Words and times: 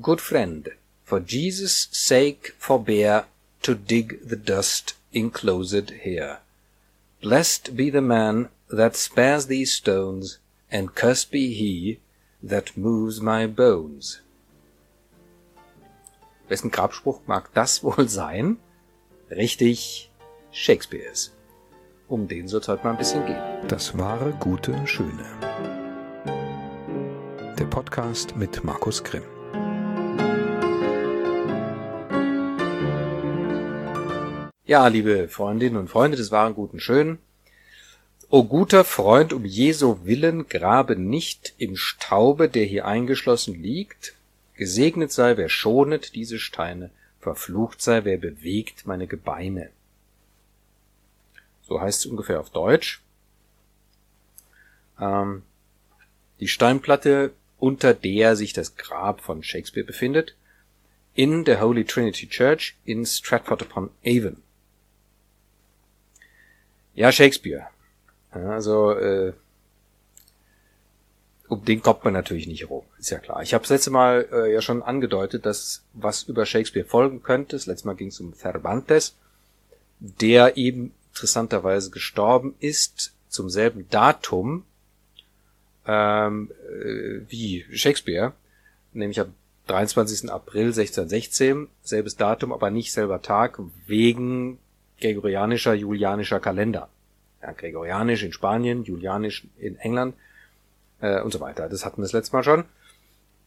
Good 0.00 0.22
friend, 0.22 0.70
for 1.04 1.20
Jesus' 1.20 1.88
sake 1.92 2.54
forbear 2.58 3.26
to 3.60 3.74
dig 3.74 4.26
the 4.26 4.36
dust 4.36 4.94
enclosed 5.12 5.90
here. 5.90 6.38
Blessed 7.20 7.76
be 7.76 7.90
the 7.90 8.00
man 8.00 8.48
that 8.70 8.96
spares 8.96 9.48
these 9.48 9.70
stones, 9.70 10.38
and 10.70 10.94
cursed 10.94 11.30
be 11.30 11.52
he 11.52 12.00
that 12.42 12.74
moves 12.74 13.20
my 13.20 13.46
bones. 13.46 14.22
Wessen 16.48 16.70
Grabspruch 16.70 17.20
mag 17.26 17.52
das 17.52 17.82
wohl 17.84 18.08
sein? 18.08 18.56
Richtig, 19.30 20.10
Shakespeares. 20.52 21.32
Um 22.08 22.28
den 22.28 22.48
soll 22.48 22.60
es 22.60 22.68
heute 22.68 22.82
mal 22.84 22.92
ein 22.92 22.98
bisschen 22.98 23.26
gehen. 23.26 23.68
Das 23.68 23.96
wahre, 23.98 24.32
gute, 24.40 24.74
schöne. 24.86 25.26
Der 27.58 27.66
Podcast 27.66 28.36
mit 28.36 28.64
Markus 28.64 29.04
Grimm. 29.04 29.31
Ja, 34.72 34.86
liebe 34.86 35.28
Freundinnen 35.28 35.76
und 35.76 35.90
Freunde 35.90 36.16
des 36.16 36.30
wahren 36.30 36.54
Guten 36.54 36.80
Schön. 36.80 37.18
O 38.30 38.42
guter 38.44 38.84
Freund, 38.84 39.34
um 39.34 39.44
Jesu 39.44 39.98
willen 40.04 40.48
grabe 40.48 40.96
nicht 40.96 41.52
im 41.58 41.76
Staube, 41.76 42.48
der 42.48 42.64
hier 42.64 42.86
eingeschlossen 42.86 43.62
liegt. 43.62 44.14
Gesegnet 44.54 45.12
sei, 45.12 45.36
wer 45.36 45.50
schonet 45.50 46.14
diese 46.14 46.38
Steine, 46.38 46.88
verflucht 47.20 47.82
sei, 47.82 48.06
wer 48.06 48.16
bewegt 48.16 48.86
meine 48.86 49.06
Gebeine. 49.06 49.68
So 51.68 51.78
heißt 51.78 52.06
es 52.06 52.10
ungefähr 52.10 52.40
auf 52.40 52.48
Deutsch. 52.48 53.02
Ähm, 54.98 55.42
die 56.40 56.48
Steinplatte, 56.48 57.34
unter 57.58 57.92
der 57.92 58.36
sich 58.36 58.54
das 58.54 58.76
Grab 58.76 59.20
von 59.20 59.42
Shakespeare 59.42 59.86
befindet, 59.86 60.34
in 61.14 61.44
der 61.44 61.60
Holy 61.60 61.84
Trinity 61.84 62.26
Church 62.26 62.74
in 62.86 63.04
Stratford 63.04 63.60
upon 63.60 63.90
Avon. 64.02 64.42
Ja, 66.94 67.10
Shakespeare. 67.10 67.68
Also, 68.30 68.92
äh, 68.92 69.32
um 71.48 71.64
den 71.64 71.82
kommt 71.82 72.04
man 72.04 72.14
natürlich 72.14 72.46
nicht 72.46 72.70
rum, 72.70 72.84
ist 72.98 73.10
ja 73.10 73.18
klar. 73.18 73.42
Ich 73.42 73.52
habe 73.52 73.62
das 73.62 73.70
letzte 73.70 73.90
Mal 73.90 74.26
äh, 74.32 74.52
ja 74.52 74.62
schon 74.62 74.82
angedeutet, 74.82 75.44
dass 75.44 75.84
was 75.92 76.22
über 76.22 76.46
Shakespeare 76.46 76.86
folgen 76.86 77.22
könnte. 77.22 77.56
Das 77.56 77.66
letzte 77.66 77.88
Mal 77.88 77.94
ging 77.94 78.08
es 78.08 78.20
um 78.20 78.34
Cervantes, 78.34 79.16
der 80.00 80.56
eben 80.56 80.94
interessanterweise 81.10 81.90
gestorben 81.90 82.54
ist 82.58 83.12
zum 83.28 83.50
selben 83.50 83.88
Datum 83.90 84.64
ähm, 85.86 86.50
äh, 86.70 87.20
wie 87.28 87.66
Shakespeare, 87.70 88.32
nämlich 88.92 89.20
am 89.20 89.34
23. 89.66 90.30
April 90.30 90.66
1616, 90.66 91.68
selbes 91.82 92.16
Datum, 92.16 92.52
aber 92.52 92.70
nicht 92.70 92.92
selber 92.92 93.22
Tag, 93.22 93.58
wegen 93.86 94.58
gregorianischer, 95.02 95.74
julianischer 95.74 96.40
Kalender. 96.40 96.88
Ja, 97.42 97.52
gregorianisch 97.52 98.22
in 98.22 98.32
Spanien, 98.32 98.84
julianisch 98.84 99.44
in 99.58 99.76
England 99.78 100.14
äh, 101.00 101.20
und 101.20 101.32
so 101.32 101.40
weiter. 101.40 101.68
Das 101.68 101.84
hatten 101.84 101.98
wir 101.98 102.04
das 102.04 102.12
letzte 102.12 102.36
Mal 102.36 102.44
schon. 102.44 102.64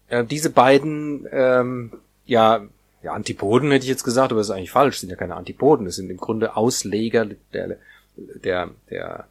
Äh, 0.09 0.25
diese 0.25 0.49
beiden, 0.49 1.27
ähm, 1.31 1.93
ja, 2.25 2.65
ja, 3.01 3.13
Antipoden 3.13 3.71
hätte 3.71 3.83
ich 3.83 3.89
jetzt 3.89 4.03
gesagt, 4.03 4.31
aber 4.31 4.39
das 4.39 4.49
ist 4.49 4.55
eigentlich 4.55 4.71
falsch, 4.71 4.95
das 4.95 5.01
sind 5.01 5.09
ja 5.09 5.15
keine 5.15 5.35
Antipoden, 5.35 5.85
das 5.85 5.95
sind 5.95 6.09
im 6.09 6.17
Grunde 6.17 6.55
Ausleger 6.55 7.25
der, 7.53 7.77
der, 8.17 8.69
der, 8.89 9.27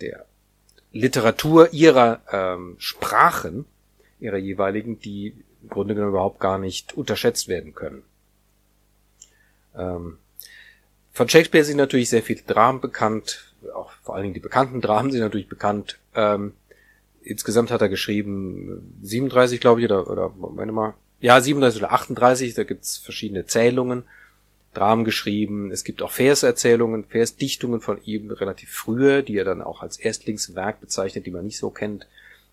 der 0.00 0.26
Literatur 0.92 1.72
ihrer 1.72 2.20
ähm, 2.30 2.76
Sprachen, 2.78 3.64
ihrer 4.20 4.36
jeweiligen, 4.36 5.00
die 5.00 5.34
im 5.62 5.68
Grunde 5.68 5.94
genommen 5.94 6.12
überhaupt 6.12 6.40
gar 6.40 6.58
nicht 6.58 6.92
unterschätzt 6.94 7.48
werden 7.48 7.74
können. 7.74 8.02
Ähm, 9.76 10.18
von 11.12 11.28
Shakespeare 11.28 11.64
sind 11.64 11.76
natürlich 11.76 12.08
sehr 12.08 12.22
viele 12.22 12.42
Dramen 12.42 12.80
bekannt, 12.80 13.52
auch 13.74 13.92
vor 14.02 14.14
allen 14.14 14.24
Dingen 14.24 14.34
die 14.34 14.40
bekannten 14.40 14.80
Dramen 14.80 15.10
sind 15.10 15.20
natürlich 15.20 15.48
bekannt. 15.48 15.98
Ähm, 16.14 16.54
insgesamt 17.22 17.70
hat 17.70 17.82
er 17.82 17.88
geschrieben 17.88 18.96
37, 19.02 19.60
glaube 19.60 19.80
ich, 19.80 19.86
oder, 19.86 20.10
oder 20.10 20.32
meine 20.54 20.72
mal, 20.72 20.94
ja, 21.20 21.40
37 21.40 21.82
oder 21.82 21.92
38, 21.92 22.54
da 22.54 22.64
gibt's 22.64 22.98
verschiedene 22.98 23.46
Zählungen, 23.46 24.04
Dramen 24.74 25.04
geschrieben. 25.04 25.70
Es 25.70 25.84
gibt 25.84 26.02
auch 26.02 26.10
Verserzählungen, 26.10 27.04
Versdichtungen 27.04 27.80
von 27.80 28.02
ihm 28.04 28.30
relativ 28.30 28.70
frühe, 28.70 29.22
die 29.22 29.36
er 29.36 29.44
dann 29.44 29.62
auch 29.62 29.82
als 29.82 29.98
Erstlingswerk 29.98 30.80
bezeichnet, 30.80 31.26
die 31.26 31.30
man 31.30 31.44
nicht 31.44 31.58
so 31.58 31.70
kennt. 31.70 32.06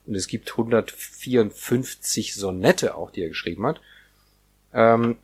Und 0.06 0.16
es 0.16 0.28
gibt 0.28 0.51
154 0.51 2.35
Sonette 2.35 2.95
auch, 2.95 3.12
die 3.12 3.22
er 3.22 3.29
geschrieben 3.29 3.66
hat. 3.66 3.79
Ähm, 4.73 5.17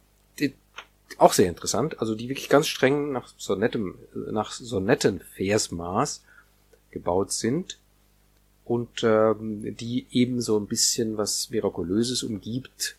auch 1.18 1.34
sehr 1.34 1.50
interessant, 1.50 2.00
also 2.00 2.16
die 2.16 2.30
wirklich 2.30 2.50
ganz 2.50 2.68
streng 2.68 3.12
nach 3.12 3.28
Sonettem, 3.38 3.96
nach 4.32 4.52
Sonnettenversmaß 4.52 6.24
gebaut 6.92 7.32
sind 7.32 7.78
und 8.66 9.04
ähm, 9.04 9.76
die 9.78 10.08
eben 10.12 10.42
so 10.42 10.58
ein 10.58 10.68
bisschen 10.68 11.18
was 11.18 11.50
Mirakulöses 11.52 12.24
umgibt, 12.24 12.96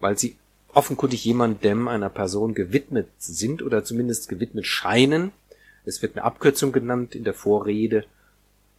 weil 0.00 0.18
sie 0.18 0.36
offenkundig 0.72 1.24
jemandem 1.24 1.88
einer 1.88 2.10
Person 2.10 2.54
gewidmet 2.54 3.08
sind 3.18 3.62
oder 3.62 3.84
zumindest 3.84 4.28
gewidmet 4.28 4.66
scheinen. 4.66 5.32
Es 5.84 6.02
wird 6.02 6.16
eine 6.16 6.24
Abkürzung 6.24 6.72
genannt 6.72 7.14
in 7.14 7.24
der 7.24 7.34
Vorrede, 7.34 8.04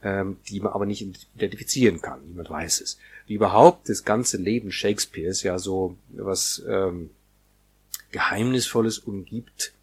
ähm, 0.04 0.38
die 0.50 0.60
man 0.60 0.74
aber 0.74 0.86
nicht 0.86 1.08
identifizieren 1.36 2.02
kann. 2.02 2.20
Niemand 2.28 2.50
weiß 2.50 2.82
es. 2.82 2.98
Wie 3.28 3.36
überhaupt 3.36 3.88
das 3.88 4.04
ganze 4.04 4.38
Leben 4.38 4.72
Shakespeares 4.72 5.42
ja 5.44 5.58
so 5.58 5.96
was 6.10 6.62
ähm, 6.68 7.10
Geheimnisvolles 8.16 9.00
umgibt. 9.00 9.74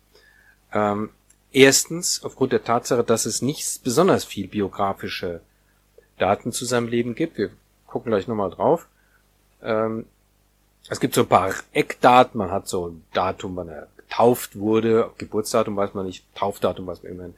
Ähm, 0.72 1.10
erstens 1.53 2.25
aufgrund 2.25 2.53
der 2.53 2.65
Tatsache, 2.65 3.04
dass 3.04 3.26
es 3.26 3.43
nicht 3.43 3.84
besonders 3.84 4.25
viel 4.25 4.48
biografische 4.48 5.43
Daten 6.19 6.50
zu 6.50 6.65
seinem 6.65 6.88
Leben 6.88 7.15
gibt. 7.15 7.37
Wir 7.37 7.50
gucken 7.87 8.10
gleich 8.10 8.28
nochmal 8.28 8.50
drauf. 8.50 8.87
Ähm, 9.62 10.06
es 10.88 10.98
gibt 10.98 11.15
so 11.15 11.20
ein 11.20 11.28
paar 11.28 11.53
Eckdaten. 11.72 12.38
Man 12.38 12.50
hat 12.50 12.69
so 12.69 12.88
ein 12.88 13.04
Datum, 13.12 13.54
wann 13.56 13.69
er 13.69 13.88
getauft 13.98 14.59
wurde. 14.59 15.10
Geburtsdatum 15.19 15.76
weiß 15.76 15.93
man 15.93 16.06
nicht, 16.06 16.25
Taufdatum 16.34 16.87
weiß 16.87 17.03
man 17.03 17.12
immerhin. 17.12 17.34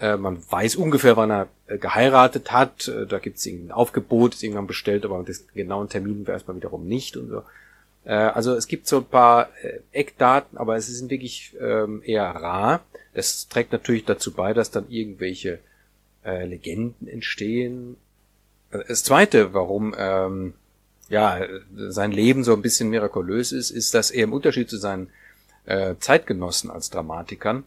Äh, 0.00 0.16
man 0.16 0.42
weiß 0.50 0.74
ungefähr, 0.74 1.16
wann 1.16 1.30
er 1.30 1.48
äh, 1.68 1.78
geheiratet 1.78 2.50
hat. 2.50 2.88
Äh, 2.88 3.06
da 3.06 3.20
gibt 3.20 3.38
es 3.38 3.46
irgendein 3.46 3.70
Aufgebot, 3.70 4.34
ist 4.34 4.42
irgendwann 4.42 4.66
bestellt, 4.66 5.04
aber 5.04 5.22
den 5.22 5.36
genauen 5.54 5.88
Termin 5.88 6.26
weiß 6.26 6.48
man 6.48 6.56
wiederum 6.56 6.88
nicht 6.88 7.16
und 7.16 7.28
so. 7.28 7.44
Äh, 8.04 8.12
also 8.12 8.54
es 8.54 8.66
gibt 8.66 8.86
so 8.86 8.98
ein 8.98 9.04
paar 9.04 9.48
äh, 9.62 9.80
Eckdaten, 9.92 10.58
aber 10.58 10.76
es 10.76 10.86
sind 10.86 11.10
wirklich 11.10 11.54
ähm, 11.60 12.02
eher 12.04 12.24
rar. 12.24 12.84
Das 13.14 13.48
trägt 13.48 13.72
natürlich 13.72 14.04
dazu 14.04 14.32
bei, 14.32 14.52
dass 14.52 14.70
dann 14.70 14.88
irgendwelche 14.88 15.60
äh, 16.24 16.46
Legenden 16.46 17.08
entstehen. 17.08 17.96
Das 18.88 19.04
Zweite, 19.04 19.54
warum 19.54 19.94
ähm, 19.96 20.54
ja 21.08 21.40
sein 21.76 22.10
Leben 22.10 22.42
so 22.42 22.54
ein 22.54 22.62
bisschen 22.62 22.90
mirakulös 22.90 23.52
ist, 23.52 23.70
ist, 23.70 23.94
dass 23.94 24.10
er 24.10 24.24
im 24.24 24.32
Unterschied 24.32 24.68
zu 24.68 24.78
seinen 24.78 25.10
äh, 25.64 25.94
Zeitgenossen 26.00 26.70
als 26.70 26.90
Dramatikern, 26.90 27.64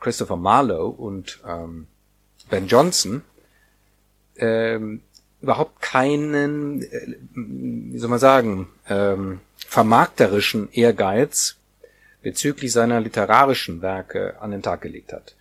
Christopher 0.00 0.36
Marlowe 0.36 0.90
und 0.90 1.40
ähm, 1.46 1.88
Ben 2.50 2.68
Jonson, 2.68 3.22
ähm, 4.36 5.00
überhaupt 5.40 5.80
keinen, 5.80 6.82
äh, 6.82 7.16
wie 7.34 7.98
soll 7.98 8.10
man 8.10 8.18
sagen, 8.18 8.68
ähm, 8.88 9.40
vermarkterischen 9.74 10.70
Ehrgeiz 10.70 11.56
bezüglich 12.22 12.70
seiner 12.70 13.00
literarischen 13.00 13.82
Werke 13.82 14.40
an 14.40 14.52
den 14.52 14.62
Tag 14.62 14.82
gelegt 14.82 15.12
hat. 15.12 15.34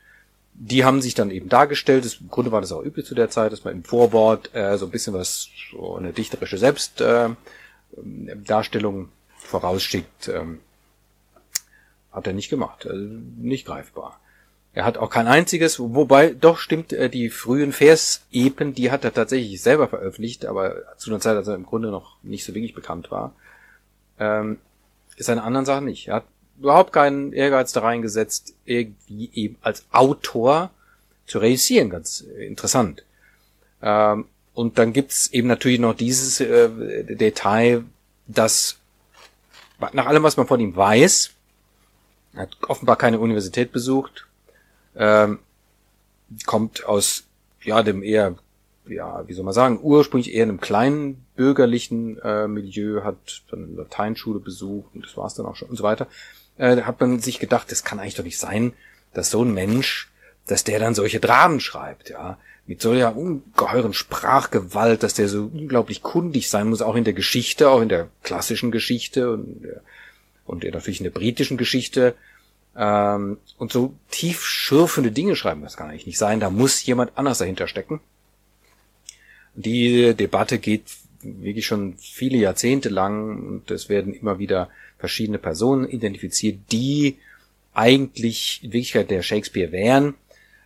Die 0.55 0.83
haben 0.83 1.03
sich 1.03 1.13
dann 1.13 1.29
eben 1.29 1.49
dargestellt, 1.49 2.03
das, 2.03 2.15
im 2.15 2.29
Grunde 2.29 2.51
war 2.51 2.59
das 2.59 2.71
auch 2.71 2.83
üblich 2.83 3.05
zu 3.05 3.13
der 3.13 3.29
Zeit, 3.29 3.51
dass 3.51 3.63
man 3.63 3.75
im 3.75 3.83
Vorwort 3.83 4.49
äh, 4.55 4.75
so 4.79 4.85
ein 4.85 4.91
bisschen 4.91 5.13
was, 5.13 5.49
so 5.71 5.97
eine 5.97 6.13
dichterische 6.13 6.57
Selbstdarstellung 6.57 9.05
äh, 9.05 9.09
vorausschickt, 9.37 10.29
ähm, 10.29 10.61
hat 12.11 12.25
er 12.25 12.33
nicht 12.33 12.49
gemacht, 12.49 12.87
also 12.87 13.05
nicht 13.37 13.67
greifbar. 13.67 14.19
Er 14.73 14.85
hat 14.85 14.97
auch 14.97 15.11
kein 15.11 15.27
einziges, 15.27 15.79
wobei 15.79 16.33
doch 16.33 16.57
stimmt, 16.57 16.91
äh, 16.91 17.07
die 17.07 17.29
frühen 17.29 17.71
Versepen, 17.71 18.73
die 18.73 18.89
hat 18.89 19.03
er 19.03 19.13
tatsächlich 19.13 19.61
selber 19.61 19.89
veröffentlicht, 19.89 20.47
aber 20.47 20.97
zu 20.97 21.11
einer 21.11 21.19
Zeit, 21.19 21.37
als 21.37 21.47
er 21.47 21.53
im 21.53 21.67
Grunde 21.67 21.91
noch 21.91 22.17
nicht 22.23 22.45
so 22.45 22.55
wirklich 22.55 22.73
bekannt 22.73 23.11
war. 23.11 23.35
Ähm, 24.19 24.59
ist 25.15 25.29
eine 25.29 25.43
anderen 25.43 25.65
Sache 25.65 25.83
nicht. 25.83 26.07
Er 26.07 26.15
hat 26.15 26.25
überhaupt 26.59 26.93
keinen 26.93 27.33
Ehrgeiz 27.33 27.71
da 27.71 27.81
reingesetzt, 27.81 28.53
irgendwie 28.65 29.29
eben 29.33 29.57
als 29.61 29.85
Autor 29.91 30.71
zu 31.25 31.39
reüssieren. 31.39 31.89
Ganz 31.89 32.21
interessant. 32.21 33.03
Ähm, 33.81 34.25
und 34.53 34.77
dann 34.77 34.93
gibt's 34.93 35.27
eben 35.27 35.47
natürlich 35.47 35.79
noch 35.79 35.95
dieses 35.95 36.39
äh, 36.39 37.03
Detail, 37.15 37.83
dass 38.27 38.77
nach 39.91 40.05
allem, 40.05 40.23
was 40.23 40.37
man 40.37 40.47
von 40.47 40.59
ihm 40.59 40.75
weiß, 40.75 41.31
er 42.33 42.43
hat 42.43 42.57
offenbar 42.67 42.95
keine 42.95 43.19
Universität 43.19 43.71
besucht, 43.71 44.27
ähm, 44.95 45.39
kommt 46.45 46.85
aus 46.85 47.25
ja 47.61 47.83
dem 47.83 48.03
eher 48.03 48.35
ja, 48.87 49.27
wie 49.27 49.33
soll 49.33 49.45
man 49.45 49.53
sagen, 49.53 49.79
ursprünglich 49.81 50.33
eher 50.33 50.43
in 50.43 50.49
einem 50.49 50.61
kleinen 50.61 51.25
bürgerlichen 51.35 52.19
äh, 52.19 52.47
Milieu, 52.47 53.03
hat 53.03 53.43
dann 53.49 53.63
eine 53.63 53.75
Lateinschule 53.75 54.39
besucht 54.39 54.93
und 54.93 55.05
das 55.05 55.15
war's 55.17 55.35
dann 55.35 55.45
auch 55.45 55.55
schon 55.55 55.69
und 55.69 55.77
so 55.77 55.83
weiter. 55.83 56.07
Äh, 56.57 56.81
hat 56.81 56.99
man 56.99 57.19
sich 57.19 57.39
gedacht, 57.39 57.71
das 57.71 57.83
kann 57.83 57.99
eigentlich 57.99 58.15
doch 58.15 58.23
nicht 58.23 58.39
sein, 58.39 58.73
dass 59.13 59.29
so 59.29 59.43
ein 59.43 59.53
Mensch, 59.53 60.11
dass 60.47 60.63
der 60.63 60.79
dann 60.79 60.95
solche 60.95 61.19
Dramen 61.19 61.59
schreibt, 61.59 62.09
ja, 62.09 62.37
mit 62.65 62.81
solcher 62.81 63.15
ungeheuren 63.15 63.93
Sprachgewalt, 63.93 65.03
dass 65.03 65.13
der 65.13 65.27
so 65.27 65.49
unglaublich 65.53 66.01
kundig 66.01 66.49
sein 66.49 66.69
muss, 66.69 66.81
auch 66.81 66.95
in 66.95 67.03
der 67.03 67.13
Geschichte, 67.13 67.69
auch 67.69 67.81
in 67.81 67.89
der 67.89 68.07
klassischen 68.23 68.71
Geschichte 68.71 69.31
und, 69.31 69.67
und 70.45 70.63
natürlich 70.63 70.99
in 70.99 71.05
der 71.05 71.11
britischen 71.11 71.57
Geschichte 71.57 72.15
ähm, 72.75 73.37
und 73.57 73.71
so 73.71 73.93
tief 74.09 74.43
schürfende 74.43 75.11
Dinge 75.11 75.35
schreiben, 75.35 75.61
das 75.61 75.77
kann 75.77 75.89
eigentlich 75.89 76.07
nicht 76.07 76.17
sein. 76.17 76.39
Da 76.39 76.49
muss 76.49 76.85
jemand 76.85 77.11
anders 77.17 77.37
dahinter 77.39 77.67
stecken. 77.67 77.99
Die 79.55 80.13
Debatte 80.13 80.59
geht 80.59 80.83
wirklich 81.21 81.65
schon 81.65 81.95
viele 81.97 82.37
Jahrzehnte 82.37 82.89
lang 82.89 83.47
und 83.47 83.71
es 83.71 83.89
werden 83.89 84.13
immer 84.13 84.39
wieder 84.39 84.69
verschiedene 84.97 85.37
Personen 85.37 85.87
identifiziert, 85.87 86.59
die 86.71 87.17
eigentlich 87.73 88.61
in 88.63 88.73
Wirklichkeit 88.73 89.09
der 89.09 89.21
Shakespeare 89.21 89.71
wären. 89.71 90.15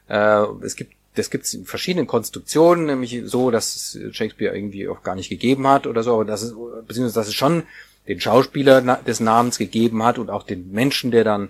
Äh, 0.07 0.43
es 0.63 0.75
gibt 0.75 0.93
das 1.17 1.31
gibt 1.31 1.45
es 1.45 1.53
in 1.55 1.65
verschiedenen 1.65 2.05
Konstruktionen, 2.05 2.85
nämlich 2.85 3.23
so, 3.25 3.49
dass 3.49 3.75
es 3.75 4.15
Shakespeare 4.15 4.55
irgendwie 4.55 4.87
auch 4.87 5.01
gar 5.01 5.15
nicht 5.15 5.29
gegeben 5.29 5.67
hat 5.67 5.87
oder 5.87 6.03
so, 6.03 6.13
aber 6.13 6.25
dass 6.25 6.43
es, 6.43 6.53
beziehungsweise 6.87 7.15
dass 7.15 7.27
es 7.27 7.33
schon 7.33 7.63
den 8.07 8.21
Schauspieler 8.21 8.81
des 8.81 9.19
Namens 9.19 9.57
gegeben 9.57 10.03
hat 10.03 10.19
und 10.19 10.29
auch 10.29 10.43
den 10.43 10.71
Menschen, 10.71 11.11
der 11.11 11.23
dann 11.23 11.49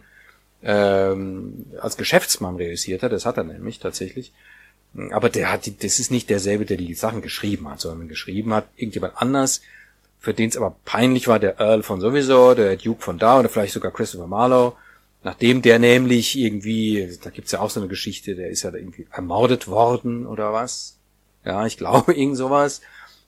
ähm, 0.64 1.66
als 1.80 1.98
Geschäftsmann 1.98 2.56
realisiert 2.56 3.04
hat, 3.04 3.12
das 3.12 3.26
hat 3.26 3.38
er 3.38 3.44
nämlich 3.44 3.80
tatsächlich. 3.80 4.32
Aber 5.12 5.30
der 5.30 5.52
hat, 5.52 5.66
die, 5.66 5.78
das 5.78 6.00
ist 6.00 6.12
nicht 6.12 6.30
derselbe, 6.30 6.66
der 6.66 6.78
die 6.78 6.94
Sachen 6.94 7.22
geschrieben 7.22 7.70
hat, 7.70 7.80
sondern 7.80 8.08
geschrieben 8.08 8.54
hat 8.54 8.68
irgendjemand 8.76 9.14
anders, 9.18 9.62
für 10.20 10.34
den 10.34 10.50
es 10.50 10.58
aber 10.58 10.76
peinlich 10.86 11.28
war, 11.28 11.40
der 11.40 11.60
Earl 11.60 11.84
von 11.84 12.02
sowieso, 12.02 12.56
der 12.56 12.76
Duke 12.78 13.04
von 13.04 13.20
da 13.20 13.40
oder 13.40 13.50
vielleicht 13.50 13.74
sogar 13.74 13.92
Christopher 13.92 14.28
Marlowe, 14.28 14.76
nachdem 15.24 15.62
der 15.62 15.78
nämlich 15.78 16.38
irgendwie, 16.38 17.18
da 17.24 17.30
gibt's 17.30 17.52
ja 17.52 17.60
auch 17.60 17.70
so 17.70 17.80
eine 17.80 17.90
Geschichte, 17.90 18.36
der 18.36 18.50
ist 18.50 18.64
ja 18.64 18.74
irgendwie 18.74 19.08
ermordet 19.12 19.68
worden 19.68 20.26
oder 20.26 20.54
was. 20.54 20.98
Ja, 21.46 21.66
ich 21.66 21.78
glaube, 21.78 22.14
irgend 22.16 22.38
sowas. 22.38 22.82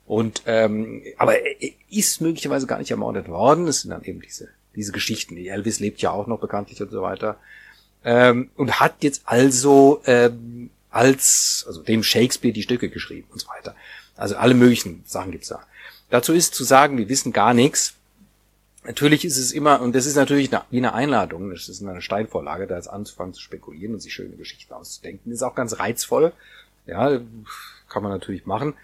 Und 0.06 0.42
ähm, 0.46 1.02
aber 1.18 1.38
er 1.38 1.70
ist 1.88 2.20
möglicherweise 2.20 2.66
gar 2.66 2.78
nicht 2.78 2.90
ermordet 2.90 3.28
worden. 3.28 3.66
Das 3.66 3.82
sind 3.82 3.90
dann 3.90 4.02
eben 4.02 4.20
diese 4.20 4.48
diese 4.76 4.92
Geschichten. 4.92 5.36
Elvis 5.36 5.80
lebt 5.80 6.00
ja 6.00 6.10
auch 6.10 6.26
noch 6.26 6.40
bekanntlich 6.40 6.80
und 6.80 6.90
so 6.90 7.02
weiter. 7.02 7.36
Ähm, 8.04 8.50
und 8.56 8.80
hat 8.80 9.02
jetzt 9.02 9.22
also 9.26 10.00
ähm, 10.06 10.70
als, 10.90 11.64
also 11.66 11.82
dem 11.82 12.02
Shakespeare 12.02 12.52
die 12.52 12.62
Stücke 12.62 12.88
geschrieben 12.88 13.28
und 13.30 13.40
so 13.40 13.48
weiter. 13.48 13.74
Also 14.16 14.36
alle 14.36 14.54
möglichen 14.54 15.02
Sachen 15.06 15.32
gibt's 15.32 15.48
da. 15.48 15.64
Dazu 16.10 16.32
ist 16.32 16.54
zu 16.54 16.64
sagen, 16.64 16.98
wir 16.98 17.08
wissen 17.08 17.32
gar 17.32 17.54
nichts. 17.54 17.94
Natürlich 18.84 19.24
ist 19.24 19.36
es 19.36 19.52
immer, 19.52 19.80
und 19.80 19.94
das 19.94 20.06
ist 20.06 20.16
natürlich 20.16 20.52
eine, 20.52 20.64
wie 20.70 20.78
eine 20.78 20.94
Einladung, 20.94 21.50
das 21.50 21.68
ist 21.68 21.82
eine 21.82 22.00
Steinvorlage, 22.00 22.66
da 22.66 22.76
jetzt 22.76 22.88
anzufangen 22.88 23.34
zu 23.34 23.42
spekulieren 23.42 23.94
und 23.94 24.00
sich 24.00 24.12
schöne 24.12 24.36
Geschichten 24.36 24.72
auszudenken. 24.72 25.30
Ist 25.32 25.42
auch 25.42 25.54
ganz 25.54 25.78
reizvoll. 25.78 26.32
Ja, 26.86 27.20
kann 27.88 28.02
man 28.02 28.10
natürlich 28.10 28.46
machen. 28.46 28.74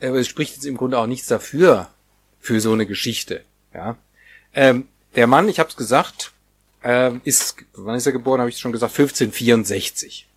Aber 0.00 0.18
es 0.18 0.28
spricht 0.28 0.54
jetzt 0.54 0.66
im 0.66 0.76
Grunde 0.76 0.98
auch 0.98 1.06
nichts 1.06 1.26
dafür, 1.26 1.88
für 2.38 2.60
so 2.60 2.72
eine 2.72 2.86
Geschichte. 2.86 3.44
Ja. 3.74 3.96
Ähm, 4.54 4.88
der 5.16 5.26
Mann, 5.26 5.48
ich 5.48 5.58
habe 5.58 5.70
es 5.70 5.76
gesagt, 5.76 6.32
äh, 6.84 7.12
ist, 7.24 7.56
wann 7.72 7.96
ist 7.96 8.06
er 8.06 8.12
geboren, 8.12 8.40
habe 8.40 8.50
ich 8.50 8.58
schon 8.58 8.72
gesagt, 8.72 8.92
1564. 8.92 10.28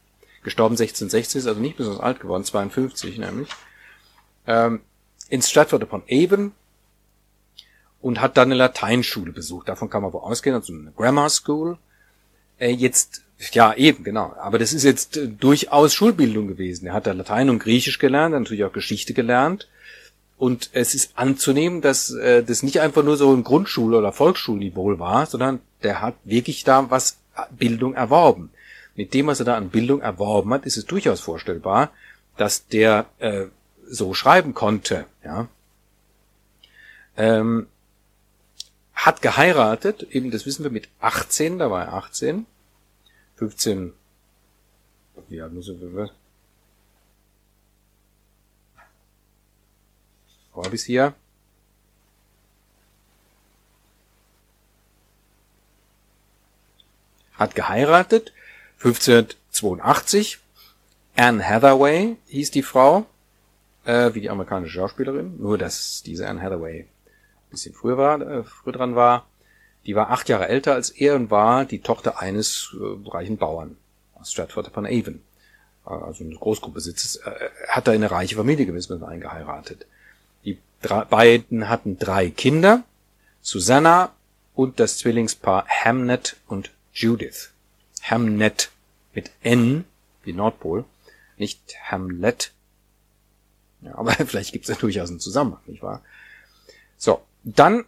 Gestorben 0.43 0.73
1660, 0.73 1.39
ist 1.39 1.47
also 1.47 1.59
nicht 1.59 1.77
besonders 1.77 2.01
alt 2.01 2.19
geworden, 2.19 2.43
52 2.43 3.17
nämlich. 3.17 3.49
Ähm, 4.47 4.81
in 5.29 5.41
Stratford 5.41 5.83
upon 5.83 6.03
Avon 6.09 6.53
und 8.01 8.21
hat 8.21 8.37
dann 8.37 8.49
eine 8.49 8.55
Lateinschule 8.55 9.31
besucht. 9.31 9.69
Davon 9.69 9.89
kann 9.89 10.01
man 10.01 10.13
wohl 10.13 10.21
ausgehen, 10.21 10.55
also 10.55 10.73
eine 10.73 10.91
Grammar 10.91 11.29
School. 11.29 11.77
Äh, 12.57 12.71
jetzt, 12.71 13.23
ja 13.51 13.73
eben, 13.73 14.03
genau. 14.03 14.33
Aber 14.39 14.59
das 14.59 14.73
ist 14.73 14.83
jetzt 14.83 15.17
äh, 15.17 15.27
durchaus 15.27 15.93
Schulbildung 15.93 16.47
gewesen. 16.47 16.87
Er 16.87 16.93
hat 16.93 17.07
da 17.07 17.11
Latein 17.11 17.49
und 17.49 17.59
Griechisch 17.59 17.99
gelernt, 17.99 18.33
natürlich 18.33 18.63
auch 18.63 18.73
Geschichte 18.73 19.13
gelernt. 19.13 19.67
Und 20.37 20.69
es 20.71 20.95
ist 20.95 21.17
anzunehmen, 21.17 21.81
dass 21.81 22.11
äh, 22.11 22.43
das 22.43 22.63
nicht 22.63 22.79
einfach 22.79 23.03
nur 23.03 23.17
so 23.17 23.33
ein 23.33 23.43
Grundschul- 23.43 23.95
oder 23.95 24.13
Volksschulniveau 24.13 24.97
war, 24.97 25.25
sondern 25.25 25.59
der 25.83 26.01
hat 26.01 26.15
wirklich 26.23 26.63
da 26.63 26.89
was 26.89 27.17
äh, 27.35 27.41
Bildung 27.51 27.93
erworben 27.93 28.51
mit 28.99 29.13
dem, 29.13 29.27
was 29.27 29.39
er 29.39 29.45
da 29.45 29.55
an 29.55 29.69
Bildung 29.69 30.01
erworben 30.01 30.53
hat, 30.53 30.65
ist 30.65 30.75
es 30.75 30.85
durchaus 30.85 31.21
vorstellbar, 31.21 31.93
dass 32.35 32.67
der 32.67 33.05
äh, 33.19 33.45
so 33.87 34.13
schreiben 34.13 34.53
konnte. 34.53 35.05
Ja. 35.23 35.47
Ähm, 37.15 37.67
hat 38.93 39.21
geheiratet, 39.21 40.03
eben 40.11 40.31
das 40.31 40.45
wissen 40.45 40.65
wir 40.65 40.69
mit 40.69 40.89
18, 40.99 41.59
da 41.59 41.71
war 41.71 41.85
er 41.85 41.93
18, 41.93 42.45
15, 43.37 43.93
wie 45.29 45.41
alt 45.41 45.53
muss 45.53 45.69
er, 45.69 46.09
wo 50.53 50.65
hab 50.65 50.73
ich's 50.73 50.83
hier? 50.83 51.13
Hat 57.35 57.55
geheiratet, 57.55 58.33
1582. 58.79 60.39
Anne 61.15 61.45
Hathaway 61.45 62.15
hieß 62.27 62.51
die 62.51 62.63
Frau, 62.63 63.05
äh, 63.83 64.13
wie 64.13 64.21
die 64.21 64.29
amerikanische 64.29 64.75
Schauspielerin, 64.75 65.37
nur 65.37 65.57
dass 65.57 66.01
diese 66.03 66.27
Anne 66.27 66.41
Hathaway 66.41 66.81
ein 66.81 67.49
bisschen 67.49 67.73
früher 67.73 67.97
war, 67.97 68.21
äh, 68.21 68.43
früher 68.43 68.73
dran 68.73 68.95
war. 68.95 69.27
Die 69.85 69.95
war 69.95 70.11
acht 70.11 70.29
Jahre 70.29 70.47
älter 70.47 70.73
als 70.73 70.89
er 70.91 71.15
und 71.15 71.29
war 71.31 71.65
die 71.65 71.81
Tochter 71.81 72.19
eines 72.19 72.75
äh, 72.79 73.09
reichen 73.09 73.37
Bauern 73.37 73.75
aus 74.13 74.31
Stratford 74.31 74.67
upon 74.67 74.85
Avon. 74.85 75.21
Äh, 75.85 75.89
also 75.89 76.23
eine 76.23 76.35
Großgrundbesitz. 76.35 77.19
Äh, 77.25 77.49
hat 77.67 77.87
da 77.87 77.91
in 77.91 78.03
eine 78.03 78.11
reiche 78.11 78.35
Familie 78.35 78.65
gewiss 78.65 78.89
eingeheiratet. 78.89 79.85
Die 80.45 80.57
drei, 80.81 81.03
beiden 81.03 81.67
hatten 81.67 81.97
drei 81.97 82.29
Kinder, 82.29 82.83
Susanna 83.41 84.13
und 84.55 84.79
das 84.79 84.97
Zwillingspaar 84.97 85.65
Hamnet 85.67 86.37
und 86.47 86.71
Judith. 86.93 87.51
Hamnet 88.03 88.71
mit 89.13 89.31
N 89.41 89.85
wie 90.23 90.33
Nordpol, 90.33 90.85
nicht 91.37 91.59
Hamlet. 91.83 92.51
Ja, 93.81 93.95
aber 93.95 94.11
vielleicht 94.25 94.51
gibt 94.51 94.65
es 94.65 94.69
ja 94.69 94.75
durchaus 94.75 95.09
einen 95.09 95.19
Zusammenhang, 95.19 95.61
nicht 95.65 95.81
wahr? 95.81 96.01
So, 96.97 97.21
dann 97.43 97.85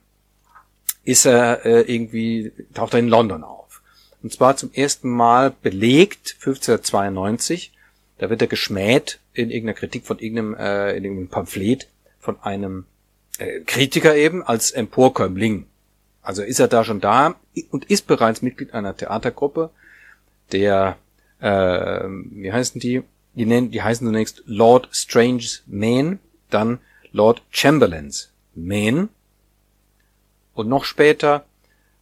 ist 1.03 1.25
er 1.25 1.65
äh, 1.65 1.81
irgendwie, 1.81 2.51
taucht 2.73 2.93
er 2.93 2.99
in 2.99 3.07
London 3.07 3.43
auf. 3.43 3.81
Und 4.23 4.31
zwar 4.31 4.55
zum 4.55 4.71
ersten 4.73 5.09
Mal 5.09 5.51
belegt, 5.61 6.35
1592, 6.39 7.71
da 8.19 8.29
wird 8.29 8.41
er 8.41 8.47
geschmäht 8.47 9.19
in 9.33 9.49
irgendeiner 9.49 9.77
Kritik 9.77 10.05
von 10.05 10.19
irgendeinem, 10.19 10.55
äh, 10.55 10.95
in 10.95 11.03
irgendeinem 11.03 11.29
Pamphlet 11.29 11.87
von 12.19 12.39
einem 12.41 12.85
äh, 13.39 13.61
Kritiker 13.61 14.15
eben 14.15 14.43
als 14.43 14.71
Emporkömmling. 14.71 15.65
Also 16.21 16.43
ist 16.43 16.59
er 16.59 16.67
da 16.67 16.83
schon 16.83 17.01
da 17.01 17.35
und 17.71 17.85
ist 17.85 18.05
bereits 18.05 18.43
Mitglied 18.43 18.75
einer 18.75 18.95
Theatergruppe, 18.95 19.71
der, 20.51 20.97
äh, 21.39 22.03
wie 22.07 22.51
heißen 22.51 22.79
die? 22.79 23.03
Die 23.33 23.45
nennen, 23.45 23.71
die 23.71 23.81
heißen 23.81 24.05
zunächst 24.05 24.43
Lord 24.45 24.89
Strange's 24.91 25.63
Men, 25.65 26.19
dann 26.49 26.79
Lord 27.11 27.41
Chamberlain's 27.49 28.31
Men 28.55 29.09
und 30.53 30.67
noch 30.67 30.83
später, 30.83 31.45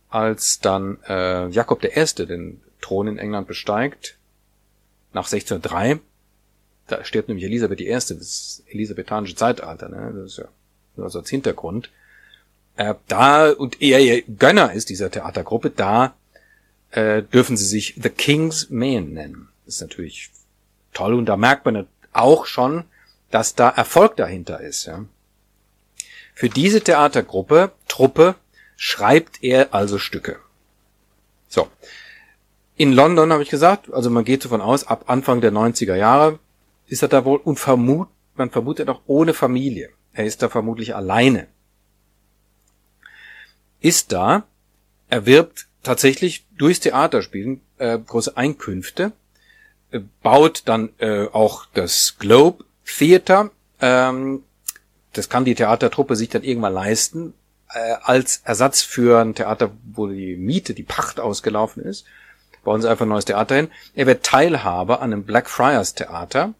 als 0.09 0.59
dann 0.59 0.97
äh, 1.07 1.47
Jakob 1.49 1.83
I. 1.83 2.25
den 2.25 2.61
Thron 2.81 3.07
in 3.07 3.17
England 3.19 3.47
besteigt, 3.47 4.17
nach 5.13 5.25
1603, 5.25 5.99
da 6.87 7.03
stirbt 7.03 7.27
nämlich 7.27 7.45
Elisabeth 7.45 7.81
I., 7.81 7.91
das 7.91 8.63
elisabethanische 8.67 9.35
Zeitalter, 9.35 9.89
ne? 9.89 10.11
das 10.15 10.31
ist 10.31 10.37
ja 10.37 10.45
nur 10.95 11.09
so 11.09 11.19
als 11.19 11.29
Hintergrund, 11.29 11.91
äh, 12.75 12.95
da, 13.07 13.51
und 13.51 13.81
er 13.81 13.99
ihr 13.99 14.21
Gönner 14.23 14.73
ist 14.73 14.89
dieser 14.89 15.11
Theatergruppe, 15.11 15.69
da 15.69 16.15
äh, 16.91 17.21
dürfen 17.21 17.57
sie 17.57 17.65
sich 17.65 17.95
The 18.01 18.09
King's 18.09 18.69
Men 18.69 19.13
nennen. 19.13 19.49
Ist 19.65 19.81
natürlich 19.81 20.31
toll 20.93 21.13
und 21.13 21.25
da 21.25 21.37
merkt 21.37 21.65
man 21.65 21.87
auch 22.13 22.45
schon, 22.45 22.85
dass 23.31 23.55
da 23.55 23.69
Erfolg 23.69 24.15
dahinter 24.17 24.59
ist. 24.61 24.85
Ja. 24.85 25.05
Für 26.33 26.49
diese 26.49 26.81
Theatergruppe, 26.81 27.71
Truppe, 27.87 28.35
schreibt 28.75 29.43
er 29.43 29.73
also 29.73 29.97
Stücke. 29.97 30.39
So. 31.47 31.67
In 32.77 32.93
London 32.93 33.33
habe 33.33 33.43
ich 33.43 33.49
gesagt, 33.49 33.91
also 33.93 34.09
man 34.09 34.23
geht 34.23 34.45
davon 34.45 34.61
aus, 34.61 34.87
ab 34.87 35.05
Anfang 35.07 35.41
der 35.41 35.51
90er 35.51 35.95
Jahre 35.95 36.39
ist 36.87 37.01
er 37.01 37.09
da 37.09 37.25
wohl 37.25 37.39
und 37.39 37.59
vermut, 37.59 38.07
man 38.35 38.49
vermutet 38.49 38.89
auch 38.89 39.01
ohne 39.05 39.33
Familie. 39.33 39.89
Er 40.13 40.25
ist 40.25 40.41
da 40.41 40.49
vermutlich 40.49 40.95
alleine. 40.95 41.47
Ist 43.81 44.11
da, 44.11 44.43
erwirbt 45.09 45.67
tatsächlich 45.83 46.45
durchs 46.57 46.79
Theaterspielen 46.79 47.61
äh, 47.77 47.97
große 47.97 48.35
Einkünfte, 48.35 49.11
äh, 49.91 49.99
baut 50.21 50.63
dann 50.65 50.89
äh, 50.99 51.27
auch 51.27 51.65
das 51.73 52.17
Globe 52.19 52.65
Theater 52.85 53.51
Ähm, 53.81 54.43
das 55.13 55.29
kann 55.29 55.45
die 55.45 55.55
Theatertruppe 55.55 56.15
sich 56.15 56.29
dann 56.29 56.43
irgendwann 56.43 56.73
leisten, 56.73 57.33
äh, 57.73 57.95
als 58.01 58.41
Ersatz 58.45 58.81
für 58.81 59.19
ein 59.21 59.35
Theater, 59.35 59.71
wo 59.93 60.07
die 60.07 60.35
Miete, 60.35 60.73
die 60.73 60.83
Pacht 60.83 61.19
ausgelaufen 61.19 61.83
ist. 61.83 62.05
Bauen 62.63 62.81
sie 62.81 62.89
einfach 62.89 63.05
ein 63.05 63.09
neues 63.09 63.25
Theater 63.25 63.55
hin. 63.55 63.71
Er 63.95 64.05
wird 64.05 64.23
Teilhaber 64.23 65.01
an 65.01 65.13
einem 65.13 65.23
Blackfriars 65.23 65.95
Theater, 65.95 66.53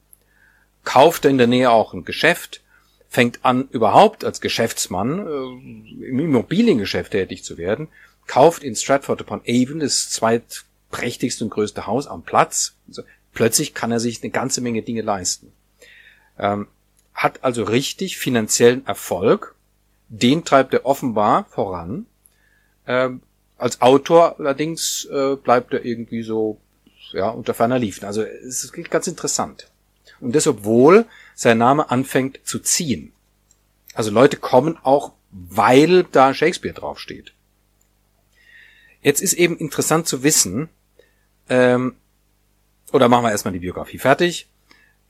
kauft 0.84 1.26
in 1.26 1.38
der 1.38 1.48
Nähe 1.48 1.72
auch 1.72 1.94
ein 1.94 2.06
Geschäft, 2.06 2.62
fängt 3.10 3.44
an, 3.44 3.68
überhaupt 3.72 4.24
als 4.24 4.40
Geschäftsmann 4.40 5.28
äh, 5.28 6.06
im 6.08 6.20
Immobiliengeschäft 6.20 7.12
tätig 7.12 7.44
zu 7.44 7.58
werden, 7.58 7.90
kauft 8.30 8.64
in 8.64 8.76
Stratford 8.76 9.22
upon 9.22 9.42
Avon 9.48 9.80
das 9.80 10.12
zweitprächtigste 10.12 11.44
und 11.44 11.50
größte 11.50 11.88
Haus 11.88 12.06
am 12.06 12.22
Platz. 12.22 12.76
Also 12.88 13.02
plötzlich 13.34 13.74
kann 13.74 13.92
er 13.92 14.00
sich 14.00 14.22
eine 14.22 14.30
ganze 14.30 14.62
Menge 14.62 14.84
Dinge 14.84 15.02
leisten. 15.02 15.52
Ähm, 16.38 16.68
hat 17.16 17.44
also 17.44 17.64
richtig 17.64 18.20
finanziellen 18.20 18.86
Erfolg. 18.86 19.56
Den 20.10 20.46
treibt 20.46 20.76
er 20.76 20.86
offenbar 20.86 21.46
voran. 21.46 22.06
Ähm, 22.86 23.22
als 23.58 23.82
Autor 23.82 24.40
allerdings 24.40 25.06
äh, 25.06 25.36
bleibt 25.36 25.74
er 25.74 25.84
irgendwie 25.84 26.22
so 26.22 26.62
ja 27.12 27.30
unter 27.30 27.56
ferner 27.56 27.80
Liefen. 27.80 28.06
Also 28.06 28.22
es 28.22 28.64
ist 28.64 28.92
ganz 28.92 29.08
interessant. 29.08 29.72
Und 30.20 30.36
das, 30.36 30.46
obwohl 30.46 31.08
sein 31.34 31.58
Name 31.58 31.90
anfängt 31.90 32.42
zu 32.44 32.60
ziehen. 32.60 33.12
Also 33.96 34.12
Leute 34.12 34.38
kommen 34.38 34.78
auch, 34.84 35.14
weil 35.32 36.04
da 36.04 36.36
Shakespeare 36.36 36.76
draufsteht. 36.76 37.34
Jetzt 39.02 39.22
ist 39.22 39.34
eben 39.34 39.58
interessant 39.58 40.08
zu 40.08 40.24
wissen, 40.24 40.70
ähm, 41.50 41.96
oder 42.92 43.08
machen 43.08 43.24
wir 43.24 43.32
erstmal 43.32 43.54
die 43.54 43.60
Biografie 43.60 43.98
fertig. 43.98 44.48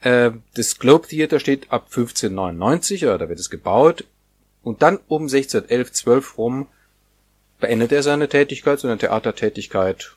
Äh, 0.01 0.31
das 0.53 0.79
Globe 0.79 1.07
Theater 1.07 1.39
steht 1.39 1.71
ab 1.71 1.85
1599, 1.85 3.03
oder 3.05 3.17
da 3.17 3.29
wird 3.29 3.39
es 3.39 3.49
gebaut. 3.49 4.05
Und 4.61 4.81
dann 4.81 4.99
um 5.07 5.23
1611, 5.23 5.91
12 5.91 6.37
rum 6.37 6.67
beendet 7.59 7.91
er 7.91 8.03
seine 8.03 8.29
Tätigkeit, 8.29 8.79
seine 8.79 8.97
Theatertätigkeit, 8.97 10.15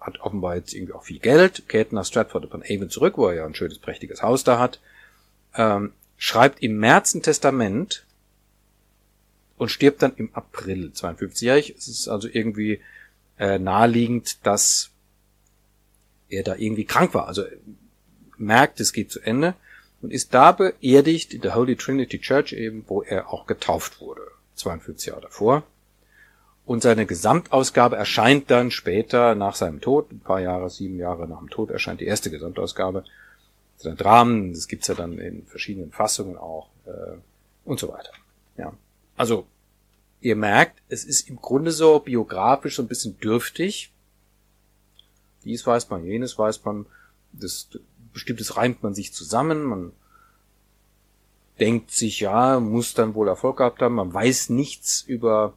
hat 0.00 0.20
offenbar 0.20 0.56
jetzt 0.56 0.74
irgendwie 0.74 0.94
auch 0.94 1.04
viel 1.04 1.18
Geld, 1.18 1.68
kehrt 1.68 1.92
nach 1.92 2.04
Stratford 2.04 2.44
upon 2.44 2.62
Avon 2.62 2.90
zurück, 2.90 3.18
wo 3.18 3.28
er 3.28 3.34
ja 3.34 3.46
ein 3.46 3.54
schönes, 3.54 3.78
prächtiges 3.78 4.22
Haus 4.22 4.44
da 4.44 4.58
hat, 4.58 4.80
ähm, 5.54 5.92
schreibt 6.16 6.62
im 6.62 6.78
März 6.78 7.14
ein 7.14 7.22
Testament 7.22 8.04
und 9.58 9.70
stirbt 9.70 10.02
dann 10.02 10.14
im 10.16 10.34
April 10.34 10.92
52-jährig. 10.94 11.74
Es 11.76 11.86
ist 11.86 12.08
also 12.08 12.28
irgendwie 12.28 12.80
äh, 13.42 13.58
naheliegend, 13.58 14.46
dass 14.46 14.90
er 16.28 16.44
da 16.44 16.54
irgendwie 16.54 16.84
krank 16.84 17.12
war. 17.12 17.26
Also 17.26 17.42
merkt, 18.36 18.78
es 18.78 18.92
geht 18.92 19.10
zu 19.10 19.18
Ende 19.18 19.54
und 20.00 20.12
ist 20.12 20.32
da 20.32 20.52
beerdigt 20.52 21.34
in 21.34 21.40
der 21.40 21.56
Holy 21.56 21.74
Trinity 21.74 22.20
Church 22.20 22.52
eben, 22.52 22.84
wo 22.86 23.02
er 23.02 23.32
auch 23.32 23.46
getauft 23.48 24.00
wurde, 24.00 24.22
52 24.54 25.08
Jahre 25.08 25.22
davor. 25.22 25.64
Und 26.64 26.84
seine 26.84 27.04
Gesamtausgabe 27.04 27.96
erscheint 27.96 28.48
dann 28.48 28.70
später 28.70 29.34
nach 29.34 29.56
seinem 29.56 29.80
Tod, 29.80 30.12
ein 30.12 30.20
paar 30.20 30.40
Jahre, 30.40 30.70
sieben 30.70 30.98
Jahre 31.00 31.26
nach 31.26 31.40
dem 31.40 31.50
Tod 31.50 31.70
erscheint 31.70 32.00
die 32.00 32.06
erste 32.06 32.30
Gesamtausgabe. 32.30 33.02
Seine 33.76 33.96
Dramen, 33.96 34.54
das 34.54 34.68
gibt's 34.68 34.86
ja 34.86 34.94
dann 34.94 35.18
in 35.18 35.44
verschiedenen 35.46 35.90
Fassungen 35.90 36.36
auch 36.36 36.68
äh, 36.86 37.16
und 37.64 37.80
so 37.80 37.88
weiter. 37.88 38.12
Ja, 38.56 38.72
also 39.16 39.46
ihr 40.22 40.36
merkt, 40.36 40.80
es 40.88 41.04
ist 41.04 41.28
im 41.28 41.36
Grunde 41.36 41.72
so 41.72 41.98
biografisch 41.98 42.76
so 42.76 42.82
ein 42.82 42.88
bisschen 42.88 43.18
dürftig. 43.18 43.92
Dies 45.44 45.66
weiß 45.66 45.90
man, 45.90 46.04
jenes 46.04 46.38
weiß 46.38 46.64
man, 46.64 46.86
das 47.32 47.68
bestimmtes 48.12 48.56
reimt 48.56 48.82
man 48.82 48.94
sich 48.94 49.12
zusammen, 49.12 49.62
man 49.62 49.92
denkt 51.58 51.90
sich, 51.90 52.20
ja, 52.20 52.60
muss 52.60 52.94
dann 52.94 53.14
wohl 53.14 53.28
Erfolg 53.28 53.58
gehabt 53.58 53.82
haben, 53.82 53.94
man 53.94 54.12
weiß 54.12 54.50
nichts 54.50 55.02
über 55.02 55.54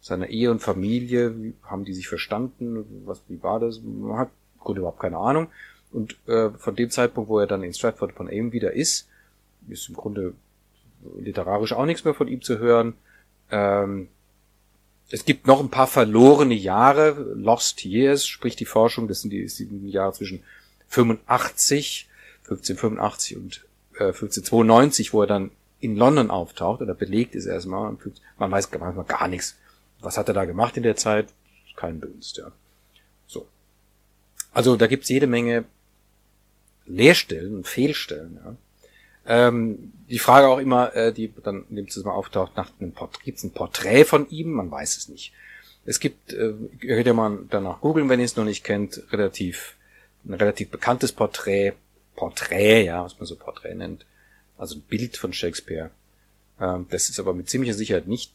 seine 0.00 0.30
Ehe 0.30 0.50
und 0.50 0.60
Familie, 0.60 1.36
wie 1.42 1.54
haben 1.62 1.84
die 1.84 1.94
sich 1.94 2.08
verstanden, 2.08 3.02
was, 3.04 3.20
wie 3.28 3.42
war 3.42 3.60
das, 3.60 3.80
man 3.82 4.18
hat 4.18 4.30
im 4.54 4.60
Grunde 4.60 4.80
überhaupt 4.80 5.00
keine 5.00 5.18
Ahnung. 5.18 5.48
Und 5.92 6.16
äh, 6.26 6.50
von 6.50 6.76
dem 6.76 6.90
Zeitpunkt, 6.90 7.28
wo 7.28 7.38
er 7.38 7.46
dann 7.46 7.62
in 7.62 7.74
Stratford 7.74 8.12
upon 8.12 8.28
Avon 8.28 8.52
wieder 8.52 8.72
ist, 8.72 9.08
ist 9.68 9.88
im 9.88 9.96
Grunde 9.96 10.34
literarisch 11.18 11.72
auch 11.72 11.84
nichts 11.84 12.04
mehr 12.04 12.14
von 12.14 12.28
ihm 12.28 12.42
zu 12.42 12.58
hören. 12.58 12.94
Ähm, 13.50 14.08
es 15.10 15.24
gibt 15.24 15.46
noch 15.46 15.60
ein 15.60 15.70
paar 15.70 15.88
verlorene 15.88 16.54
Jahre, 16.54 17.10
Lost 17.34 17.84
Years, 17.84 18.26
spricht 18.26 18.60
die 18.60 18.64
Forschung, 18.64 19.08
das 19.08 19.22
sind 19.22 19.30
die, 19.30 19.46
die 19.46 19.90
Jahre 19.90 20.12
zwischen 20.12 20.44
85, 20.88 22.08
1585 22.44 23.36
und 23.36 23.66
äh, 23.94 24.04
1592, 24.04 25.12
wo 25.12 25.22
er 25.22 25.26
dann 25.26 25.50
in 25.80 25.96
London 25.96 26.30
auftaucht, 26.30 26.80
oder 26.80 26.94
belegt 26.94 27.34
ist 27.34 27.46
erstmal, 27.46 27.96
man 28.38 28.50
weiß 28.50 28.70
manchmal 28.78 29.04
gar 29.04 29.28
nichts. 29.28 29.56
Was 30.00 30.16
hat 30.16 30.28
er 30.28 30.34
da 30.34 30.44
gemacht 30.44 30.76
in 30.76 30.82
der 30.82 30.96
Zeit? 30.96 31.28
Kein 31.76 32.00
Dunst, 32.00 32.36
ja. 32.36 32.52
So. 33.26 33.46
Also 34.52 34.76
da 34.76 34.86
gibt's 34.86 35.08
jede 35.08 35.26
Menge 35.26 35.64
Leerstellen 36.86 37.56
und 37.56 37.66
Fehlstellen, 37.66 38.38
ja. 38.44 38.56
Ähm, 39.26 39.92
die 40.08 40.18
Frage 40.18 40.48
auch 40.48 40.58
immer, 40.58 40.94
äh, 40.94 41.12
die 41.12 41.32
dann 41.42 41.64
in 41.70 41.76
dem 41.76 41.88
Zusammenhang 41.88 42.18
auftaucht, 42.18 42.56
nach 42.56 42.70
einem 42.80 42.92
Porträt, 42.92 43.24
gibt's 43.24 43.44
ein 43.44 43.52
Porträt 43.52 44.04
von 44.04 44.28
ihm? 44.30 44.50
Man 44.52 44.70
weiß 44.70 44.96
es 44.96 45.08
nicht. 45.08 45.32
Es 45.84 46.00
gibt, 46.00 46.32
äh, 46.32 46.54
ihr 46.80 46.96
könnt 46.96 47.06
ja 47.06 47.12
mal 47.12 47.38
danach 47.48 47.80
googeln, 47.80 48.08
wenn 48.08 48.20
ihr 48.20 48.26
es 48.26 48.36
noch 48.36 48.44
nicht 48.44 48.64
kennt, 48.64 49.02
relativ 49.12 49.76
ein 50.24 50.34
relativ 50.34 50.70
bekanntes 50.70 51.12
Porträt, 51.12 51.72
Porträt, 52.14 52.84
ja, 52.84 53.04
was 53.04 53.18
man 53.18 53.26
so 53.26 53.36
Porträt 53.36 53.74
nennt, 53.74 54.04
also 54.58 54.76
ein 54.76 54.82
Bild 54.82 55.16
von 55.16 55.32
Shakespeare. 55.32 55.90
Ähm, 56.60 56.86
das 56.90 57.08
ist 57.08 57.18
aber 57.18 57.32
mit 57.32 57.48
ziemlicher 57.48 57.74
Sicherheit 57.74 58.06
nicht 58.06 58.32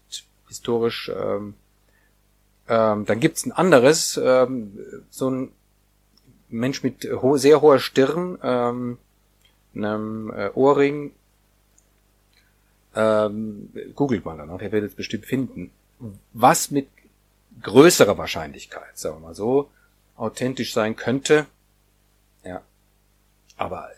historisch. 0.48 1.12
Ähm, 1.16 1.54
ähm, 2.68 3.06
dann 3.06 3.20
gibt's 3.20 3.46
ein 3.46 3.52
anderes, 3.52 4.20
ähm, 4.22 4.78
so 5.12 5.30
ein 5.30 5.52
Mensch 6.50 6.84
mit 6.84 7.04
ho 7.06 7.38
sehr 7.38 7.62
hoher 7.62 7.80
Stirn, 7.80 8.40
ähm, 8.42 8.98
einem 9.76 10.32
äh, 10.32 10.50
Ohrring. 10.54 11.14
Ähm, 12.96 13.70
googelt 13.94 14.24
mal 14.24 14.38
danach, 14.38 14.62
ihr 14.62 14.72
werdet 14.72 14.92
es 14.92 14.96
bestimmt 14.96 15.26
finden. 15.26 15.72
Was 16.34 16.72
mit 16.72 16.88
größerer 17.62 18.18
Wahrscheinlichkeit, 18.18 18.98
sagen 18.98 19.18
wir 19.18 19.28
mal 19.28 19.36
so, 19.36 19.70
authentisch 20.16 20.74
sein 20.74 20.96
könnte, 20.96 21.46
ja. 22.44 22.62
Aber 23.58 23.90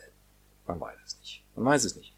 man 0.66 0.80
weiß 0.80 0.98
es 1.06 1.20
nicht. 1.20 1.44
Man 1.56 1.66
weiß 1.66 1.84
es 1.84 1.96
nicht. 1.96 2.14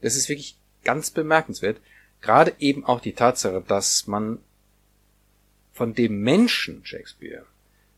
Das 0.00 0.16
ist 0.16 0.28
wirklich 0.28 0.56
ganz 0.84 1.10
bemerkenswert. 1.10 1.80
Gerade 2.20 2.54
eben 2.58 2.84
auch 2.84 3.00
die 3.00 3.12
Tatsache, 3.12 3.62
dass 3.66 4.06
man 4.06 4.38
von 5.72 5.94
dem 5.94 6.22
Menschen 6.22 6.84
Shakespeare 6.84 7.44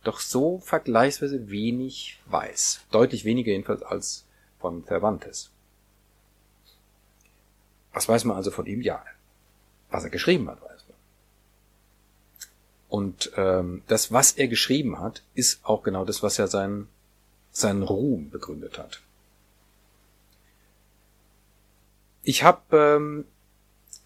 doch 0.02 0.20
so 0.20 0.58
vergleichsweise 0.58 1.50
wenig 1.50 2.20
weiß. 2.26 2.80
Deutlich 2.90 3.24
weniger 3.24 3.52
jedenfalls 3.52 3.82
als 3.82 4.24
von 4.60 4.84
Cervantes. 4.86 5.50
Was 7.92 8.08
weiß 8.08 8.24
man 8.24 8.36
also 8.36 8.50
von 8.50 8.66
ihm? 8.66 8.80
Ja, 8.80 9.04
was 9.90 10.04
er 10.04 10.10
geschrieben 10.10 10.48
hat, 10.48 10.60
weiß 10.62 10.84
man. 10.88 10.96
Und 12.88 13.32
ähm, 13.36 13.82
das, 13.86 14.12
was 14.12 14.32
er 14.32 14.48
geschrieben 14.48 15.00
hat, 15.00 15.22
ist 15.34 15.64
auch 15.64 15.82
genau 15.82 16.04
das, 16.04 16.22
was 16.22 16.36
ja 16.36 16.46
sein 16.46 16.88
seinen 17.50 17.82
Ruhm 17.82 18.30
begründet 18.30 18.78
hat. 18.78 19.00
Ich 22.22 22.42
habe 22.42 22.76
ähm, 22.76 23.24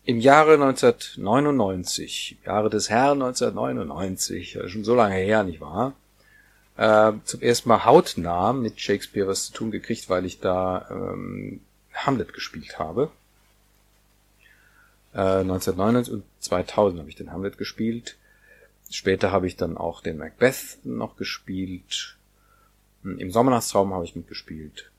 im 0.05 0.19
Jahre 0.19 0.55
1999, 0.55 2.39
Jahre 2.45 2.71
des 2.71 2.89
Herrn 2.89 3.23
1999, 3.23 4.59
schon 4.67 4.85
so 4.85 4.95
lange 4.95 5.17
her, 5.17 5.45
nicht 5.45 5.61
wahr? 5.61 5.95
Äh, 6.77 7.13
zum 7.25 7.43
ersten 7.43 7.69
Mal 7.69 7.85
hautnah 7.85 8.53
mit 8.53 8.81
Shakespeare 8.81 9.29
was 9.29 9.47
zu 9.47 9.53
tun 9.53 9.71
gekriegt, 9.71 10.09
weil 10.09 10.25
ich 10.25 10.41
da 10.41 10.89
ähm, 10.91 11.61
Hamlet 11.93 12.33
gespielt 12.33 12.79
habe. 12.79 13.11
Äh, 15.13 15.41
1999 15.41 16.15
und 16.15 16.25
2000 16.41 17.01
habe 17.01 17.11
ich 17.11 17.17
den 17.17 17.31
Hamlet 17.31 17.59
gespielt. 17.59 18.17
Später 18.91 19.33
habe 19.33 19.47
ich 19.47 19.57
dann 19.57 19.77
auch 19.77 20.03
den 20.03 20.19
Macbeth 20.19 20.79
noch 20.85 21.17
gespielt. 21.17 22.17
Im 23.05 23.31
Sommernachtsraum 23.31 23.93
habe 23.93 24.05
ich 24.05 24.17
mitgespielt 24.17 24.91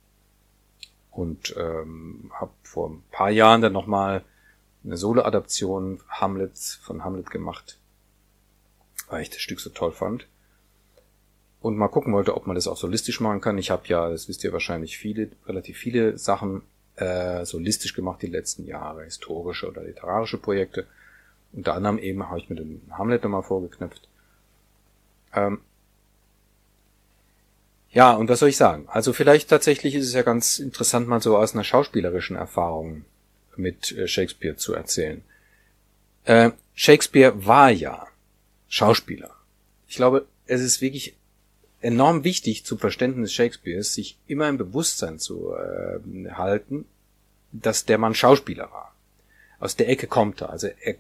und 1.10 1.56
ähm, 1.58 2.32
habe 2.34 2.52
vor 2.64 2.90
ein 2.90 3.04
paar 3.12 3.30
Jahren 3.30 3.62
dann 3.62 3.74
nochmal 3.74 4.24
eine 4.84 4.98
Solo-Adaption 4.98 6.02
Hamlets 6.10 6.76
von 6.76 7.04
Hamlet 7.04 7.32
gemacht, 7.32 7.78
weil 9.10 9.22
ich 9.22 9.30
das 9.30 9.40
Stück 9.40 9.62
so 9.62 9.70
toll 9.70 9.94
fand 9.94 10.28
und 11.64 11.78
mal 11.78 11.88
gucken 11.88 12.14
wollte, 12.14 12.36
ob 12.36 12.46
man 12.46 12.56
das 12.56 12.68
auch 12.68 12.78
solistisch 12.78 13.22
machen 13.22 13.42
kann. 13.42 13.58
Ich 13.58 13.72
habe 13.72 13.88
ja, 13.88 14.10
das 14.10 14.28
wisst 14.28 14.44
ihr 14.44 14.54
wahrscheinlich, 14.54 14.98
viele, 14.98 15.30
relativ 15.48 15.78
viele 15.78 16.18
Sachen 16.18 16.62
äh, 16.98 17.46
solistisch 17.46 17.94
gemacht 17.96 18.22
die 18.22 18.28
letzten 18.28 18.66
Jahre, 18.66 19.06
historische 19.06 19.70
oder 19.70 19.82
literarische 19.82 20.38
Projekte. 20.38 20.86
Unter 21.54 21.74
anderem 21.74 21.98
eben 21.98 22.28
habe 22.28 22.40
ich 22.40 22.50
mir 22.50 22.58
den 22.58 22.82
Hamlet 22.92 23.24
nochmal 23.24 23.44
vorgeknüpft. 23.44 24.08
Ähm, 25.34 25.62
Ja, 27.94 28.14
und 28.14 28.28
was 28.28 28.40
soll 28.40 28.50
ich 28.50 28.58
sagen? 28.58 28.86
Also 28.88 29.14
vielleicht 29.14 29.50
tatsächlich 29.50 29.94
ist 29.94 30.08
es 30.08 30.14
ja 30.14 30.24
ganz 30.24 30.58
interessant, 30.58 31.08
mal 31.08 31.22
so 31.22 31.38
aus 31.38 31.54
einer 31.54 31.64
schauspielerischen 31.64 32.36
Erfahrung 32.36 33.06
mit 33.56 33.92
äh, 33.92 34.08
Shakespeare 34.08 34.56
zu 34.56 34.74
erzählen. 34.74 35.24
Äh, 36.26 36.52
Shakespeare 36.74 37.46
war 37.46 37.70
ja 37.70 38.08
Schauspieler. 38.68 39.30
Ich 39.88 39.96
glaube, 39.96 40.26
es 40.48 40.62
ist 40.62 40.82
wirklich 40.82 41.16
enorm 41.84 42.24
wichtig 42.24 42.66
zum 42.66 42.80
Verständnis 42.80 43.34
Shakespeares, 43.34 43.94
sich 43.94 44.18
immer 44.28 44.48
im 44.48 44.58
Bewusstsein 44.58 45.20
zu 45.20 45.54
äh, 45.54 46.30
halten, 46.32 46.86
dass 47.52 47.86
der 47.86 47.98
Mann 47.98 48.16
Schauspieler 48.16 48.72
war. 48.72 48.96
Aus 49.60 49.76
der 49.76 49.90
Ecke 49.90 50.08
kommt 50.08 50.42
er. 50.42 50.50
Also 50.50 50.68
er, 50.82 50.96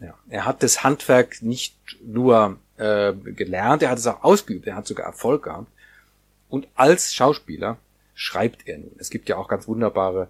ja, 0.00 0.14
er 0.28 0.44
hat 0.44 0.62
das 0.62 0.84
Handwerk 0.84 1.42
nicht 1.42 1.76
nur 2.02 2.58
äh, 2.76 3.12
gelernt, 3.12 3.82
er 3.82 3.90
hat 3.90 3.98
es 3.98 4.06
auch 4.06 4.22
ausgeübt, 4.22 4.66
er 4.66 4.76
hat 4.76 4.86
sogar 4.86 5.06
Erfolg 5.06 5.44
gehabt. 5.44 5.70
Und 6.48 6.68
als 6.74 7.14
Schauspieler 7.14 7.78
schreibt 8.14 8.68
er 8.68 8.78
nun. 8.78 8.92
Es 8.98 9.10
gibt 9.10 9.28
ja 9.28 9.36
auch 9.36 9.48
ganz 9.48 9.66
wunderbare 9.66 10.28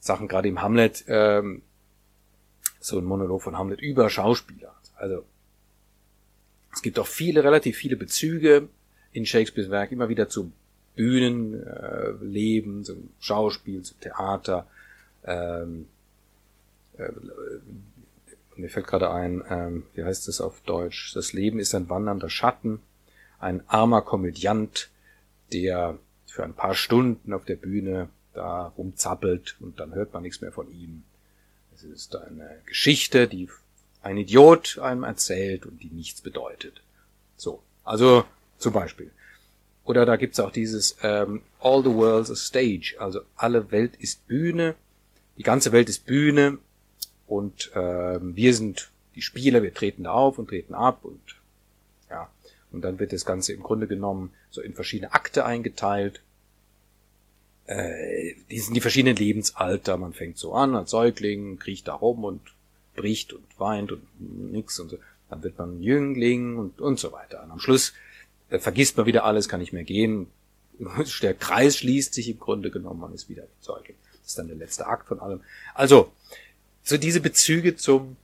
Sachen, 0.00 0.28
gerade 0.28 0.48
im 0.48 0.60
Hamlet, 0.62 1.04
ähm, 1.06 1.62
so 2.80 2.98
ein 2.98 3.04
Monolog 3.04 3.42
von 3.42 3.56
Hamlet 3.56 3.80
über 3.80 4.10
Schauspieler. 4.10 4.74
Also 4.96 5.24
es 6.72 6.82
gibt 6.82 6.98
auch 6.98 7.06
viele, 7.06 7.42
relativ 7.42 7.76
viele 7.76 7.96
Bezüge 7.96 8.68
in 9.16 9.24
Shakespeares 9.24 9.70
Werk 9.70 9.92
immer 9.92 10.10
wieder 10.10 10.28
zu 10.28 10.52
Bühnenleben, 10.94 12.80
äh, 12.80 12.84
zum 12.84 13.08
Schauspiel, 13.18 13.82
zum 13.82 13.98
Theater. 14.00 14.66
Ähm, 15.24 15.88
äh, 16.98 17.10
mir 18.56 18.68
fällt 18.68 18.86
gerade 18.86 19.10
ein, 19.10 19.42
ähm, 19.48 19.84
wie 19.94 20.04
heißt 20.04 20.28
es 20.28 20.40
auf 20.40 20.60
Deutsch? 20.60 21.14
Das 21.14 21.32
Leben 21.32 21.58
ist 21.58 21.74
ein 21.74 21.88
wandernder 21.88 22.28
Schatten, 22.28 22.80
ein 23.38 23.66
armer 23.68 24.02
Komödiant, 24.02 24.90
der 25.52 25.98
für 26.26 26.44
ein 26.44 26.54
paar 26.54 26.74
Stunden 26.74 27.32
auf 27.32 27.44
der 27.44 27.56
Bühne 27.56 28.10
da 28.34 28.66
rumzappelt 28.76 29.56
und 29.60 29.80
dann 29.80 29.94
hört 29.94 30.12
man 30.12 30.22
nichts 30.22 30.42
mehr 30.42 30.52
von 30.52 30.70
ihm. 30.70 31.04
Es 31.74 31.84
ist 31.84 32.16
eine 32.16 32.60
Geschichte, 32.66 33.28
die 33.28 33.48
ein 34.02 34.18
Idiot 34.18 34.78
einem 34.78 35.04
erzählt 35.04 35.64
und 35.64 35.82
die 35.82 35.90
nichts 35.90 36.20
bedeutet. 36.20 36.82
So, 37.36 37.62
also 37.82 38.24
zum 38.58 38.72
Beispiel. 38.72 39.10
Oder 39.84 40.04
da 40.04 40.16
gibt's 40.16 40.40
auch 40.40 40.50
dieses 40.50 40.96
ähm, 41.02 41.42
All 41.60 41.82
the 41.82 41.94
World's 41.94 42.30
a 42.30 42.36
Stage, 42.36 42.96
also 42.98 43.20
alle 43.36 43.70
Welt 43.70 43.94
ist 43.96 44.26
Bühne, 44.26 44.74
die 45.38 45.42
ganze 45.42 45.72
Welt 45.72 45.88
ist 45.88 46.06
Bühne 46.06 46.58
und 47.26 47.70
ähm, 47.74 48.34
wir 48.34 48.54
sind 48.54 48.90
die 49.14 49.22
Spieler, 49.22 49.62
wir 49.62 49.72
treten 49.72 50.04
da 50.04 50.12
auf 50.12 50.38
und 50.38 50.48
treten 50.48 50.74
ab 50.74 51.04
und 51.04 51.20
ja, 52.10 52.28
und 52.72 52.82
dann 52.82 52.98
wird 52.98 53.12
das 53.12 53.24
Ganze 53.24 53.52
im 53.52 53.62
Grunde 53.62 53.86
genommen 53.86 54.32
so 54.50 54.60
in 54.60 54.74
verschiedene 54.74 55.12
Akte 55.12 55.44
eingeteilt. 55.44 56.20
Äh, 57.66 58.34
die 58.50 58.58
sind 58.58 58.74
die 58.74 58.80
verschiedenen 58.80 59.16
Lebensalter. 59.16 59.96
Man 59.96 60.12
fängt 60.12 60.38
so 60.38 60.52
an 60.52 60.74
als 60.74 60.90
Säugling, 60.90 61.58
kriecht 61.58 61.88
da 61.88 61.94
rum 61.94 62.24
und 62.24 62.40
bricht 62.94 63.32
und 63.32 63.44
weint 63.58 63.92
und 63.92 64.02
nix 64.52 64.78
und 64.80 64.90
so. 64.90 64.98
Dann 65.30 65.42
wird 65.42 65.58
man 65.58 65.82
Jüngling 65.82 66.56
und, 66.56 66.80
und 66.80 66.98
so 66.98 67.12
weiter. 67.12 67.42
Und 67.42 67.50
am 67.50 67.60
Schluss 67.60 67.92
äh, 68.50 68.58
vergisst 68.58 68.96
man 68.96 69.06
wieder 69.06 69.24
alles, 69.24 69.48
kann 69.48 69.60
nicht 69.60 69.72
mehr 69.72 69.84
gehen. 69.84 70.28
Der 71.22 71.34
Kreis 71.34 71.78
schließt 71.78 72.14
sich 72.14 72.28
im 72.28 72.38
Grunde 72.38 72.70
genommen, 72.70 73.00
man 73.00 73.14
ist 73.14 73.28
wieder 73.28 73.44
Säugling. 73.60 73.96
Das 74.12 74.30
ist 74.30 74.38
dann 74.38 74.48
der 74.48 74.56
letzte 74.56 74.86
Akt 74.86 75.06
von 75.06 75.20
allem. 75.20 75.40
Also, 75.74 76.12
so 76.82 76.96
diese 76.96 77.20
Bezüge 77.20 77.76
zum, 77.76 78.16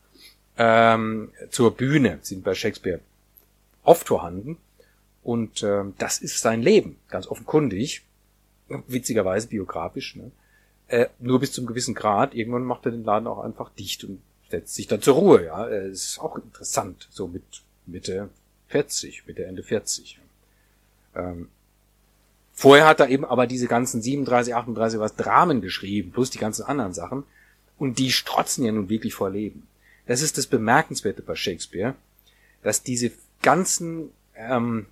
ähm, 0.57 1.31
zur 1.50 1.76
Bühne 1.76 2.19
sind 2.23 2.45
bei 2.45 2.55
Shakespeare 2.55 3.00
oft 3.85 4.09
vorhanden. 4.09 4.59
Und 5.23 5.62
äh, 5.62 5.85
das 5.99 6.19
ist 6.19 6.41
sein 6.41 6.62
Leben, 6.62 6.97
ganz 7.09 7.26
offenkundig. 7.26 8.02
Witzigerweise 8.88 9.49
biografisch. 9.49 10.17
Ne? 10.17 10.33
Äh, 10.88 11.07
nur 11.21 11.41
bis 11.41 11.52
zum 11.52 11.67
gewissen 11.67 11.95
Grad. 11.95 12.35
Irgendwann 12.35 12.64
macht 12.64 12.85
er 12.87 12.93
den 12.93 13.05
Laden 13.05 13.29
auch 13.29 13.38
einfach 13.38 13.71
dicht 13.71 14.05
und 14.05 14.21
setzt 14.50 14.75
sich 14.75 14.88
dann 14.88 15.02
zur 15.02 15.14
Ruhe. 15.14 15.45
Ja, 15.45 15.69
äh, 15.69 15.91
ist 15.91 16.19
auch 16.19 16.37
interessant, 16.37 17.09
so 17.11 17.29
mit 17.29 17.45
Mitte 17.87 18.29
40, 18.73 19.26
Mitte 19.26 19.45
Ende 19.45 19.62
40. 19.62 20.19
Ähm, 21.14 21.49
vorher 22.54 22.87
hat 22.87 23.00
er 23.00 23.11
eben 23.11 23.26
aber 23.26 23.47
diese 23.47 23.67
ganzen 23.67 24.00
37, 24.00 24.54
38 24.54 24.99
was 24.99 25.15
Dramen 25.15 25.61
geschrieben, 25.61 26.11
plus 26.11 26.30
die 26.30 26.39
ganzen 26.39 26.65
anderen 26.65 26.95
Sachen. 26.95 27.25
Und 27.78 27.99
die 27.99 28.11
strotzen 28.11 28.65
ja 28.65 28.73
nun 28.73 28.89
wirklich 28.89 29.15
vor 29.15 29.28
Leben. 29.28 29.67
Das 30.06 30.23
ist 30.23 30.39
das 30.39 30.47
Bemerkenswerte 30.47 31.21
bei 31.21 31.35
Shakespeare, 31.35 31.95
dass 32.63 32.82
diese 32.82 33.13
ganzen 33.43 34.11
ähm, 34.37 34.87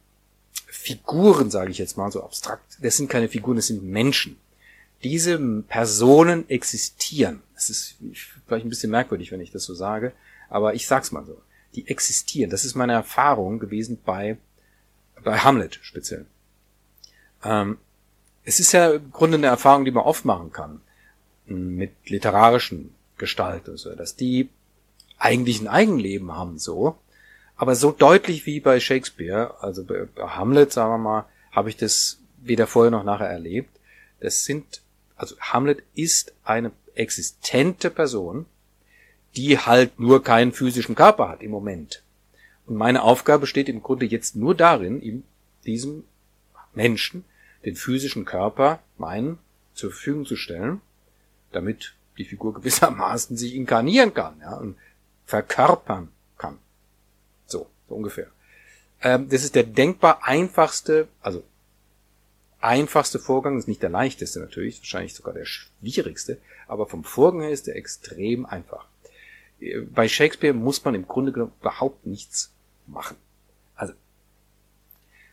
Figuren, 0.66 1.50
sage 1.50 1.70
ich 1.70 1.78
jetzt 1.78 1.96
mal 1.96 2.12
so 2.12 2.22
abstrakt, 2.22 2.76
das 2.82 2.98
sind 2.98 3.08
keine 3.08 3.28
Figuren, 3.28 3.56
das 3.56 3.68
sind 3.68 3.82
Menschen. 3.82 4.36
Diese 5.02 5.38
Personen 5.62 6.48
existieren. 6.50 7.40
Das 7.54 7.70
ist 7.70 7.96
vielleicht 8.46 8.66
ein 8.66 8.68
bisschen 8.68 8.90
merkwürdig, 8.90 9.32
wenn 9.32 9.40
ich 9.40 9.50
das 9.50 9.64
so 9.64 9.74
sage, 9.74 10.12
aber 10.50 10.74
ich 10.74 10.86
sag's 10.86 11.12
mal 11.12 11.24
so. 11.24 11.40
Die 11.74 11.88
existieren. 11.88 12.50
Das 12.50 12.64
ist 12.64 12.74
meine 12.74 12.94
Erfahrung 12.94 13.58
gewesen 13.58 14.00
bei, 14.04 14.36
bei 15.22 15.38
Hamlet 15.38 15.78
speziell. 15.82 16.26
Ähm, 17.44 17.78
es 18.44 18.60
ist 18.60 18.72
ja 18.72 18.92
im 18.92 19.12
Grunde 19.12 19.36
eine 19.36 19.46
Erfahrung, 19.46 19.84
die 19.84 19.90
man 19.90 20.04
oft 20.04 20.24
machen 20.24 20.52
kann 20.52 20.80
mit 21.46 21.92
literarischen 22.06 22.94
Gestalten, 23.18 23.76
so, 23.76 23.94
dass 23.94 24.16
die 24.16 24.48
eigentlich 25.18 25.60
ein 25.60 25.68
Eigenleben 25.68 26.32
haben, 26.32 26.58
so, 26.58 26.96
aber 27.56 27.74
so 27.74 27.92
deutlich 27.92 28.46
wie 28.46 28.60
bei 28.60 28.80
Shakespeare, 28.80 29.54
also 29.60 29.84
bei 29.84 30.06
Hamlet, 30.16 30.72
sagen 30.72 30.92
wir 30.92 30.98
mal, 30.98 31.26
habe 31.52 31.68
ich 31.68 31.76
das 31.76 32.18
weder 32.38 32.66
vorher 32.66 32.90
noch 32.90 33.04
nachher 33.04 33.28
erlebt. 33.28 33.78
Das 34.20 34.44
sind, 34.44 34.80
also 35.16 35.36
Hamlet 35.40 35.82
ist 35.94 36.32
eine 36.42 36.72
existente 36.94 37.90
Person, 37.90 38.46
die 39.36 39.58
halt 39.58 39.98
nur 40.00 40.22
keinen 40.22 40.52
physischen 40.52 40.94
Körper 40.94 41.28
hat 41.28 41.42
im 41.42 41.50
Moment. 41.50 42.02
Und 42.66 42.76
meine 42.76 43.02
Aufgabe 43.02 43.42
besteht 43.42 43.68
im 43.68 43.82
Grunde 43.82 44.06
jetzt 44.06 44.36
nur 44.36 44.54
darin, 44.54 45.00
ihm 45.00 45.24
diesem 45.66 46.04
Menschen 46.74 47.24
den 47.64 47.76
physischen 47.76 48.24
Körper 48.24 48.80
meinen 48.96 49.38
zur 49.74 49.90
Verfügung 49.90 50.24
zu 50.24 50.36
stellen, 50.36 50.80
damit 51.52 51.94
die 52.18 52.24
Figur 52.24 52.54
gewissermaßen 52.54 53.36
sich 53.36 53.54
inkarnieren 53.54 54.14
kann 54.14 54.40
ja, 54.40 54.56
und 54.56 54.76
verkörpern 55.24 56.08
kann. 56.36 56.58
So, 57.46 57.66
so 57.88 57.94
ungefähr. 57.94 58.28
Ähm, 59.02 59.28
das 59.28 59.44
ist 59.44 59.54
der 59.54 59.64
denkbar 59.64 60.20
einfachste, 60.24 61.08
also 61.22 61.42
einfachste 62.60 63.18
Vorgang, 63.18 63.58
ist 63.58 63.68
nicht 63.68 63.82
der 63.82 63.90
leichteste 63.90 64.40
natürlich, 64.40 64.80
wahrscheinlich 64.80 65.14
sogar 65.14 65.34
der 65.34 65.46
schwierigste, 65.46 66.38
aber 66.68 66.86
vom 66.86 67.04
Vorgang 67.04 67.42
her 67.42 67.50
ist 67.50 67.66
der 67.66 67.76
extrem 67.76 68.44
einfach. 68.44 68.86
Bei 69.92 70.08
Shakespeare 70.08 70.54
muss 70.54 70.84
man 70.84 70.94
im 70.94 71.06
Grunde 71.06 71.32
genommen 71.32 71.52
überhaupt 71.60 72.06
nichts 72.06 72.52
machen. 72.86 73.16
Also, 73.76 73.92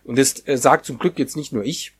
und 0.04 0.18
das 0.18 0.46
äh, 0.48 0.58
sagt 0.58 0.86
zum 0.86 1.00
Glück 1.00 1.18
jetzt 1.18 1.36
nicht 1.36 1.54
nur 1.54 1.64
ich. 1.64 1.94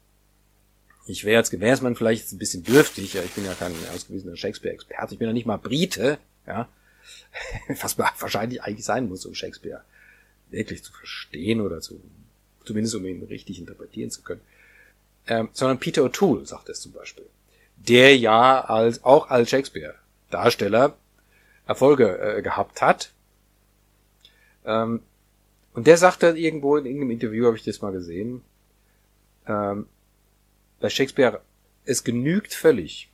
Ich 1.06 1.24
wäre 1.24 1.38
als 1.38 1.52
Gewährsmann 1.52 1.96
vielleicht 1.96 2.32
ein 2.34 2.38
bisschen 2.38 2.64
dürftig, 2.64 3.14
ja, 3.14 3.24
ich 3.24 3.32
bin 3.32 3.46
ja 3.46 3.54
kein 3.54 3.74
ausgewiesener 3.96 4.36
Shakespeare-Experte, 4.36 5.14
ich 5.14 5.20
bin 5.20 5.28
ja 5.28 5.34
nicht 5.34 5.46
mal 5.46 5.58
Brite, 5.58 6.20
ja, 6.46 6.68
was 7.82 7.98
man 7.98 8.10
wahrscheinlich 8.20 8.62
eigentlich 8.62 8.86
sein 8.86 9.08
muss, 9.08 9.26
um 9.26 9.34
Shakespeare 9.34 9.84
wirklich 10.50 10.84
zu 10.84 10.92
verstehen 10.92 11.62
oder 11.62 11.80
zu, 11.80 12.02
zumindest 12.66 12.96
um 12.96 13.06
ihn 13.06 13.24
richtig 13.24 13.60
interpretieren 13.60 14.12
zu 14.12 14.22
können. 14.22 14.42
Ähm, 15.28 15.50
sondern 15.54 15.80
Peter 15.80 16.04
O'Toole 16.04 16.46
sagt 16.46 16.70
es 16.70 16.82
zum 16.82 16.94
Beispiel. 16.94 17.26
Der 17.78 18.18
ja 18.18 18.62
als, 18.62 19.04
auch 19.04 19.30
als 19.30 19.50
Shakespeare-Darsteller 19.50 20.98
Erfolge 21.68 22.18
äh, 22.20 22.42
gehabt 22.42 22.82
hat. 22.82 23.12
Ähm, 24.66 25.02
und 25.74 25.86
der 25.88 25.98
sagt 25.98 26.24
dann 26.24 26.36
irgendwo 26.36 26.78
in 26.78 26.86
irgendeinem 26.86 27.12
Interview, 27.12 27.46
habe 27.46 27.58
ich 27.58 27.64
das 27.64 27.82
mal 27.82 27.92
gesehen, 27.92 28.42
ähm, 29.48 29.88
bei 30.80 30.90
Shakespeare, 30.90 31.42
es 31.86 32.04
genügt 32.04 32.54
völlig, 32.54 33.10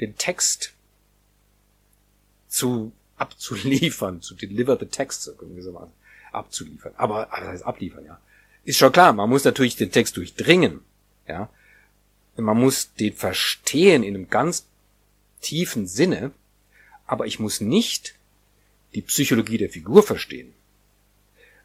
den 0.00 0.16
Text 0.16 0.74
zu 2.48 2.92
abzuliefern, 3.16 4.20
zu 4.20 4.34
deliver 4.34 4.76
the 4.78 4.86
text, 4.86 5.30
gewissermaßen, 5.38 5.92
abzuliefern. 6.32 6.92
Aber, 6.96 7.28
das 7.30 7.48
heißt 7.48 7.66
abliefern, 7.66 8.04
ja. 8.04 8.20
Ist 8.64 8.78
schon 8.78 8.92
klar, 8.92 9.12
man 9.12 9.28
muss 9.28 9.44
natürlich 9.44 9.76
den 9.76 9.90
Text 9.90 10.16
durchdringen, 10.16 10.80
ja. 11.26 11.48
Man 12.36 12.58
muss 12.58 12.94
den 12.94 13.12
verstehen 13.12 14.02
in 14.02 14.14
einem 14.14 14.28
ganz 14.28 14.66
tiefen 15.40 15.86
Sinne, 15.86 16.32
aber 17.06 17.26
ich 17.26 17.38
muss 17.38 17.60
nicht 17.60 18.14
die 18.94 19.02
Psychologie 19.02 19.58
der 19.58 19.70
Figur 19.70 20.02
verstehen. 20.02 20.52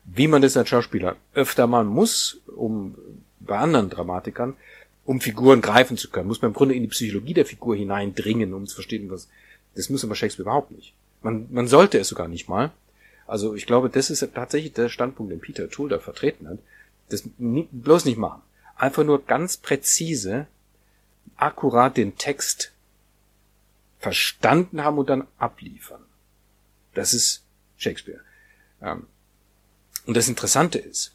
Wie 0.05 0.27
man 0.27 0.41
das 0.41 0.55
als 0.55 0.69
Schauspieler 0.69 1.17
öfter 1.33 1.67
mal 1.67 1.83
muss, 1.83 2.39
um 2.55 2.95
bei 3.39 3.57
anderen 3.57 3.89
Dramatikern, 3.89 4.55
um 5.05 5.21
Figuren 5.21 5.61
greifen 5.61 5.97
zu 5.97 6.09
können, 6.09 6.27
muss 6.27 6.41
man 6.41 6.51
im 6.51 6.55
Grunde 6.55 6.75
in 6.75 6.83
die 6.83 6.89
Psychologie 6.89 7.33
der 7.33 7.45
Figur 7.45 7.75
hineindringen, 7.75 8.53
um 8.53 8.67
zu 8.67 8.75
verstehen, 8.75 9.09
was, 9.09 9.29
das 9.75 9.89
muss 9.89 10.03
aber 10.03 10.15
Shakespeare 10.15 10.43
überhaupt 10.47 10.71
nicht. 10.71 10.93
Man, 11.21 11.47
man 11.51 11.67
sollte 11.67 11.97
es 11.99 12.09
sogar 12.09 12.27
nicht 12.27 12.47
mal. 12.47 12.71
Also 13.25 13.55
ich 13.55 13.65
glaube, 13.65 13.89
das 13.89 14.09
ist 14.09 14.27
tatsächlich 14.33 14.73
der 14.73 14.89
Standpunkt, 14.89 15.31
den 15.31 15.41
Peter 15.41 15.69
Tool 15.69 15.89
da 15.89 15.99
vertreten 15.99 16.47
hat. 16.47 16.59
Das 17.09 17.23
bloß 17.37 18.05
nicht 18.05 18.17
machen. 18.17 18.41
Einfach 18.75 19.03
nur 19.03 19.25
ganz 19.25 19.57
präzise, 19.57 20.47
akkurat 21.35 21.97
den 21.97 22.17
Text 22.17 22.73
verstanden 24.07 24.85
haben 24.85 24.97
und 24.97 25.09
dann 25.09 25.27
abliefern. 25.37 26.01
Das 26.93 27.13
ist 27.13 27.43
Shakespeare. 27.75 28.21
Ähm, 28.81 29.05
und 30.05 30.15
das 30.15 30.29
Interessante 30.29 30.79
ist, 30.79 31.13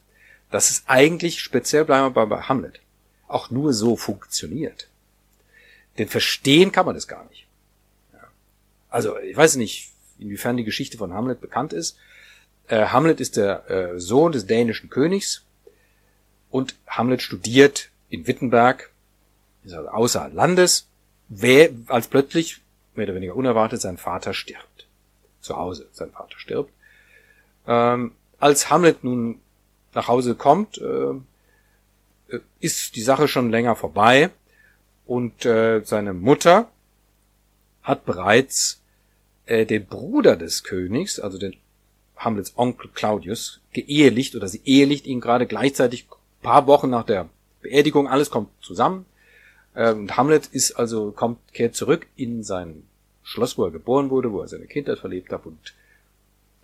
dass 0.50 0.68
es 0.68 0.83
eigentlich, 0.88 1.40
speziell 1.40 1.87
bleiben 1.87 2.14
wir 2.14 2.26
bei 2.26 2.42
Hamlet, 2.42 2.81
auch 3.28 3.50
nur 3.50 3.72
so 3.72 3.96
funktioniert. 3.96 4.88
Denn 5.96 6.07
verstehen 6.09 6.70
kann 6.70 6.85
man 6.85 6.94
das 6.94 7.09
gar 7.09 7.26
nicht. 7.31 7.46
Also, 8.90 9.18
ich 9.18 9.35
weiß 9.35 9.57
nicht, 9.57 9.90
inwiefern 10.18 10.59
die 10.59 10.64
Geschichte 10.64 10.98
von 10.98 11.14
Hamlet 11.14 11.40
bekannt 11.40 11.72
ist. 11.72 11.96
Äh, 12.68 12.88
Hamlet 12.88 13.20
ist 13.20 13.38
der 13.38 13.70
äh, 13.70 13.98
Sohn 13.98 14.33
des 14.33 14.46
dänischen 14.46 14.90
Königs 14.90 15.44
und 16.50 16.76
Hamlet 16.87 17.22
studiert 17.22 17.88
in 18.11 18.26
Wittenberg, 18.26 18.90
also 19.64 19.88
außer 19.88 20.28
Landes, 20.28 20.88
als 21.87 22.09
plötzlich, 22.09 22.62
mehr 22.94 23.07
oder 23.07 23.14
weniger 23.14 23.37
unerwartet, 23.37 23.81
sein 23.81 23.96
Vater 23.96 24.35
stirbt. 24.35 24.87
Zu 25.40 25.57
Hause, 25.57 25.88
sein 25.92 26.11
Vater 26.11 26.38
stirbt. 26.38 26.72
Ähm, 27.66 28.12
als 28.38 28.70
Hamlet 28.70 29.05
nun 29.05 29.40
nach 29.94 30.09
Hause 30.09 30.35
kommt, 30.35 30.78
äh, 30.78 31.14
ist 32.61 32.96
die 32.96 33.02
Sache 33.02 33.28
schon 33.28 33.50
länger 33.50 33.76
vorbei 33.76 34.31
und 35.07 35.44
äh, 35.44 35.83
seine 35.85 36.14
Mutter 36.14 36.70
hat 37.83 38.05
bereits 38.05 38.81
äh, 39.46 39.66
den 39.66 39.87
Bruder 39.87 40.37
des 40.37 40.64
Königs, 40.64 41.18
also 41.18 41.38
den 41.38 41.57
Hamlets 42.16 42.55
Onkel 42.57 42.90
Claudius, 42.94 43.61
geehelicht 43.72 44.37
oder 44.37 44.48
sie 44.48 44.61
ehelicht 44.64 45.07
ihn 45.07 45.20
gerade 45.20 45.46
gleichzeitig 45.46 46.07
paar 46.40 46.66
Wochen 46.66 46.90
nach 46.90 47.05
der 47.05 47.28
Beerdigung, 47.61 48.09
alles 48.09 48.31
kommt 48.31 48.50
zusammen. 48.61 49.07
Und 49.74 50.16
Hamlet 50.16 50.46
ist 50.46 50.72
also, 50.72 51.12
kommt, 51.12 51.38
kehrt 51.52 51.74
zurück 51.74 52.06
in 52.16 52.42
sein 52.42 52.85
Schloss, 53.22 53.56
wo 53.56 53.64
er 53.64 53.70
geboren 53.70 54.11
wurde, 54.11 54.32
wo 54.32 54.40
er 54.40 54.48
seine 54.48 54.66
Kindheit 54.66 54.98
verlebt 54.98 55.32
hat 55.32 55.46
und 55.46 55.74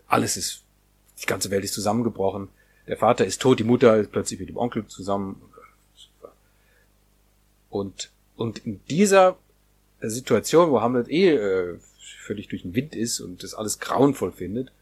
alles 0.07 0.37
ist, 0.37 0.63
die 1.21 1.27
ganze 1.27 1.51
Welt 1.51 1.65
ist 1.65 1.75
zusammengebrochen. 1.75 2.49
Der 2.87 2.97
Vater 2.97 3.25
ist 3.25 3.41
tot, 3.41 3.59
die 3.59 3.65
Mutter 3.65 3.97
ist 3.97 4.13
plötzlich 4.13 4.41
mit 4.41 4.49
dem 4.49 4.57
Onkel 4.57 4.87
zusammen. 4.87 5.41
Und, 7.71 8.11
und 8.37 8.59
in 8.65 8.81
dieser 8.89 9.37
Situation, 10.01 10.71
wo 10.71 10.81
Hamlet 10.81 11.09
eh 11.09 11.31
äh, 11.31 11.79
völlig 12.25 12.49
durch 12.49 12.63
den 12.63 12.75
Wind 12.75 12.95
ist 12.95 13.21
und 13.21 13.43
das 13.43 13.55
alles 13.55 13.79
grauenvoll 13.79 14.33
findet, 14.33 14.73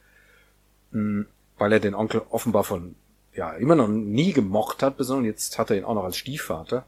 mh, 0.92 1.26
weil 1.58 1.72
er 1.72 1.80
den 1.80 1.94
Onkel 1.94 2.22
offenbar 2.30 2.64
von 2.64 2.94
ja 3.34 3.52
immer 3.52 3.74
noch 3.74 3.88
nie 3.88 4.32
gemocht 4.32 4.82
hat, 4.82 4.96
besonders 4.96 5.26
jetzt 5.26 5.58
hat 5.58 5.70
er 5.70 5.76
ihn 5.76 5.84
auch 5.84 5.94
noch 5.94 6.04
als 6.04 6.16
Stiefvater. 6.16 6.84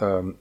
Ähm, 0.00 0.36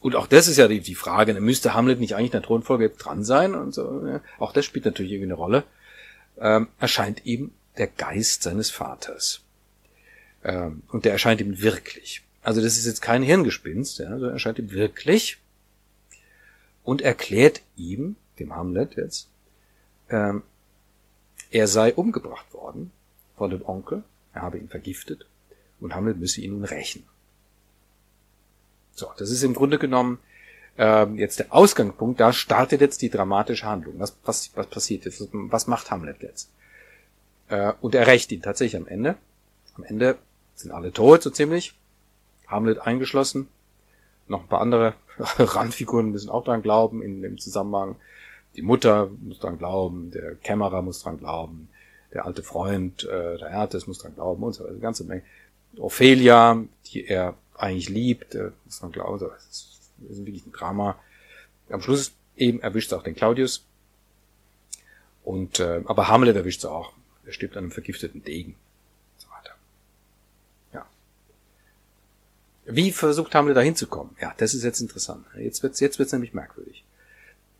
und 0.00 0.14
auch 0.14 0.26
das 0.26 0.46
ist 0.46 0.58
ja 0.58 0.68
die, 0.68 0.80
die 0.80 0.94
Frage, 0.94 1.34
dann 1.34 1.42
müsste 1.42 1.74
Hamlet 1.74 1.98
nicht 1.98 2.14
eigentlich 2.14 2.28
in 2.28 2.40
der 2.40 2.42
Thronfolge 2.42 2.90
dran 2.90 3.24
sein 3.24 3.54
und 3.54 3.74
so. 3.74 4.06
Ja. 4.06 4.20
Auch 4.38 4.52
das 4.52 4.64
spielt 4.64 4.84
natürlich 4.84 5.12
irgendwie 5.12 5.32
eine 5.32 5.34
Rolle. 5.34 5.64
Ähm, 6.38 6.68
erscheint 6.78 7.26
ihm 7.26 7.50
der 7.78 7.88
Geist 7.88 8.42
seines 8.42 8.70
Vaters. 8.70 9.40
Ähm, 10.44 10.82
und 10.88 11.04
der 11.04 11.12
erscheint 11.12 11.40
ihm 11.40 11.60
wirklich. 11.60 12.22
Also 12.42 12.60
das 12.60 12.78
ist 12.78 12.86
jetzt 12.86 13.02
kein 13.02 13.22
Hirngespinst, 13.22 13.98
ja, 13.98 14.10
sondern 14.10 14.32
erscheint 14.32 14.58
ihm 14.58 14.70
wirklich 14.70 15.38
und 16.84 17.02
erklärt 17.02 17.62
ihm, 17.76 18.16
dem 18.38 18.54
Hamlet 18.54 18.96
jetzt, 18.96 19.28
ähm, 20.08 20.42
er 21.50 21.66
sei 21.66 21.92
umgebracht 21.92 22.52
worden 22.54 22.92
von 23.36 23.50
dem 23.50 23.66
Onkel, 23.66 24.04
er 24.32 24.42
habe 24.42 24.58
ihn 24.58 24.68
vergiftet 24.68 25.26
und 25.80 25.94
Hamlet 25.94 26.18
müsse 26.18 26.40
ihn 26.40 26.52
nun 26.52 26.64
rächen. 26.64 27.04
So, 28.98 29.10
das 29.16 29.30
ist 29.30 29.44
im 29.44 29.54
Grunde 29.54 29.78
genommen 29.78 30.18
ähm, 30.76 31.16
jetzt 31.16 31.38
der 31.38 31.54
Ausgangspunkt, 31.54 32.20
da 32.20 32.32
startet 32.32 32.80
jetzt 32.80 33.00
die 33.00 33.10
dramatische 33.10 33.66
Handlung. 33.66 33.94
Was, 33.98 34.16
was, 34.24 34.50
was 34.56 34.66
passiert 34.66 35.04
jetzt? 35.04 35.28
Was 35.32 35.66
macht 35.68 35.90
Hamlet 35.90 36.22
jetzt? 36.22 36.50
Äh, 37.48 37.72
und 37.80 37.94
er 37.94 38.06
rächt 38.06 38.32
ihn 38.32 38.42
tatsächlich 38.42 38.80
am 38.80 38.88
Ende. 38.88 39.16
Am 39.76 39.84
Ende 39.84 40.18
sind 40.56 40.72
alle 40.72 40.92
tot, 40.92 41.22
so 41.22 41.30
ziemlich. 41.30 41.74
Hamlet 42.48 42.80
eingeschlossen. 42.80 43.48
Noch 44.26 44.42
ein 44.42 44.48
paar 44.48 44.60
andere 44.60 44.94
Randfiguren 45.38 46.10
müssen 46.10 46.30
auch 46.30 46.44
dran 46.44 46.62
glauben 46.62 47.02
in 47.02 47.22
dem 47.22 47.38
Zusammenhang. 47.38 47.96
Die 48.56 48.62
Mutter 48.62 49.10
muss 49.20 49.38
dran 49.38 49.58
glauben, 49.58 50.10
der 50.10 50.34
Kämmerer 50.34 50.82
muss 50.82 51.02
dran 51.02 51.18
glauben, 51.18 51.68
der 52.12 52.26
alte 52.26 52.42
Freund, 52.42 53.04
äh, 53.04 53.38
der 53.38 53.48
Ertes 53.48 53.86
muss 53.86 53.98
dran 53.98 54.14
glauben 54.14 54.42
und 54.42 54.54
so 54.54 54.64
weiter. 54.64 54.72
Eine 54.72 54.80
ganze 54.80 55.04
Menge. 55.04 55.22
Ophelia, 55.76 56.64
die 56.86 57.06
er 57.06 57.34
eigentlich 57.58 57.88
liebt, 57.88 58.34
äh, 58.34 58.50
muss 58.64 58.80
dran 58.80 58.92
glauben. 58.92 59.18
Das 59.18 59.44
ist, 59.44 59.80
das 59.98 60.18
ist 60.18 60.26
wirklich 60.26 60.46
ein 60.46 60.52
Drama. 60.52 60.98
Am 61.70 61.82
Schluss 61.82 62.12
eben 62.36 62.60
erwischt 62.60 62.92
es 62.92 62.98
auch 62.98 63.02
den 63.02 63.14
Claudius. 63.14 63.64
Und 65.24 65.60
äh, 65.60 65.82
aber 65.84 66.08
Hamlet 66.08 66.36
erwischt 66.36 66.60
es 66.60 66.64
auch. 66.64 66.92
Er 67.26 67.32
stirbt 67.32 67.56
an 67.56 67.64
einem 67.64 67.72
vergifteten 67.72 68.24
Degen. 68.24 68.56
Wie 72.70 72.92
versucht 72.92 73.34
Hamlet 73.34 73.56
da 73.56 73.62
hinzukommen? 73.62 74.14
Ja, 74.20 74.34
das 74.36 74.52
ist 74.52 74.62
jetzt 74.62 74.80
interessant. 74.80 75.24
Jetzt 75.38 75.62
wird's, 75.62 75.80
jetzt 75.80 75.98
wird's 75.98 76.12
nämlich 76.12 76.34
merkwürdig. 76.34 76.84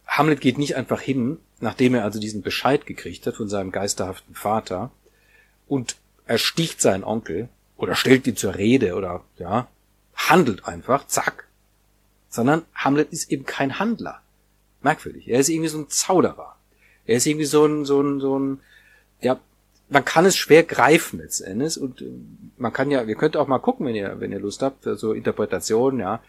Hamlet 0.07 0.43
geht 0.43 0.59
nicht 0.59 0.77
einfach 0.77 1.01
hin, 1.01 1.39
nachdem 1.61 1.95
er 1.95 2.05
also 2.05 2.21
diesen 2.21 2.43
Bescheid 2.43 2.85
gekriegt 2.85 3.27
hat 3.27 3.37
von 3.37 3.49
seinem 3.49 3.73
geisterhaften 3.73 4.35
Vater 4.35 4.91
und 5.67 5.97
ersticht 6.27 6.83
seinen 6.83 7.05
Onkel 7.05 7.49
oder 7.79 7.95
stellt 7.95 8.27
ihn 8.27 8.37
zur 8.37 8.57
Rede 8.57 8.95
oder, 8.97 9.25
ja, 9.39 9.67
handelt 10.19 10.67
einfach, 10.67 11.07
zack. 11.07 11.47
Sondern 12.29 12.63
Hamlet 12.75 13.13
ist 13.13 13.31
eben 13.31 13.47
kein 13.47 13.79
Handler. 13.79 14.21
Merkwürdig. 14.83 15.29
Er 15.29 15.41
ist 15.41 15.49
irgendwie 15.49 15.71
so 15.71 15.79
ein 15.79 15.89
Zauderer. 15.89 16.57
Er 17.07 17.17
ist 17.17 17.27
irgendwie 17.27 17.47
so 17.47 17.65
ein, 17.65 17.85
so 17.85 18.01
ein, 18.03 18.21
so 18.21 18.39
ein, 18.39 18.61
ja, 19.21 19.41
man 19.89 20.05
kann 20.05 20.27
es 20.27 20.37
schwer 20.37 20.63
greifen 20.65 21.19
letztendlich 21.19 21.81
und 21.81 22.03
äh, 22.03 22.11
man 22.59 22.73
kann 22.73 22.91
ja, 22.91 23.03
ihr 23.03 23.15
könnt 23.15 23.37
auch 23.37 23.47
mal 23.47 23.59
gucken, 23.59 23.87
wenn 23.87 23.95
ihr, 23.95 24.21
wenn 24.21 24.33
ihr 24.33 24.41
Lust 24.41 24.63
habt, 24.63 24.85
so 24.85 25.13
Interpretationen, 25.13 26.01
ja, 26.01 26.21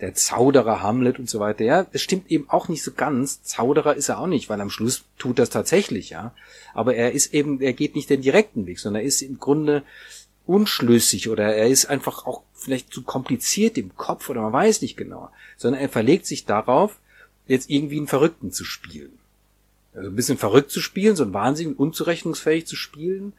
der 0.00 0.14
Zauderer 0.14 0.82
Hamlet 0.82 1.18
und 1.18 1.30
so 1.30 1.40
weiter, 1.40 1.64
ja, 1.64 1.84
das 1.84 2.02
stimmt 2.02 2.30
eben 2.30 2.50
auch 2.50 2.68
nicht 2.68 2.82
so 2.82 2.92
ganz. 2.92 3.42
Zauderer 3.42 3.94
ist 3.94 4.08
er 4.08 4.18
auch 4.18 4.26
nicht, 4.26 4.48
weil 4.50 4.60
am 4.60 4.70
Schluss 4.70 5.04
tut 5.18 5.38
das 5.38 5.50
tatsächlich, 5.50 6.10
ja. 6.10 6.34
Aber 6.74 6.94
er 6.94 7.12
ist 7.12 7.32
eben, 7.32 7.60
er 7.60 7.72
geht 7.72 7.94
nicht 7.94 8.10
den 8.10 8.22
direkten 8.22 8.66
Weg, 8.66 8.78
sondern 8.78 9.02
er 9.02 9.06
ist 9.06 9.22
im 9.22 9.38
Grunde 9.38 9.84
unschlüssig 10.46 11.28
oder 11.28 11.54
er 11.54 11.68
ist 11.68 11.86
einfach 11.86 12.26
auch 12.26 12.42
vielleicht 12.54 12.92
zu 12.92 13.02
kompliziert 13.02 13.78
im 13.78 13.96
Kopf 13.96 14.30
oder 14.30 14.42
man 14.42 14.52
weiß 14.52 14.82
nicht 14.82 14.96
genau, 14.96 15.30
sondern 15.56 15.80
er 15.80 15.88
verlegt 15.88 16.26
sich 16.26 16.44
darauf, 16.44 16.98
jetzt 17.46 17.70
irgendwie 17.70 17.98
einen 17.98 18.08
Verrückten 18.08 18.52
zu 18.52 18.64
spielen 18.64 19.18
also 19.96 20.10
ein 20.10 20.16
bisschen 20.16 20.38
verrückt 20.38 20.70
zu 20.70 20.80
spielen, 20.80 21.16
so 21.16 21.24
ein 21.24 21.32
Wahnsinn, 21.32 21.72
unzurechnungsfähig 21.74 22.66
zu 22.66 22.76
spielen 22.76 23.32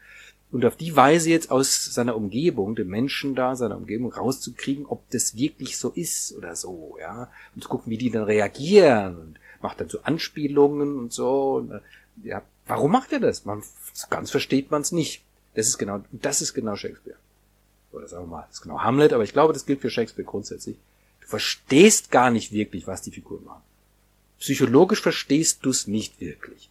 und 0.52 0.66
auf 0.66 0.76
die 0.76 0.96
Weise 0.96 1.30
jetzt 1.30 1.52
aus 1.52 1.86
seiner 1.94 2.16
Umgebung, 2.16 2.76
den 2.76 2.88
Menschen 2.88 3.36
da, 3.36 3.56
seiner 3.56 3.78
Umgebung 3.78 4.12
rauszukriegen, 4.12 4.86
ob 4.86 5.08
das 5.12 5.36
wirklich 5.36 5.78
so 5.78 5.90
ist 5.90 6.36
oder 6.36 6.56
so, 6.56 6.98
ja, 7.00 7.30
und 7.54 7.64
zu 7.64 7.70
gucken, 7.70 7.92
wie 7.92 7.98
die 7.98 8.10
dann 8.10 8.24
reagieren 8.24 9.18
und 9.18 9.40
macht 9.62 9.80
dann 9.80 9.90
so 9.90 10.02
Anspielungen 10.02 10.98
und 10.98 11.14
so, 11.14 11.56
und, 11.58 11.72
äh, 11.72 11.80
ja, 12.24 12.42
warum 12.66 12.92
macht 12.92 13.14
er 13.14 13.20
das? 13.20 13.46
Man, 13.46 13.62
ganz 14.10 14.32
versteht 14.32 14.72
man 14.72 14.82
es 14.82 14.92
nicht. 14.92 15.22
Das 15.58 15.68
ist 15.68 15.80
genau, 15.80 16.04
das 16.12 16.44
ist 16.44 16.54
genau 16.54 16.76
Shakespeare. 16.76 17.18
Oder 17.92 18.08
sagen 18.08 18.26
wir 18.26 18.28
mal, 18.28 18.46
das 18.48 18.58
ist 18.58 18.62
genau 18.62 18.82
Hamlet, 18.82 19.12
aber 19.12 19.24
ich 19.24 19.34
glaube, 19.34 19.54
das 19.54 19.66
gilt 19.66 19.82
für 19.82 19.90
Shakespeare 19.90 20.24
grundsätzlich. 20.24 20.78
Du 21.22 21.28
verstehst 21.28 22.12
gar 22.12 22.30
nicht 22.30 22.52
wirklich, 22.52 22.86
was 22.86 23.02
die 23.02 23.10
Figuren 23.10 23.44
machen. 23.44 23.64
Psychologisch 24.38 25.02
verstehst 25.02 25.66
du 25.66 25.72
es 25.72 25.88
nicht 25.88 26.22
wirklich. 26.22 26.70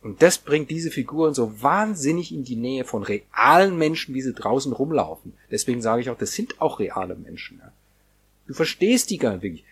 Und 0.00 0.22
das 0.22 0.38
bringt 0.38 0.70
diese 0.70 0.92
Figuren 0.92 1.34
so 1.34 1.60
wahnsinnig 1.60 2.32
in 2.32 2.44
die 2.44 2.54
Nähe 2.54 2.84
von 2.84 3.02
realen 3.02 3.76
Menschen, 3.76 4.14
wie 4.14 4.22
sie 4.22 4.32
draußen 4.32 4.72
rumlaufen. 4.72 5.32
Deswegen 5.50 5.82
sage 5.82 6.00
ich 6.00 6.10
auch, 6.10 6.18
das 6.18 6.34
sind 6.34 6.60
auch 6.60 6.78
reale 6.78 7.16
Menschen. 7.16 7.58
Ja. 7.60 7.72
Du 8.46 8.54
verstehst 8.54 9.10
die 9.10 9.18
gar 9.18 9.32
nicht 9.32 9.42
wirklich. 9.42 9.64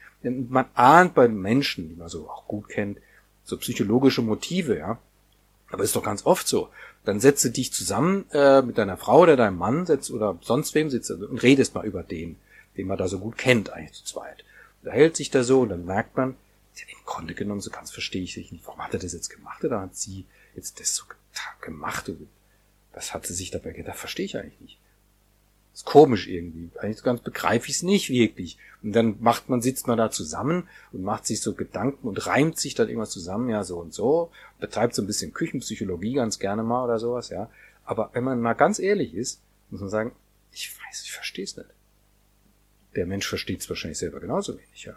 Man 0.51 0.67
ahnt 0.75 1.15
bei 1.15 1.29
Menschen, 1.29 1.91
die 1.91 1.95
man 1.95 2.09
so 2.09 2.29
auch 2.29 2.49
gut 2.49 2.71
kennt, 2.71 2.99
so 3.45 3.57
psychologische 3.57 4.23
Motive, 4.23 4.77
ja. 4.77 4.99
Aber 5.71 5.83
ist 5.83 5.97
doch 5.97 6.03
ganz 6.03 6.27
oft 6.27 6.47
so. 6.47 6.69
Dann 7.05 7.21
setzt 7.21 7.45
du 7.45 7.51
dich 7.51 7.73
zusammen 7.73 8.27
äh, 8.33 8.63
mit 8.63 8.79
deiner 8.79 8.97
Frau 8.97 9.21
oder 9.21 9.37
deinem 9.37 9.59
Mann 9.59 9.87
setzt, 9.87 10.11
oder 10.11 10.39
sonst 10.43 10.75
wem 10.75 10.91
sitzt 10.91 11.11
und 11.11 11.43
redest 11.43 11.75
mal 11.75 11.87
über 11.87 12.03
den, 12.03 12.37
den 12.77 12.87
man 12.87 12.99
da 12.99 13.09
so 13.09 13.19
gut 13.19 13.39
kennt, 13.39 13.71
eigentlich 13.71 13.93
zu 13.93 14.05
zweit. 14.05 14.45
Da 14.83 14.93
hält 14.93 15.17
sich 15.17 15.31
da 15.31 15.43
so 15.43 15.61
und 15.61 15.71
dann 15.71 15.85
merkt 15.85 16.17
man, 16.17 16.37
im 16.83 17.05
Grunde 17.05 17.35
genommen, 17.35 17.61
so 17.61 17.71
ganz 17.71 17.91
verstehe 17.91 18.23
ich 18.23 18.37
nicht. 18.37 18.67
Warum 18.67 18.83
hat 18.83 18.93
er 18.93 19.01
das 19.01 19.13
jetzt 19.13 19.31
gemacht 19.31 19.65
oder 19.65 19.81
hat 19.81 19.97
sie 19.97 20.27
jetzt 20.55 20.81
das 20.81 20.95
so 20.95 21.05
gemacht? 21.61 22.11
Was 22.93 23.15
hat 23.15 23.27
sie 23.27 23.35
sich 23.35 23.51
dabei 23.51 23.73
gedacht? 23.73 23.97
Verstehe 23.97 24.27
ich 24.27 24.37
eigentlich 24.37 24.61
nicht. 24.61 24.79
Ist 25.77 25.85
komisch 25.85 26.27
irgendwie. 26.27 26.71
Eigentlich 26.79 27.03
ganz 27.03 27.21
begreife 27.21 27.69
ich 27.69 27.77
es 27.77 27.83
nicht 27.83 28.09
wirklich. 28.09 28.57
Und 28.83 28.93
dann 28.93 29.17
macht 29.21 29.51
man, 29.51 29.61
sitzt 29.61 29.87
man 29.87 29.99
da 29.99 30.11
zusammen 30.11 30.69
und 30.91 31.03
macht 31.03 31.27
sich 31.27 31.43
so 31.43 31.55
Gedanken 31.55 32.09
und 32.09 32.27
reimt 32.27 32.59
sich 32.59 32.75
dann 32.75 32.89
irgendwas 32.89 33.11
zusammen, 33.11 33.51
ja, 33.51 33.63
so 33.63 33.79
und 33.79 33.93
so, 33.93 34.31
betreibt 34.59 34.95
so 34.95 35.03
ein 35.03 35.07
bisschen 35.07 35.35
Küchenpsychologie 35.35 36.15
ganz 36.15 36.39
gerne 36.39 36.63
mal 36.63 36.83
oder 36.83 36.99
sowas, 36.99 37.29
ja. 37.29 37.51
Aber 37.85 38.09
wenn 38.15 38.25
man 38.25 38.41
mal 38.41 38.55
ganz 38.55 38.79
ehrlich 38.79 39.13
ist, 39.15 39.43
muss 39.69 39.83
man 39.83 39.91
sagen, 39.91 40.13
ich 40.51 40.75
weiß, 40.75 41.03
ich 41.03 41.13
verstehe 41.13 41.45
es 41.45 41.59
nicht. 41.59 41.69
Der 42.95 43.05
Mensch 43.05 43.29
versteht 43.29 43.61
es 43.61 43.69
wahrscheinlich 43.69 43.99
selber 43.99 44.21
genauso 44.21 44.55
wenig, 44.55 44.85
ja. 44.85 44.97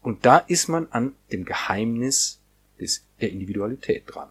Und 0.00 0.24
da 0.24 0.38
ist 0.38 0.68
man 0.68 0.86
an 0.92 1.14
dem 1.30 1.44
Geheimnis 1.44 2.40
des, 2.80 3.04
der 3.20 3.32
Individualität 3.32 4.04
dran. 4.06 4.30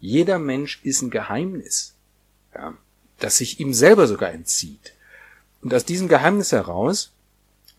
Jeder 0.00 0.40
Mensch 0.40 0.80
ist 0.82 1.02
ein 1.02 1.10
Geheimnis, 1.10 1.94
ja, 2.52 2.76
das 3.18 3.38
sich 3.38 3.60
ihm 3.60 3.72
selber 3.72 4.06
sogar 4.06 4.32
entzieht. 4.32 4.92
Und 5.62 5.72
aus 5.74 5.84
diesem 5.84 6.08
Geheimnis 6.08 6.52
heraus, 6.52 7.12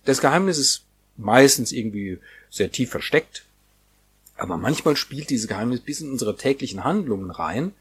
das 0.06 0.21
Geheimnis 0.21 0.58
ist 0.58 0.84
meistens 1.15 1.71
irgendwie 1.71 2.19
sehr 2.50 2.71
tief 2.71 2.89
versteckt, 2.89 3.45
aber 4.38 4.58
manchmal 4.58 4.95
spielt 4.95 5.30
dieses 5.30 5.47
Geheimnis 5.47 5.82
bis 5.82 6.02
in 6.02 6.12
unsere 6.12 6.38
täglichen 6.38 6.84
Handlungen 6.84 7.32
rein 7.32 7.73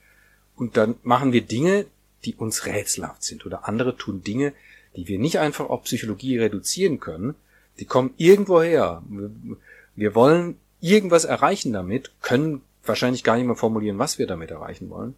und 0.57 0.77
dann 0.77 0.97
machen 1.03 1.33
wir 1.33 1.42
Dinge, 1.42 1.87
die 2.25 2.35
uns 2.35 2.66
rätselhaft 2.66 3.23
sind 3.23 3.45
oder 3.47 3.69
andere 3.69 3.97
tun 3.97 4.23
Dinge, 4.23 4.53
die 4.97 5.07
wir 5.07 5.19
nicht 5.19 5.38
einfach 5.38 5.69
auf 5.69 5.85
Psychologie 5.85 6.38
reduzieren 6.38 6.99
können. 6.99 7.35
Die 7.79 7.85
kommen 7.85 8.14
irgendwo 8.16 8.62
her. 8.62 9.03
Wir 9.95 10.14
wollen 10.14 10.57
irgendwas 10.81 11.25
erreichen 11.25 11.73
damit, 11.73 12.11
können 12.23 12.62
wahrscheinlich 12.85 13.23
gar 13.23 13.37
nicht 13.37 13.47
mehr 13.47 13.57
formulieren, 13.57 13.99
was 13.99 14.19
wir 14.19 14.27
damit 14.27 14.51
erreichen 14.51 14.88
wollen. 14.88 15.14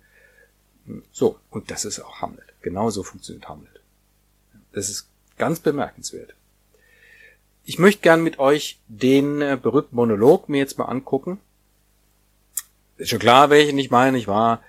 So, 1.12 1.38
und 1.50 1.70
das 1.70 1.84
ist 1.84 2.00
auch 2.00 2.20
Hamlet. 2.20 2.46
Genauso 2.62 3.02
funktioniert 3.02 3.48
Hamlet. 3.48 3.80
Das 4.72 4.88
ist 4.88 5.08
ganz 5.36 5.60
bemerkenswert. 5.60 6.34
Ich 7.64 7.78
möchte 7.78 8.02
gern 8.02 8.22
mit 8.22 8.38
euch 8.38 8.78
den 8.88 9.42
äh, 9.42 9.58
berühmten 9.60 9.94
Monolog 9.94 10.48
mir 10.48 10.58
jetzt 10.58 10.78
mal 10.78 10.86
angucken. 10.86 11.38
Ist 12.96 13.10
schon 13.10 13.18
klar, 13.18 13.50
welchen 13.50 13.78
ich 13.78 13.90
meine, 13.90 14.18
ich 14.18 14.26
war 14.26 14.62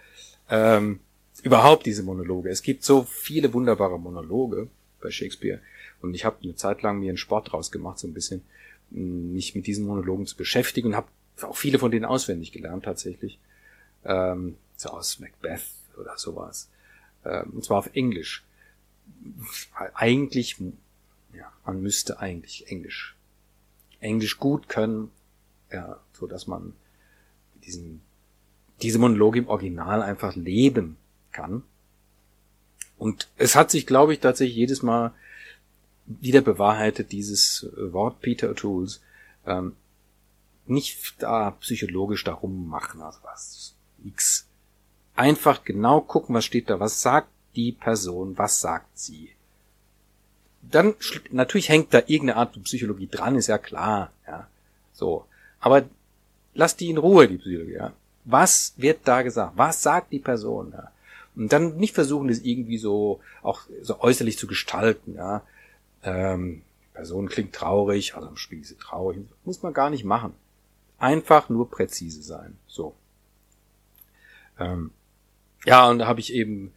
ähm, 0.49 0.99
überhaupt 1.43 1.85
diese 1.85 2.03
Monologe. 2.03 2.49
Es 2.49 2.61
gibt 2.61 2.83
so 2.83 3.03
viele 3.03 3.53
wunderbare 3.53 3.99
Monologe 3.99 4.67
bei 5.01 5.11
Shakespeare 5.11 5.61
und 6.01 6.13
ich 6.13 6.25
habe 6.25 6.37
eine 6.43 6.55
Zeit 6.55 6.81
lang 6.81 6.99
mir 6.99 7.09
einen 7.09 7.17
Sport 7.17 7.51
draus 7.51 7.71
gemacht, 7.71 7.99
so 7.99 8.07
ein 8.07 8.13
bisschen 8.13 8.43
mich 8.89 9.55
mit 9.55 9.67
diesen 9.67 9.85
Monologen 9.85 10.25
zu 10.25 10.35
beschäftigen 10.35 10.89
und 10.89 10.95
habe 10.95 11.07
auch 11.41 11.55
viele 11.55 11.79
von 11.79 11.91
denen 11.91 12.05
auswendig 12.05 12.51
gelernt 12.51 12.85
tatsächlich. 12.85 13.39
Ähm, 14.03 14.57
so 14.75 14.89
aus 14.89 15.19
Macbeth 15.19 15.61
oder 15.99 16.17
sowas. 16.17 16.69
Ähm, 17.25 17.51
und 17.53 17.63
zwar 17.63 17.77
auf 17.77 17.89
Englisch. 17.93 18.43
Eigentlich, 19.93 20.57
ja, 21.33 21.51
man 21.65 21.81
müsste 21.81 22.19
eigentlich 22.19 22.67
Englisch. 22.71 23.15
Englisch 23.99 24.37
gut 24.37 24.69
können, 24.69 25.11
ja, 25.71 25.99
so 26.13 26.27
dass 26.27 26.47
man 26.47 26.73
diesen, 27.65 28.01
diese 28.81 28.99
Monologe 28.99 29.39
im 29.39 29.47
Original 29.47 30.01
einfach 30.01 30.35
leben 30.35 30.97
kann. 31.31 31.63
Und 32.97 33.29
es 33.37 33.55
hat 33.55 33.71
sich, 33.71 33.87
glaube 33.87 34.13
ich, 34.13 34.19
tatsächlich 34.19 34.57
jedes 34.57 34.83
Mal 34.83 35.13
wieder 36.05 36.41
bewahrheitet, 36.41 37.11
dieses 37.11 37.69
Wort 37.77 38.19
Peter 38.21 38.49
O'Tools, 38.49 38.99
ähm, 39.45 39.75
nicht 40.65 41.21
da 41.21 41.51
psychologisch 41.51 42.23
darum 42.23 42.67
machen, 42.67 43.01
also 43.01 43.19
was, 43.23 43.75
nix. 43.97 44.48
Einfach 45.19 45.65
genau 45.65 45.99
gucken, 45.99 46.33
was 46.33 46.45
steht 46.45 46.69
da, 46.69 46.79
was 46.79 47.01
sagt 47.01 47.27
die 47.57 47.73
Person, 47.73 48.37
was 48.37 48.61
sagt 48.61 48.97
sie. 48.97 49.31
Dann, 50.61 50.95
natürlich 51.29 51.67
hängt 51.67 51.93
da 51.93 51.97
irgendeine 52.07 52.37
Art 52.37 52.53
von 52.53 52.63
Psychologie 52.63 53.09
dran, 53.11 53.35
ist 53.35 53.47
ja 53.47 53.57
klar, 53.57 54.13
ja, 54.25 54.47
so. 54.93 55.25
Aber 55.59 55.83
lass 56.53 56.77
die 56.77 56.89
in 56.89 56.97
Ruhe, 56.97 57.27
die 57.27 57.37
Psychologie, 57.37 57.73
ja. 57.73 57.91
Was 58.23 58.75
wird 58.77 59.01
da 59.03 59.21
gesagt? 59.21 59.57
Was 59.57 59.83
sagt 59.83 60.13
die 60.13 60.19
Person, 60.19 60.71
ja? 60.71 60.89
Und 61.35 61.51
dann 61.51 61.75
nicht 61.75 61.95
versuchen, 61.95 62.29
das 62.29 62.39
irgendwie 62.39 62.77
so, 62.77 63.19
auch 63.41 63.63
so 63.81 63.99
äußerlich 63.99 64.37
zu 64.37 64.47
gestalten, 64.47 65.15
ja. 65.15 65.41
Ähm, 66.01 66.61
Person 66.93 67.27
klingt 67.27 67.53
traurig, 67.53 68.15
also 68.15 68.29
im 68.29 68.37
Spiel 68.37 68.61
ist 68.61 68.69
sie 68.69 68.75
traurig, 68.75 69.19
muss 69.43 69.63
man 69.63 69.73
gar 69.73 69.89
nicht 69.89 70.05
machen. 70.05 70.31
Einfach 70.97 71.49
nur 71.49 71.69
präzise 71.69 72.23
sein. 72.23 72.57
So. 72.67 72.95
Ähm, 74.57 74.91
ja, 75.65 75.89
und 75.89 75.99
da 75.99 76.07
habe 76.07 76.19
ich 76.19 76.33
eben 76.33 76.73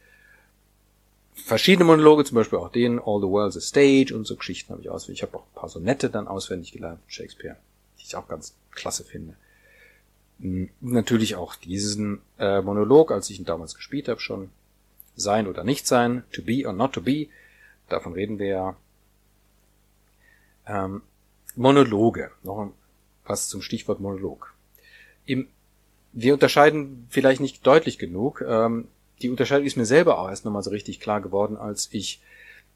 verschiedene 1.33 1.85
Monologe, 1.85 2.25
zum 2.25 2.35
Beispiel 2.35 2.59
auch 2.59 2.71
den 2.71 2.99
All 2.99 3.19
the 3.19 3.27
World's 3.27 3.57
a 3.57 3.61
Stage 3.61 4.15
und 4.15 4.25
so 4.25 4.35
Geschichten 4.35 4.71
habe 4.71 4.81
ich 4.81 4.89
auswendig. 4.89 5.19
Ich 5.19 5.23
habe 5.23 5.37
auch 5.37 5.45
ein 5.45 5.55
paar 5.55 5.69
Sonette 5.69 6.09
dann 6.09 6.27
auswendig 6.27 6.71
gelernt 6.71 6.99
Shakespeare, 7.07 7.57
die 7.99 8.03
ich 8.03 8.15
auch 8.15 8.27
ganz 8.27 8.55
klasse 8.71 9.03
finde. 9.03 9.35
Hm, 10.39 10.69
natürlich 10.81 11.35
auch 11.35 11.55
diesen 11.55 12.21
äh, 12.37 12.61
Monolog, 12.61 13.11
als 13.11 13.29
ich 13.29 13.39
ihn 13.39 13.45
damals 13.45 13.75
gespielt 13.75 14.07
habe, 14.07 14.19
schon 14.19 14.49
sein 15.15 15.47
oder 15.47 15.63
nicht 15.63 15.87
sein, 15.87 16.23
to 16.31 16.41
be 16.41 16.65
or 16.65 16.73
not 16.73 16.93
to 16.93 17.01
be, 17.01 17.27
davon 17.89 18.13
reden 18.13 18.39
wir 18.39 18.47
ja. 18.47 18.75
Ähm, 20.65 21.01
Monologe, 21.55 22.31
noch 22.41 22.71
was 23.25 23.47
zum 23.47 23.61
Stichwort 23.61 23.99
Monolog. 23.99 24.53
Im, 25.25 25.47
wir 26.13 26.33
unterscheiden 26.33 27.07
vielleicht 27.09 27.41
nicht 27.41 27.65
deutlich 27.65 27.97
genug. 27.97 28.43
Ähm, 28.47 28.87
die 29.21 29.29
Unterscheidung 29.29 29.65
ist 29.65 29.77
mir 29.77 29.85
selber 29.85 30.19
auch 30.19 30.29
erst 30.29 30.45
nochmal 30.45 30.63
so 30.63 30.69
richtig 30.69 30.99
klar 30.99 31.21
geworden, 31.21 31.57
als 31.57 31.89
ich 31.91 32.21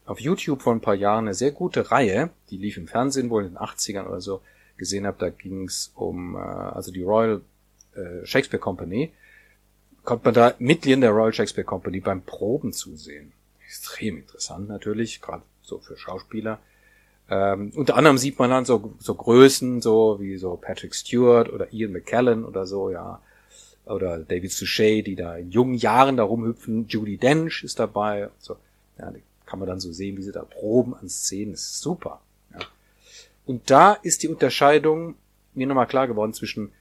auf 0.06 0.20
YouTube 0.20 0.62
vor 0.62 0.72
ein 0.72 0.80
paar 0.80 0.94
Jahren 0.94 1.26
eine 1.26 1.34
sehr 1.34 1.52
gute 1.52 1.90
Reihe, 1.90 2.30
die 2.50 2.56
lief 2.56 2.76
im 2.76 2.88
Fernsehen 2.88 3.30
wohl 3.30 3.44
in 3.44 3.50
den 3.50 3.58
80ern 3.58 4.06
oder 4.06 4.20
so, 4.20 4.40
gesehen 4.76 5.06
habe. 5.06 5.18
Da 5.18 5.30
ging 5.30 5.64
es 5.64 5.92
um 5.94 6.34
äh, 6.34 6.38
also 6.38 6.90
die 6.92 7.02
Royal 7.02 7.42
äh, 7.94 8.24
Shakespeare 8.24 8.60
Company. 8.60 9.12
Konnte 10.04 10.24
man 10.24 10.34
da 10.34 10.54
Mitgliedern 10.58 11.02
der 11.02 11.10
Royal 11.10 11.32
Shakespeare 11.32 11.66
Company 11.66 12.00
beim 12.00 12.22
Proben 12.22 12.72
zusehen. 12.72 13.32
Extrem 13.66 14.16
interessant 14.16 14.68
natürlich, 14.68 15.20
gerade 15.20 15.42
so 15.62 15.78
für 15.78 15.98
Schauspieler. 15.98 16.58
Ähm, 17.30 17.72
unter 17.74 17.96
anderem 17.96 18.16
sieht 18.16 18.38
man 18.38 18.48
dann 18.48 18.64
so, 18.64 18.94
so 18.98 19.14
Größen, 19.14 19.82
so 19.82 20.18
wie 20.18 20.38
so 20.38 20.56
Patrick 20.56 20.94
Stewart 20.94 21.52
oder 21.52 21.70
Ian 21.72 21.92
McKellen 21.92 22.44
oder 22.44 22.66
so, 22.66 22.90
ja. 22.90 23.20
Oder 23.88 24.18
David 24.18 24.52
Suchet, 24.52 25.06
die 25.06 25.16
da 25.16 25.36
in 25.36 25.50
jungen 25.50 25.74
Jahren 25.74 26.16
da 26.16 26.24
rumhüpfen. 26.24 26.86
Judy 26.88 27.16
Dench 27.16 27.62
ist 27.64 27.78
dabei. 27.78 28.30
So, 28.38 28.56
ja, 28.98 29.12
kann 29.46 29.58
man 29.58 29.68
dann 29.68 29.80
so 29.80 29.92
sehen, 29.92 30.16
wie 30.16 30.22
sie 30.22 30.32
da 30.32 30.44
proben 30.44 30.94
an 30.94 31.08
Szenen. 31.08 31.52
Das 31.52 31.62
ist 31.62 31.80
super. 31.80 32.20
Ja. 32.52 32.60
Und 33.46 33.70
da 33.70 33.94
ist 33.94 34.22
die 34.22 34.28
Unterscheidung 34.28 35.14
mir 35.54 35.66
nochmal 35.66 35.86
klar 35.86 36.06
geworden 36.06 36.34
zwischen 36.34 36.72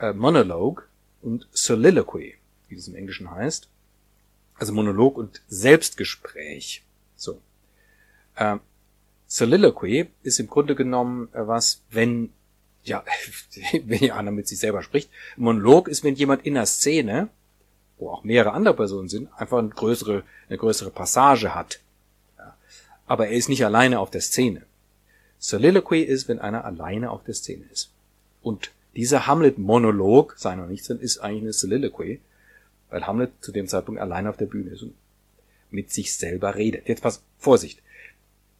äh, 0.00 0.12
Monologue 0.12 0.82
und 1.22 1.46
Soliloquy, 1.52 2.34
wie 2.68 2.76
das 2.76 2.88
im 2.88 2.96
Englischen 2.96 3.30
heißt. 3.30 3.68
Also 4.54 4.72
Monolog 4.72 5.16
und 5.16 5.40
Selbstgespräch. 5.48 6.82
So. 7.16 7.40
Ähm, 8.36 8.60
Soliloquy 9.26 10.08
ist 10.22 10.40
im 10.40 10.48
Grunde 10.48 10.74
genommen 10.74 11.28
äh, 11.32 11.46
was, 11.46 11.82
wenn, 11.90 12.32
ja, 12.84 13.04
wenn 13.84 14.02
ja 14.02 14.16
einer 14.16 14.30
mit 14.30 14.48
sich 14.48 14.58
selber 14.58 14.82
spricht. 14.82 15.10
Monolog 15.36 15.88
ist, 15.88 16.04
wenn 16.04 16.14
jemand 16.14 16.46
in 16.46 16.56
einer 16.56 16.66
Szene, 16.66 17.28
wo 17.98 18.10
auch 18.10 18.24
mehrere 18.24 18.52
andere 18.52 18.74
Personen 18.74 19.08
sind, 19.08 19.28
einfach 19.36 19.58
eine 19.58 19.68
größere, 19.68 20.22
eine 20.48 20.58
größere 20.58 20.90
Passage 20.90 21.54
hat. 21.54 21.80
Ja. 22.38 22.56
Aber 23.06 23.28
er 23.28 23.36
ist 23.36 23.48
nicht 23.48 23.64
alleine 23.64 24.00
auf 24.00 24.10
der 24.10 24.22
Szene. 24.22 24.62
Soliloquy 25.38 26.02
ist, 26.02 26.28
wenn 26.28 26.38
einer 26.38 26.64
alleine 26.64 27.10
auf 27.10 27.24
der 27.24 27.34
Szene 27.34 27.64
ist. 27.72 27.90
Und 28.42 28.70
dieser 28.96 29.26
Hamlet-Monolog, 29.26 30.34
sei 30.36 30.56
noch 30.56 30.66
nichts, 30.66 30.88
ist 30.88 31.18
eigentlich 31.18 31.42
eine 31.42 31.52
Soliloquy, 31.52 32.20
weil 32.90 33.06
Hamlet 33.06 33.30
zu 33.40 33.52
dem 33.52 33.68
Zeitpunkt 33.68 34.00
alleine 34.00 34.30
auf 34.30 34.36
der 34.36 34.46
Bühne 34.46 34.70
ist 34.70 34.82
und 34.82 34.94
mit 35.70 35.92
sich 35.92 36.14
selber 36.16 36.56
redet. 36.56 36.88
Jetzt 36.88 37.02
pass, 37.02 37.22
Vorsicht 37.38 37.80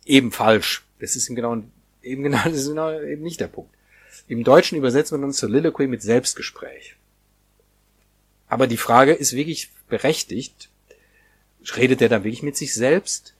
eben 0.04 0.32
falsch. 0.32 0.84
Das 0.98 1.16
ist 1.16 1.28
genau, 1.28 1.62
eben 2.02 2.22
genau, 2.22 2.38
das 2.44 2.54
ist 2.54 2.68
genau 2.68 2.98
eben 3.00 3.22
nicht 3.22 3.40
der 3.40 3.48
Punkt. 3.48 3.74
Im 4.30 4.44
Deutschen 4.44 4.78
übersetzt 4.78 5.10
man 5.10 5.22
dann 5.22 5.32
Soliloquy 5.32 5.88
mit 5.88 6.02
Selbstgespräch. 6.02 6.94
Aber 8.46 8.68
die 8.68 8.76
Frage 8.76 9.12
ist 9.12 9.32
wirklich 9.32 9.70
berechtigt. 9.88 10.68
Redet 11.76 12.00
er 12.00 12.08
dann 12.08 12.22
wirklich 12.22 12.44
mit 12.44 12.56
sich 12.56 12.72
selbst? 12.72 13.34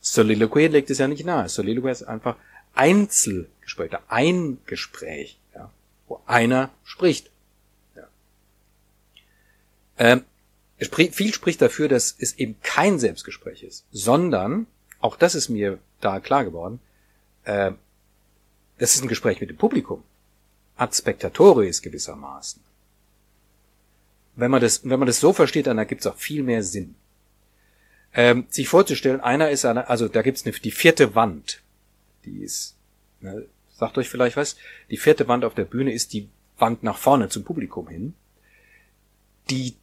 Soliloquy 0.00 0.66
legt 0.66 0.90
es 0.90 0.98
ja 0.98 1.06
nicht 1.06 1.24
nahe. 1.24 1.48
Soliloquy 1.48 1.92
ist 1.92 2.02
einfach 2.02 2.34
Einzelgespräch, 2.74 3.92
ein 4.08 4.58
Gespräch, 4.66 5.38
ja, 5.54 5.70
wo 6.08 6.20
einer 6.26 6.70
spricht. 6.82 7.30
Ja. 7.94 8.08
Ähm, 9.96 10.24
viel 11.12 11.32
spricht 11.32 11.62
dafür, 11.62 11.86
dass 11.86 12.16
es 12.18 12.36
eben 12.36 12.56
kein 12.64 12.98
Selbstgespräch 12.98 13.62
ist, 13.62 13.84
sondern 13.92 14.66
auch 14.98 15.14
das 15.14 15.36
ist 15.36 15.50
mir 15.50 15.78
da 16.00 16.18
klar 16.18 16.44
geworden, 16.44 16.80
äh, 17.44 17.70
das 18.80 18.94
ist 18.94 19.02
ein 19.02 19.08
Gespräch 19.08 19.40
mit 19.40 19.50
dem 19.50 19.58
Publikum. 19.58 20.02
Ad 20.76 20.94
spectatoris 20.96 21.82
gewissermaßen. 21.82 22.62
Wenn 24.36 24.50
man 24.50 24.62
das, 24.62 24.88
wenn 24.88 24.98
man 24.98 25.06
das 25.06 25.20
so 25.20 25.34
versteht, 25.34 25.66
dann 25.66 25.76
ergibt 25.76 26.00
es 26.00 26.06
auch 26.06 26.16
viel 26.16 26.42
mehr 26.42 26.62
Sinn. 26.62 26.94
Ähm, 28.14 28.46
sich 28.48 28.68
vorzustellen, 28.68 29.20
einer 29.20 29.50
ist 29.50 29.66
eine, 29.66 29.88
also 29.88 30.08
da 30.08 30.22
gibt's 30.22 30.46
eine, 30.46 30.54
die 30.54 30.70
vierte 30.70 31.14
Wand, 31.14 31.60
die 32.24 32.42
ist, 32.42 32.74
ne, 33.20 33.44
sagt 33.76 33.98
euch 33.98 34.08
vielleicht 34.08 34.38
was, 34.38 34.56
die 34.90 34.96
vierte 34.96 35.28
Wand 35.28 35.44
auf 35.44 35.54
der 35.54 35.64
Bühne 35.64 35.92
ist 35.92 36.14
die 36.14 36.28
Wand 36.58 36.82
nach 36.82 36.96
vorne 36.96 37.28
zum 37.28 37.44
Publikum 37.44 37.86
hin, 37.86 38.14
die 39.50 39.76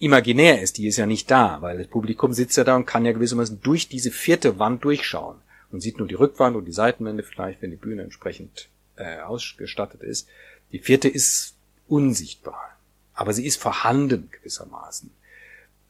imaginär 0.00 0.60
ist, 0.60 0.76
die 0.76 0.88
ist 0.88 0.96
ja 0.96 1.06
nicht 1.06 1.30
da, 1.30 1.62
weil 1.62 1.78
das 1.78 1.86
Publikum 1.86 2.32
sitzt 2.32 2.56
ja 2.56 2.64
da 2.64 2.74
und 2.74 2.84
kann 2.84 3.06
ja 3.06 3.12
gewissermaßen 3.12 3.60
durch 3.62 3.88
diese 3.88 4.10
vierte 4.10 4.58
Wand 4.58 4.82
durchschauen 4.84 5.40
und 5.74 5.80
sieht 5.80 5.98
nur 5.98 6.06
die 6.06 6.14
Rückwand 6.14 6.54
und 6.54 6.66
die 6.66 6.72
Seitenwände 6.72 7.24
vielleicht, 7.24 7.60
wenn 7.60 7.72
die 7.72 7.76
Bühne 7.76 8.02
entsprechend 8.02 8.68
äh, 8.94 9.18
ausgestattet 9.18 10.02
ist. 10.02 10.28
Die 10.70 10.78
vierte 10.78 11.08
ist 11.08 11.56
unsichtbar, 11.88 12.78
aber 13.12 13.32
sie 13.32 13.44
ist 13.44 13.60
vorhanden 13.60 14.30
gewissermaßen. 14.30 15.10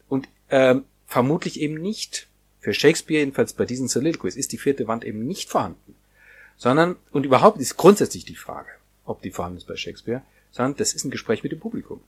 Und 0.09 0.27
ähm, 0.49 0.85
vermutlich 1.07 1.61
eben 1.61 1.75
nicht, 1.75 2.29
für 2.61 2.73
Shakespeare 2.73 3.21
jedenfalls 3.21 3.53
bei 3.53 3.67
diesen 3.67 3.89
Soliloquies, 3.89 4.37
ist 4.37 4.53
die 4.53 4.59
vierte 4.59 4.89
Wand 4.89 5.05
eben 5.05 5.27
nicht 5.27 5.51
vorhanden. 5.51 5.95
Sondern, 6.57 6.97
und 7.11 7.27
überhaupt 7.27 7.61
ist 7.61 7.77
grundsätzlich 7.77 8.25
die 8.25 8.37
Frage, 8.37 8.71
ob 9.05 9.21
die 9.21 9.33
vorhanden 9.33 9.59
ist 9.59 9.67
bei 9.67 9.77
Shakespeare, 9.77 10.23
sondern 10.51 10.77
das 10.77 10.95
ist 10.95 11.05
ein 11.05 11.11
Gespräch 11.11 11.43
mit 11.43 11.53
dem 11.53 11.61
Publikum. 11.61 12.01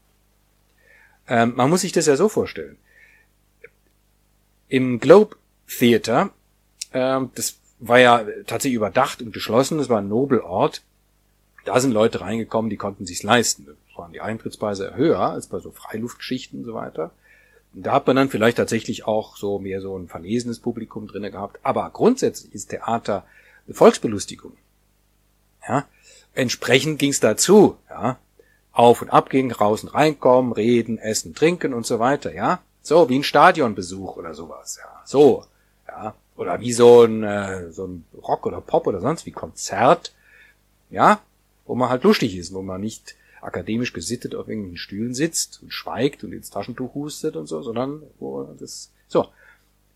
Ähm, 1.28 1.52
man 1.56 1.68
muss 1.68 1.82
sich 1.82 1.92
das 1.92 2.06
ja 2.06 2.16
so 2.16 2.30
vorstellen. 2.30 2.78
Im 4.68 4.98
Globe 4.98 5.36
Theater, 5.66 6.30
ähm, 6.94 7.30
das 7.34 7.58
war 7.78 7.98
ja 7.98 8.24
tatsächlich 8.46 8.76
überdacht 8.76 9.20
und 9.22 9.32
geschlossen, 9.32 9.78
das 9.78 9.88
war 9.88 9.98
ein 9.98 10.08
Nobelort. 10.08 10.82
Da 11.64 11.80
sind 11.80 11.92
Leute 11.92 12.20
reingekommen, 12.20 12.70
die 12.70 12.76
konnten 12.76 13.06
sich's 13.06 13.22
leisten. 13.22 13.66
Das 13.66 13.98
waren 13.98 14.12
die 14.12 14.20
Eintrittspreise 14.20 14.94
höher 14.94 15.20
als 15.20 15.48
bei 15.48 15.58
so 15.58 15.70
Freiluftgeschichten 15.70 16.60
und 16.60 16.64
so 16.64 16.74
weiter. 16.74 17.10
Und 17.74 17.84
da 17.84 17.92
hat 17.92 18.06
man 18.06 18.16
dann 18.16 18.30
vielleicht 18.30 18.56
tatsächlich 18.56 19.06
auch 19.06 19.36
so 19.36 19.58
mehr 19.58 19.80
so 19.80 19.96
ein 19.98 20.08
verlesenes 20.08 20.60
Publikum 20.60 21.06
drinne 21.06 21.30
gehabt. 21.30 21.58
Aber 21.62 21.90
grundsätzlich 21.90 22.54
ist 22.54 22.70
Theater 22.70 23.26
eine 23.66 23.74
Volksbelustigung. 23.74 24.52
Ja, 25.68 25.84
entsprechend 26.34 26.98
ging's 26.98 27.20
dazu. 27.20 27.76
Ja, 27.90 28.18
auf 28.72 29.02
und 29.02 29.10
ab 29.10 29.30
ging, 29.30 29.50
raus 29.52 29.82
und 29.82 29.94
reinkommen, 29.94 30.52
reden, 30.52 30.98
essen, 30.98 31.34
trinken 31.34 31.74
und 31.74 31.86
so 31.86 31.98
weiter, 31.98 32.34
ja. 32.34 32.60
So, 32.82 33.08
wie 33.08 33.18
ein 33.18 33.24
Stadionbesuch 33.24 34.16
oder 34.16 34.34
sowas, 34.34 34.78
ja. 34.80 35.02
So, 35.04 35.44
ja. 35.88 36.14
Oder 36.36 36.60
wie 36.60 36.72
so 36.72 37.02
ein, 37.04 37.22
äh, 37.22 37.70
so 37.72 37.86
ein 37.86 38.04
Rock 38.22 38.46
oder 38.46 38.60
Pop 38.60 38.86
oder 38.86 39.00
sonst 39.00 39.26
wie 39.26 39.32
Konzert, 39.32 40.14
ja. 40.90 41.20
Wo 41.64 41.74
man 41.74 41.88
halt 41.88 42.04
lustig 42.04 42.36
ist, 42.36 42.54
wo 42.54 42.62
man 42.62 42.80
nicht 42.80 43.16
akademisch 43.40 43.92
gesittet 43.92 44.34
auf 44.34 44.48
irgendwelchen 44.48 44.78
Stühlen 44.78 45.14
sitzt 45.14 45.62
und 45.62 45.72
schweigt 45.72 46.24
und 46.24 46.32
ins 46.32 46.50
Taschentuch 46.50 46.94
hustet 46.94 47.36
und 47.36 47.46
so, 47.46 47.62
sondern 47.62 48.02
wo 48.18 48.44
das, 48.58 48.92
so. 49.08 49.28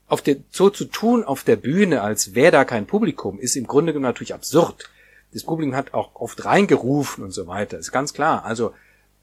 Auf 0.09 0.23
der, 0.23 0.37
so 0.51 0.71
zu 0.71 0.87
tun 0.87 1.23
auf 1.23 1.45
der 1.45 1.55
Bühne, 1.55 2.03
als 2.03 2.35
wäre 2.35 2.51
da 2.51 2.65
kein 2.65 2.87
Publikum, 2.87 3.39
ist 3.39 3.55
im 3.55 3.69
Grunde 3.69 3.93
genommen 3.93 4.11
natürlich 4.11 4.35
absurd. 4.35 4.91
Das 5.33 5.45
Publikum 5.45 5.77
hat 5.77 5.95
auch 5.95 6.17
oft 6.17 6.45
reingerufen 6.45 7.23
und 7.23 7.31
so 7.31 7.47
weiter. 7.47 7.79
Ist 7.79 7.93
ganz 7.93 8.13
klar. 8.13 8.45
Also 8.45 8.75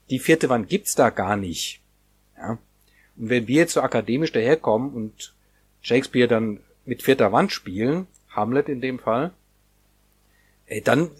die 0.08 0.18
vierte 0.18 0.48
Wand 0.48 0.68
gibt's 0.70 0.94
da 0.94 1.10
gar 1.10 1.36
nicht. 1.36 1.82
Ja. 2.38 2.58
Und 3.16 3.28
wenn 3.28 3.48
wir 3.48 3.56
jetzt 3.56 3.74
so 3.74 3.82
akademisch 3.82 4.32
daherkommen 4.32 4.94
und 4.94 5.34
Shakespeare 5.82 6.28
dann 6.28 6.60
mit 6.88 7.02
vierter 7.02 7.32
Wand 7.32 7.52
spielen, 7.52 8.06
Hamlet 8.30 8.68
in 8.68 8.80
dem 8.80 8.98
Fall, 8.98 9.32
ey, 10.66 10.82
dann 10.82 11.10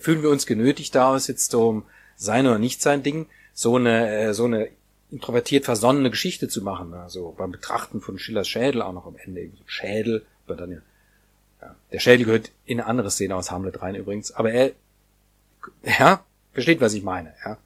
fühlen 0.00 0.22
wir 0.22 0.30
uns 0.30 0.46
genötigt 0.46 0.94
daraus 0.94 1.26
jetzt 1.26 1.54
um 1.54 1.84
sein 2.16 2.46
oder 2.46 2.58
nicht 2.58 2.82
sein 2.82 3.02
Ding, 3.02 3.26
so 3.52 3.76
eine, 3.76 4.10
äh, 4.10 4.34
so 4.34 4.44
eine 4.44 4.68
introvertiert 5.10 5.64
versonnene 5.64 6.10
Geschichte 6.10 6.48
zu 6.48 6.62
machen. 6.62 6.92
Also 6.92 7.34
beim 7.36 7.52
Betrachten 7.52 8.00
von 8.00 8.18
Schillers 8.18 8.48
Schädel 8.48 8.82
auch 8.82 8.92
noch 8.92 9.06
am 9.06 9.16
Ende, 9.16 9.50
Schädel, 9.66 10.26
aber 10.46 10.56
dann 10.56 10.72
ja 10.72 10.78
ja. 11.60 11.74
Der 11.92 11.98
Schädel 11.98 12.26
gehört 12.26 12.50
in 12.64 12.80
eine 12.80 12.88
andere 12.88 13.10
Szene 13.10 13.36
aus 13.36 13.50
Hamlet 13.50 13.82
rein 13.82 13.94
übrigens. 13.94 14.32
Aber 14.32 14.52
er, 14.52 14.72
ja, 15.82 16.24
versteht, 16.52 16.80
was 16.80 16.94
ich 16.94 17.02
meine, 17.02 17.34
ja. 17.44 17.58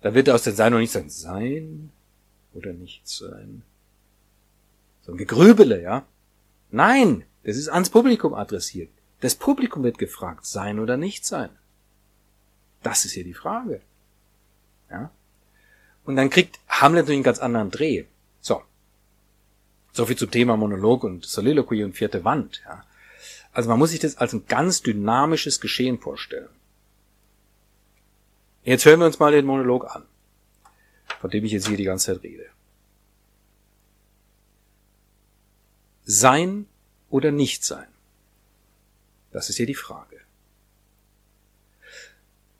Da 0.00 0.14
wird 0.14 0.30
aus 0.30 0.44
dem 0.44 0.54
Sein 0.54 0.72
noch 0.72 0.78
nicht 0.78 0.92
sein, 0.92 1.10
sein 1.10 1.90
oder 2.54 2.72
nicht 2.72 3.08
sein. 3.08 3.62
So 5.02 5.12
ein 5.12 5.18
Gegrübele, 5.18 5.82
ja. 5.82 6.06
Nein, 6.70 7.24
das 7.44 7.56
ist 7.56 7.68
ans 7.68 7.90
Publikum 7.90 8.34
adressiert. 8.34 8.90
Das 9.20 9.34
Publikum 9.34 9.82
wird 9.82 9.98
gefragt, 9.98 10.46
sein 10.46 10.78
oder 10.78 10.96
nicht 10.96 11.24
sein. 11.24 11.50
Das 12.82 13.04
ist 13.04 13.12
hier 13.12 13.24
die 13.24 13.34
Frage. 13.34 13.80
Ja. 14.90 15.10
Und 16.04 16.16
dann 16.16 16.30
kriegt 16.30 16.58
Hamlet 16.68 17.02
natürlich 17.02 17.18
einen 17.18 17.24
ganz 17.24 17.38
anderen 17.38 17.70
Dreh. 17.70 18.04
So. 18.40 18.62
So 19.92 20.06
viel 20.06 20.16
zum 20.16 20.30
Thema 20.30 20.56
Monolog 20.56 21.04
und 21.04 21.24
Soliloquy 21.24 21.84
und 21.84 21.94
vierte 21.94 22.24
Wand, 22.24 22.62
ja. 22.64 22.84
Also 23.52 23.68
man 23.68 23.78
muss 23.78 23.90
sich 23.90 23.98
das 23.98 24.18
als 24.18 24.32
ein 24.34 24.46
ganz 24.46 24.82
dynamisches 24.82 25.60
Geschehen 25.60 25.98
vorstellen. 25.98 26.50
Jetzt 28.62 28.84
hören 28.84 29.00
wir 29.00 29.06
uns 29.06 29.18
mal 29.18 29.32
den 29.32 29.46
Monolog 29.46 29.86
an, 29.96 30.04
von 31.20 31.30
dem 31.30 31.44
ich 31.44 31.52
jetzt 31.52 31.66
hier 31.66 31.76
die 31.76 31.84
ganze 31.84 32.12
Zeit 32.12 32.22
rede. 32.22 32.46
Sein 36.10 36.64
oder 37.10 37.30
nicht 37.32 37.64
sein? 37.64 37.86
Das 39.30 39.50
ist 39.50 39.56
hier 39.56 39.66
die 39.66 39.74
Frage. 39.74 40.18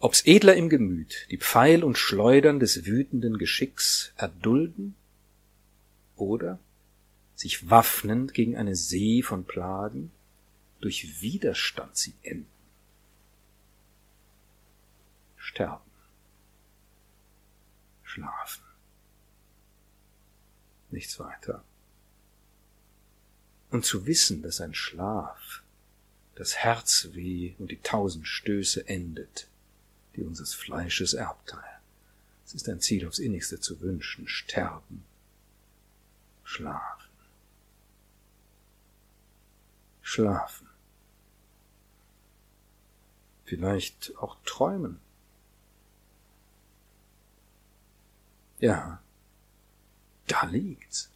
Ob's 0.01 0.21
edler 0.27 0.55
im 0.55 0.69
Gemüt 0.69 1.27
die 1.31 1.39
Pfeil 1.39 1.83
und 1.83 1.97
Schleudern 1.97 2.61
des 2.61 2.85
wütenden 2.85 3.39
Geschicks 3.39 4.13
erdulden 4.19 4.97
oder 6.15 6.59
sich 7.37 7.71
waffnend 7.71 8.35
gegen 8.35 8.55
eine 8.55 8.77
See 8.77 9.23
von 9.23 9.47
Plagen 9.47 10.11
durch 10.83 11.23
Widerstand 11.23 11.97
sie 11.97 12.13
enden. 12.21 12.51
Sterben. 15.39 15.91
Schlafen. 18.03 18.65
Nichts 20.91 21.19
weiter. 21.19 21.65
Und 23.71 23.85
zu 23.85 24.07
wissen, 24.07 24.43
dass 24.43 24.61
ein 24.61 24.75
Schlaf 24.75 25.63
das 26.35 26.57
Herzweh 26.57 27.55
und 27.59 27.71
die 27.71 27.81
tausend 27.81 28.27
Stöße 28.27 28.89
endet, 28.89 29.49
die 30.17 30.23
unseres 30.23 30.55
Fleisches 30.55 31.15
Erbteil. 31.15 31.81
Es 32.47 32.55
ist 32.55 32.69
ein 32.69 32.81
Ziel 32.81 33.07
aufs 33.07 33.19
innigste 33.19 33.61
zu 33.61 33.81
wünschen, 33.81 34.27
sterben, 34.29 35.05
schlafen. 36.45 37.09
Schlafen 40.01 40.69
vielleicht 43.49 44.17
auch 44.19 44.37
träumen. 44.45 45.01
Ja, 48.59 49.01
da 50.27 50.45
liegt's. 50.45 51.11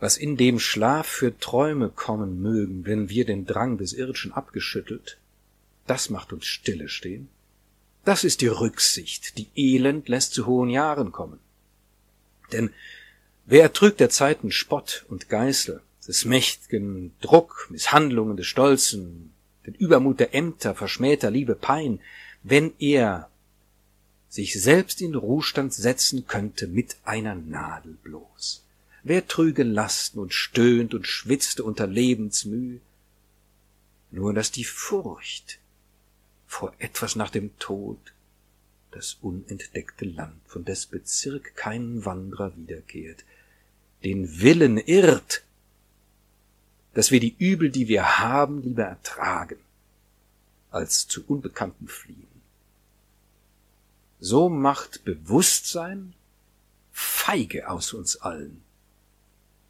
Was 0.00 0.16
in 0.16 0.36
dem 0.36 0.58
Schlaf 0.58 1.06
für 1.06 1.38
Träume 1.38 1.88
kommen 1.88 2.40
mögen, 2.40 2.86
wenn 2.86 3.08
wir 3.08 3.24
den 3.24 3.46
Drang 3.46 3.78
des 3.78 3.92
Irdischen 3.92 4.32
abgeschüttelt, 4.32 5.18
das 5.86 6.10
macht 6.10 6.32
uns 6.32 6.46
stille 6.46 6.88
stehen. 6.88 7.28
Das 8.04 8.24
ist 8.24 8.40
die 8.40 8.46
Rücksicht, 8.46 9.38
die 9.38 9.48
Elend 9.56 10.08
lässt 10.08 10.34
zu 10.34 10.46
hohen 10.46 10.70
Jahren 10.70 11.12
kommen. 11.12 11.40
Denn 12.52 12.70
wer 13.44 13.62
ertrügt 13.62 14.00
der 14.00 14.10
Zeiten 14.10 14.52
Spott 14.52 15.04
und 15.08 15.28
Geißel, 15.28 15.82
des 16.08 16.24
mächtigen 16.24 17.12
Druck, 17.20 17.68
Misshandlungen 17.70 18.38
des 18.38 18.46
Stolzen, 18.46 19.34
den 19.66 19.74
Übermut 19.74 20.18
der 20.18 20.34
Ämter, 20.34 20.74
verschmähter 20.74 21.30
Liebe 21.30 21.54
Pein, 21.54 22.00
wenn 22.42 22.72
er 22.78 23.28
sich 24.30 24.60
selbst 24.60 25.02
in 25.02 25.14
Ruhestand 25.14 25.74
setzen 25.74 26.26
könnte 26.26 26.66
mit 26.66 26.96
einer 27.04 27.34
Nadel 27.34 27.98
bloß. 28.02 28.64
Wer 29.02 29.26
trüge 29.26 29.62
Lasten 29.62 30.18
und 30.18 30.34
stöhnt 30.34 30.94
und 30.94 31.06
schwitzte 31.06 31.64
unter 31.64 31.86
Lebensmüh? 31.86 32.78
Nur 34.10 34.34
dass 34.34 34.50
die 34.50 34.64
Furcht 34.64 35.58
vor 36.46 36.72
etwas 36.78 37.14
nach 37.14 37.30
dem 37.30 37.56
Tod 37.58 37.98
das 38.90 39.18
unentdeckte 39.20 40.06
Land, 40.06 40.40
von 40.46 40.64
des 40.64 40.86
Bezirk 40.86 41.54
kein 41.56 42.04
Wanderer 42.04 42.56
wiederkehrt, 42.56 43.24
den 44.02 44.40
Willen 44.40 44.78
irrt, 44.78 45.42
dass 46.94 47.10
wir 47.10 47.20
die 47.20 47.36
Übel, 47.38 47.70
die 47.70 47.86
wir 47.88 48.18
haben, 48.18 48.62
lieber 48.62 48.84
ertragen, 48.84 49.58
als 50.70 51.06
zu 51.06 51.24
Unbekannten 51.26 51.86
fliehen. 51.86 52.26
So 54.20 54.48
macht 54.48 55.04
Bewusstsein 55.04 56.14
feige 56.92 57.68
aus 57.68 57.92
uns 57.92 58.16
allen. 58.16 58.62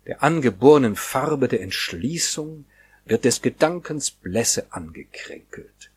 Der 0.09 0.22
angeborenen 0.22 0.96
Farbe 0.96 1.48
der 1.48 1.61
Entschließung 1.61 2.64
wird 3.04 3.26
des 3.26 3.42
Gedankens 3.42 4.11
Blässe 4.11 4.72
angekränkelt. 4.72 5.90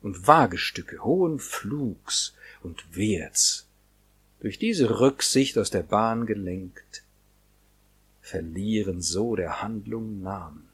Und 0.00 0.26
Wagestücke 0.26 1.04
hohen 1.04 1.38
Flugs 1.38 2.34
und 2.62 2.96
Werts, 2.96 3.66
durch 4.40 4.58
diese 4.58 4.98
Rücksicht 4.98 5.58
aus 5.58 5.70
der 5.70 5.82
Bahn 5.82 6.26
gelenkt, 6.26 7.04
verlieren 8.22 9.02
so 9.02 9.36
der 9.36 9.62
Handlung 9.62 10.22
Namen. 10.22 10.68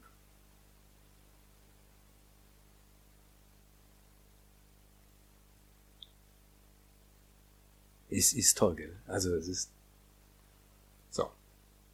Es 8.09 8.33
ist 8.33 8.57
toll, 8.57 8.75
gell? 8.75 8.95
Also 9.07 9.35
es 9.35 9.47
ist 9.47 9.69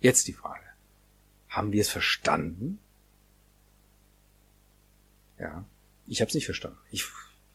Jetzt 0.05 0.27
die 0.27 0.33
Frage. 0.33 0.61
Haben 1.49 1.71
wir 1.71 1.81
es 1.81 1.89
verstanden? 1.89 2.77
Ja. 5.39 5.65
Ich 6.05 6.21
habe 6.21 6.29
es 6.29 6.35
nicht 6.35 6.45
verstanden. 6.45 6.77
Ich, 6.91 7.05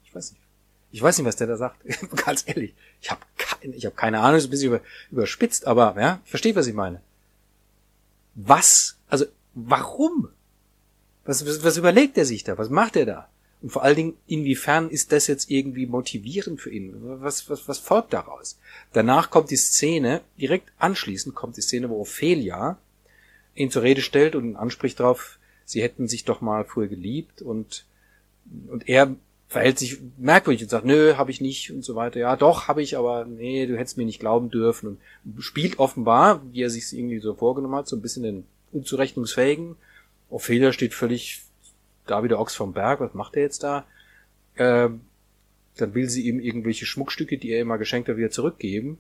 ich 0.03 0.13
weiß 0.13 0.33
nicht. 0.33 0.43
Ich 0.91 1.01
weiß 1.01 1.17
nicht, 1.17 1.29
was 1.29 1.37
der 1.37 1.47
da 1.47 1.57
sagt. 1.57 1.79
Ganz 2.27 2.43
ehrlich. 2.49 2.75
Ich 3.01 3.13
habe 3.13 3.21
keine, 3.37 3.77
ich 3.77 3.87
hab 3.87 3.97
keine 3.97 4.19
Ahnung, 4.19 4.39
ist 4.39 4.47
ein 4.47 4.51
bisschen 4.51 4.73
über, 4.73 4.81
überspitzt, 5.13 5.69
aber 5.69 5.95
ja, 6.01 6.21
versteht, 6.25 6.57
was 6.57 6.67
ich 6.67 6.75
meine. 6.75 7.01
Was? 8.35 8.99
Also, 9.09 9.27
warum? 9.55 10.31
Was, 11.25 11.47
was, 11.47 11.63
was 11.63 11.77
überlegt 11.77 12.19
er 12.19 12.25
sich 12.25 12.43
da? 12.43 12.59
Was 12.59 12.69
macht 12.69 12.97
er 12.97 13.07
da? 13.07 13.29
Und 13.63 13.71
vor 13.71 13.83
allen 13.83 13.97
Dingen, 13.97 14.15
inwiefern 14.27 14.89
ist 14.89 15.13
das 15.13 15.27
jetzt 15.27 15.51
irgendwie 15.51 15.87
motivierend 15.87 16.61
für 16.61 16.71
ihn? 16.71 16.95
Was, 17.21 17.51
was, 17.51 17.69
was 17.69 17.79
folgt 17.79 18.13
daraus? 18.13 18.59
Danach 18.93 19.31
kommt 19.31 19.51
die 19.51 19.57
Szene, 19.57 20.23
direkt 20.39 20.73
anschließend 20.79 21.35
kommt 21.35 21.57
die 21.57 21.63
Szene, 21.63 21.91
wo 21.91 22.01
Ophelia 22.01 22.79
ihn 23.55 23.71
zur 23.71 23.83
Rede 23.83 24.01
stellt 24.01 24.35
und 24.35 24.45
ihn 24.45 24.57
anspricht 24.57 25.01
darauf, 25.01 25.39
sie 25.65 25.83
hätten 25.83 26.09
sich 26.09 26.25
doch 26.25 26.41
mal 26.41 26.65
früher 26.65 26.89
geliebt 26.89 27.43
und, 27.43 27.85
und 28.69 28.89
er 28.89 29.15
verhält 29.49 29.79
sich 29.79 29.99
merkwürdig 30.17 30.63
und 30.63 30.71
sagt, 30.71 30.87
nö, 30.87 31.17
habe 31.17 31.33
ich 31.33 31.41
nicht 31.41 31.73
und 31.73 31.85
so 31.85 31.97
weiter. 31.97 32.21
Ja, 32.21 32.37
doch, 32.37 32.69
habe 32.69 32.83
ich, 32.83 32.97
aber 32.97 33.25
nee, 33.25 33.67
du 33.67 33.77
hättest 33.77 33.99
mir 33.99 34.05
nicht 34.05 34.21
glauben 34.21 34.49
dürfen. 34.49 34.99
Und 35.25 35.43
spielt 35.43 35.81
offenbar, 35.81 36.41
wie 36.53 36.63
er 36.63 36.71
sich 36.71 36.97
irgendwie 36.97 37.19
so 37.19 37.35
vorgenommen 37.35 37.75
hat, 37.75 37.89
so 37.89 37.97
ein 37.97 38.01
bisschen 38.01 38.23
den 38.23 38.45
unzurechnungsfähigen. 38.71 39.75
Ophelia 40.31 40.73
steht 40.73 40.95
völlig 40.95 41.43
da 42.11 42.23
wie 42.23 42.29
der 42.29 42.41
Ochs 42.41 42.55
vom 42.55 42.73
Berg, 42.73 43.01
was 43.01 43.15
macht 43.15 43.37
er 43.37 43.43
jetzt 43.43 43.63
da? 43.63 43.85
Ähm, 44.57 45.03
dann 45.77 45.95
will 45.95 46.09
sie 46.09 46.29
ihm 46.29 46.41
irgendwelche 46.41 46.87
Schmuckstücke, 46.87 47.39
die 47.39 47.51
er 47.51 47.61
immer 47.61 47.79
geschenkt 47.79 48.09
hat, 48.09 48.17
wieder 48.17 48.31
zurückgeben, 48.31 48.99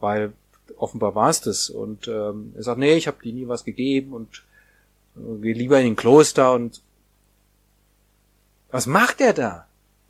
weil 0.00 0.32
offenbar 0.76 1.14
war 1.14 1.30
es 1.30 1.40
das. 1.40 1.70
Und 1.70 2.08
ähm, 2.08 2.52
er 2.56 2.62
sagt, 2.62 2.78
nee, 2.78 2.94
ich 2.94 3.06
habe 3.06 3.22
dir 3.22 3.32
nie 3.32 3.48
was 3.48 3.64
gegeben 3.64 4.12
und 4.12 4.44
äh, 5.16 5.40
geh 5.42 5.52
lieber 5.52 5.78
in 5.78 5.86
den 5.86 5.96
Kloster 5.96 6.52
und 6.52 6.82
was 8.70 8.86
macht 8.86 9.20
er 9.20 9.32
da? 9.32 9.66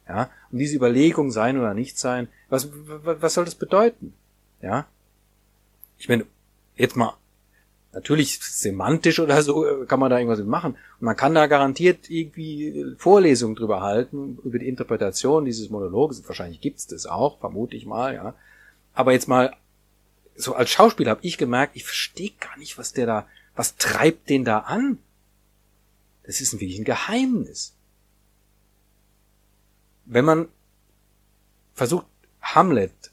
Ja, 0.09 0.31
und 0.51 0.59
diese 0.59 0.77
Überlegung 0.77 1.31
sein 1.31 1.59
oder 1.59 1.75
nicht 1.75 1.99
sein, 1.99 2.29
was, 2.49 2.69
was, 2.73 3.23
was 3.23 3.35
soll 3.35 3.45
das 3.45 3.55
bedeuten? 3.55 4.13
Ja, 4.61 4.87
ich 5.99 6.09
meine, 6.09 6.27
jetzt 6.77 6.97
mal 6.97 7.17
Natürlich 7.93 8.39
semantisch 8.41 9.21
oder 9.21 9.43
so 9.43 9.67
äh, 9.67 9.87
kann 9.87 10.01
man 10.01 10.11
da 10.11 10.19
irgendwas 10.19 10.43
machen. 10.45 10.73
Und 10.73 11.05
man 11.05 11.17
kann 11.17 11.35
da 11.35 11.47
garantiert 11.47 12.09
irgendwie 12.09 12.95
Vorlesungen 12.97 13.55
drüber 13.55 13.83
halten, 13.83 14.39
über 14.45 14.59
die 14.59 14.69
Interpretation 14.69 15.45
dieses 15.45 15.69
Monologes. 15.69 16.27
Wahrscheinlich 16.27 16.63
gibt's 16.63 16.87
das 16.87 17.07
auch, 17.07 17.39
vermute 17.41 17.77
ich 17.77 17.85
mal, 17.85 18.15
ja. 18.15 18.35
Aber 18.95 19.13
jetzt 19.13 19.29
mal, 19.29 19.55
so 20.37 20.55
als 20.55 20.71
Schauspieler 20.71 21.11
habe 21.11 21.25
ich 21.25 21.37
gemerkt, 21.37 21.77
ich 21.77 21.85
verstehe 21.85 22.33
gar 22.41 22.57
nicht, 22.59 22.79
was 22.79 22.95
der 22.95 23.07
da, 23.07 23.27
was 23.55 23.77
treibt 23.77 24.31
den 24.31 24.45
da 24.45 24.61
an? 24.61 24.99
Das 26.25 26.41
ist 26.41 26.55
wirklich 26.55 26.79
ein 26.79 26.85
Geheimnis. 26.85 27.75
Wenn 30.07 30.25
man 30.25 30.49
versucht, 31.75 32.07
Hamlet 32.41 33.12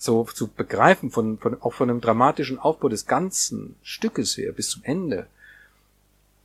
so 0.00 0.24
zu 0.24 0.48
begreifen, 0.48 1.10
von, 1.10 1.38
von, 1.38 1.60
auch 1.60 1.74
von 1.74 1.90
einem 1.90 2.00
dramatischen 2.00 2.58
Aufbau 2.58 2.88
des 2.88 3.06
ganzen 3.06 3.76
Stückes 3.82 4.36
her 4.38 4.52
bis 4.52 4.70
zum 4.70 4.82
Ende, 4.82 5.26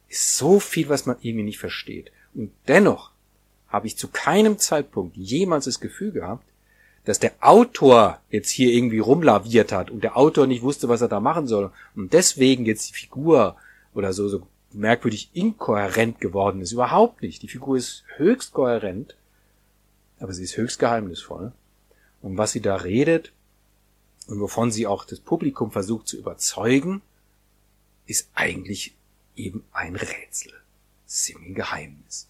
ist 0.10 0.38
so 0.38 0.60
viel, 0.60 0.90
was 0.90 1.06
man 1.06 1.16
irgendwie 1.22 1.46
nicht 1.46 1.60
versteht. 1.60 2.12
Und 2.34 2.52
dennoch 2.68 3.12
habe 3.70 3.88
ich 3.88 3.98
zu 3.98 4.10
keinem 4.10 4.58
Zeitpunkt 4.60 5.16
jemals 5.16 5.66
das 5.66 5.80
Gefühl 5.80 6.12
gehabt, 6.12 6.44
dass 7.06 7.20
der 7.20 7.32
Autor 7.40 8.20
jetzt 8.30 8.50
hier 8.50 8.74
irgendwie 8.74 9.00
rumlaviert 9.00 9.72
hat 9.72 9.90
und 9.90 10.04
der 10.04 10.18
Autor 10.18 10.48
nicht 10.48 10.62
wusste, 10.62 10.90
was 10.90 11.02
er 11.02 11.08
da 11.08 11.22
machen 11.22 11.48
soll 11.48 11.72
und 11.96 12.12
deswegen 12.12 12.66
jetzt 12.66 12.90
die 12.90 12.94
Figur 12.94 13.56
oder 13.94 14.12
so, 14.12 14.28
so 14.28 14.46
merkwürdig 14.74 15.30
inkohärent 15.34 16.20
geworden 16.20 16.60
ist. 16.60 16.74
Überhaupt 16.74 17.22
nicht. 17.22 17.42
Die 17.42 17.48
Figur 17.48 17.78
ist 17.78 18.04
höchst 18.18 18.52
kohärent, 18.52 19.16
aber 20.20 20.34
sie 20.34 20.44
ist 20.44 20.58
höchst 20.58 20.80
geheimnisvoll. 20.80 21.54
Und 22.22 22.38
was 22.38 22.52
sie 22.52 22.62
da 22.62 22.76
redet, 22.76 23.32
und 24.28 24.40
wovon 24.40 24.72
sie 24.72 24.88
auch 24.88 25.06
das 25.06 25.20
Publikum 25.20 25.72
versucht 25.72 26.08
zu 26.08 26.18
überzeugen, 26.18 27.02
ist 28.06 28.30
eigentlich 28.34 28.96
eben 29.36 29.64
ein 29.72 29.96
Rätsel. 29.96 30.54
Ein 31.36 31.54
Geheimnis. 31.56 32.28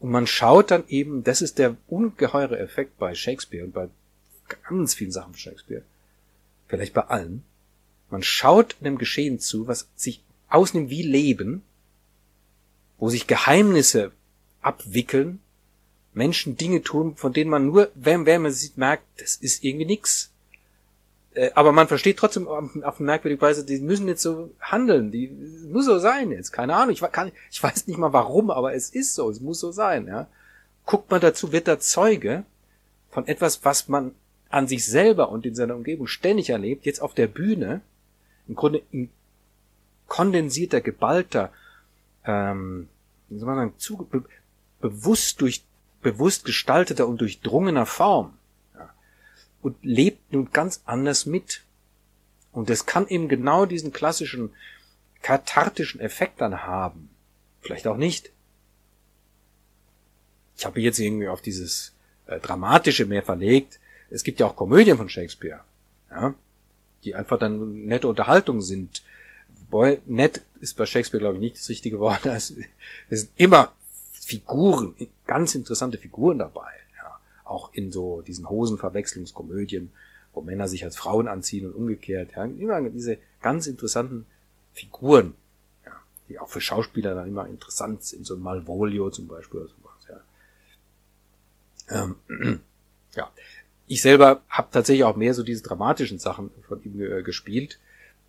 Und 0.00 0.10
man 0.10 0.26
schaut 0.26 0.70
dann 0.70 0.84
eben, 0.88 1.22
das 1.22 1.42
ist 1.42 1.58
der 1.58 1.76
ungeheure 1.86 2.58
Effekt 2.58 2.98
bei 2.98 3.14
Shakespeare 3.14 3.64
und 3.64 3.72
bei 3.72 3.88
ganz 4.68 4.94
vielen 4.94 5.12
Sachen 5.12 5.34
von 5.34 5.38
Shakespeare, 5.38 5.82
vielleicht 6.66 6.94
bei 6.94 7.02
allen. 7.02 7.44
Man 8.08 8.22
schaut 8.22 8.76
dem 8.80 8.98
Geschehen 8.98 9.38
zu, 9.38 9.68
was 9.68 9.88
sich 9.94 10.22
ausnimmt 10.48 10.90
wie 10.90 11.02
Leben, 11.02 11.62
wo 12.98 13.10
sich 13.10 13.26
Geheimnisse 13.26 14.12
abwickeln, 14.62 15.40
Menschen 16.12 16.56
Dinge 16.56 16.82
tun, 16.82 17.16
von 17.16 17.32
denen 17.32 17.50
man 17.50 17.66
nur, 17.66 17.90
wenn, 17.94 18.26
wenn 18.26 18.42
man 18.42 18.52
sieht, 18.52 18.76
merkt, 18.76 19.04
das 19.20 19.36
ist 19.36 19.62
irgendwie 19.62 19.86
nix. 19.86 20.29
Äh, 21.34 21.50
aber 21.54 21.72
man 21.72 21.88
versteht 21.88 22.18
trotzdem 22.18 22.48
auf, 22.48 23.00
merkwürdige 23.00 23.40
Weise, 23.40 23.64
die 23.64 23.78
müssen 23.80 24.08
jetzt 24.08 24.22
so 24.22 24.50
handeln, 24.60 25.10
die 25.10 25.28
muss 25.70 25.86
so 25.86 25.98
sein 25.98 26.32
jetzt, 26.32 26.52
keine 26.52 26.74
Ahnung, 26.74 26.92
ich, 26.92 27.00
kann, 27.12 27.30
ich 27.50 27.62
weiß 27.62 27.86
nicht 27.86 27.98
mal 27.98 28.12
warum, 28.12 28.50
aber 28.50 28.74
es 28.74 28.90
ist 28.90 29.14
so, 29.14 29.30
es 29.30 29.40
muss 29.40 29.60
so 29.60 29.70
sein, 29.70 30.06
ja. 30.06 30.26
Guckt 30.86 31.10
man 31.10 31.20
dazu, 31.20 31.52
wird 31.52 31.68
da 31.68 31.78
Zeuge 31.78 32.44
von 33.10 33.26
etwas, 33.28 33.64
was 33.64 33.88
man 33.88 34.12
an 34.48 34.66
sich 34.66 34.84
selber 34.84 35.30
und 35.30 35.46
in 35.46 35.54
seiner 35.54 35.76
Umgebung 35.76 36.08
ständig 36.08 36.50
erlebt, 36.50 36.84
jetzt 36.84 37.00
auf 37.00 37.14
der 37.14 37.28
Bühne, 37.28 37.80
im 38.48 38.56
Grunde 38.56 38.82
in 38.90 39.08
kondensierter, 40.08 40.80
geballter, 40.80 41.52
ähm, 42.24 42.88
wie 43.28 43.38
soll 43.38 43.46
man 43.46 43.56
sagen, 43.56 43.74
zu, 43.78 43.96
be, 43.98 44.24
bewusst 44.80 45.40
durch, 45.40 45.62
bewusst 46.02 46.44
gestalteter 46.44 47.06
und 47.06 47.20
durchdrungener 47.20 47.86
Form 47.86 48.32
und 49.62 49.76
lebt 49.82 50.32
nun 50.32 50.50
ganz 50.52 50.82
anders 50.84 51.26
mit. 51.26 51.62
Und 52.52 52.70
das 52.70 52.86
kann 52.86 53.06
eben 53.08 53.28
genau 53.28 53.66
diesen 53.66 53.92
klassischen 53.92 54.50
kathartischen 55.22 56.00
Effekt 56.00 56.40
dann 56.40 56.62
haben. 56.62 57.10
Vielleicht 57.60 57.86
auch 57.86 57.96
nicht. 57.96 58.30
Ich 60.56 60.64
habe 60.64 60.80
jetzt 60.80 60.98
irgendwie 60.98 61.28
auf 61.28 61.42
dieses 61.42 61.92
äh, 62.26 62.40
Dramatische 62.40 63.06
mehr 63.06 63.22
verlegt. 63.22 63.78
Es 64.10 64.24
gibt 64.24 64.40
ja 64.40 64.46
auch 64.46 64.56
Komödien 64.56 64.96
von 64.96 65.08
Shakespeare, 65.08 65.60
ja, 66.10 66.34
die 67.04 67.14
einfach 67.14 67.38
dann 67.38 67.84
nette 67.84 68.08
Unterhaltung 68.08 68.60
sind. 68.60 69.02
Boy, 69.70 70.00
nett 70.06 70.42
ist 70.60 70.76
bei 70.76 70.84
Shakespeare, 70.84 71.20
glaube 71.20 71.36
ich, 71.36 71.40
nicht 71.40 71.56
das 71.56 71.68
richtige 71.68 72.00
Wort. 72.00 72.24
Es 72.26 72.48
sind 73.08 73.30
immer 73.36 73.72
Figuren, 74.12 74.94
ganz 75.26 75.54
interessante 75.54 75.98
Figuren 75.98 76.38
dabei 76.38 76.79
auch 77.50 77.72
in 77.74 77.90
so 77.90 78.22
diesen 78.22 78.48
Hosenverwechslungskomödien, 78.48 79.90
wo 80.32 80.40
Männer 80.40 80.68
sich 80.68 80.84
als 80.84 80.96
Frauen 80.96 81.28
anziehen 81.28 81.66
und 81.66 81.74
umgekehrt. 81.74 82.32
Ja, 82.36 82.44
immer 82.44 82.80
diese 82.88 83.18
ganz 83.42 83.66
interessanten 83.66 84.26
Figuren, 84.72 85.34
ja, 85.84 85.92
die 86.28 86.38
auch 86.38 86.48
für 86.48 86.60
Schauspieler 86.60 87.14
dann 87.14 87.28
immer 87.28 87.46
interessant 87.46 88.04
sind, 88.04 88.24
so 88.24 88.36
Malvolio 88.36 89.10
zum 89.10 89.26
Beispiel 89.26 89.60
oder 89.60 89.68
sowas. 89.68 90.24
Ja. 91.88 92.04
Ähm, 92.04 92.60
ja. 93.14 93.30
Ich 93.86 94.02
selber 94.02 94.42
habe 94.48 94.68
tatsächlich 94.70 95.02
auch 95.02 95.16
mehr 95.16 95.34
so 95.34 95.42
diese 95.42 95.64
dramatischen 95.64 96.20
Sachen 96.20 96.50
von 96.68 96.80
ihm 96.84 97.00
äh, 97.00 97.22
gespielt. 97.22 97.80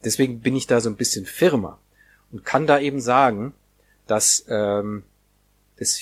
Deswegen 0.03 0.39
bin 0.39 0.55
ich 0.55 0.65
da 0.65 0.81
so 0.81 0.89
ein 0.89 0.95
bisschen 0.95 1.27
firmer 1.27 1.77
und 2.31 2.43
kann 2.43 2.65
da 2.65 2.79
eben 2.79 2.99
sagen, 2.99 3.53
dass 4.07 4.43
ähm, 4.47 5.03
das 5.77 5.99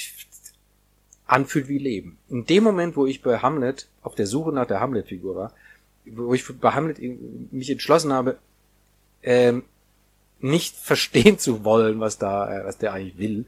anfühlt 1.30 1.68
wie 1.68 1.78
Leben. 1.78 2.18
In 2.30 2.46
dem 2.46 2.64
Moment, 2.64 2.96
wo 2.96 3.06
ich 3.06 3.22
bei 3.22 3.40
Hamlet 3.40 3.88
auf 4.02 4.16
der 4.16 4.28
Suche 4.28 4.52
nach 4.52 4.66
der 4.66 4.80
Hamlet-Figur 4.80 5.36
war, 5.36 5.54
wo 6.06 6.34
ich 6.34 6.46
bei 6.60 6.72
Hamlet 6.72 7.00
mich 7.52 7.70
entschlossen 7.70 8.12
habe, 8.12 8.38
ähm, 9.22 9.64
nicht 10.40 10.76
verstehen 10.92 11.38
zu 11.38 11.64
wollen, 11.64 12.00
was 12.00 12.18
da, 12.18 12.62
äh, 12.62 12.66
was 12.66 12.78
der 12.78 12.94
eigentlich 12.94 13.18
will, 13.18 13.46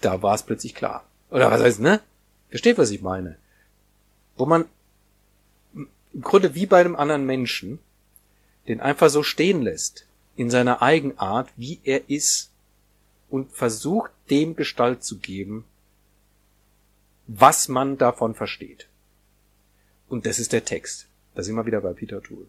da 0.00 0.22
war 0.22 0.34
es 0.34 0.42
plötzlich 0.42 0.74
klar. 0.74 1.04
Oder 1.30 1.50
was 1.50 1.62
heißt, 1.62 1.80
ne? 1.80 2.00
Versteht, 2.50 2.78
was 2.78 2.90
ich 2.90 3.02
meine? 3.02 3.36
Wo 4.36 4.46
man 4.46 4.66
im 5.74 6.22
Grunde 6.22 6.54
wie 6.54 6.66
bei 6.66 6.80
einem 6.80 6.96
anderen 6.96 7.26
Menschen 7.26 7.78
den 8.68 8.80
einfach 8.80 9.08
so 9.08 9.22
stehen 9.22 9.62
lässt, 9.62 10.06
in 10.36 10.50
seiner 10.50 10.82
Eigenart, 10.82 11.48
wie 11.56 11.80
er 11.84 12.08
ist, 12.10 12.50
und 13.30 13.50
versucht, 13.52 14.10
dem 14.30 14.56
Gestalt 14.56 15.02
zu 15.02 15.18
geben, 15.18 15.64
was 17.28 17.68
man 17.68 17.98
davon 17.98 18.34
versteht. 18.34 18.88
Und 20.08 20.26
das 20.26 20.38
ist 20.38 20.52
der 20.52 20.64
Text. 20.64 21.06
Da 21.34 21.42
sind 21.42 21.54
wir 21.54 21.66
wieder 21.66 21.82
bei 21.82 21.92
Peter 21.92 22.22
Tool. 22.22 22.48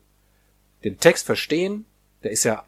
Den 0.84 0.98
Text 0.98 1.26
verstehen, 1.26 1.86
der 2.24 2.32
ist 2.32 2.46
ja 2.46 2.66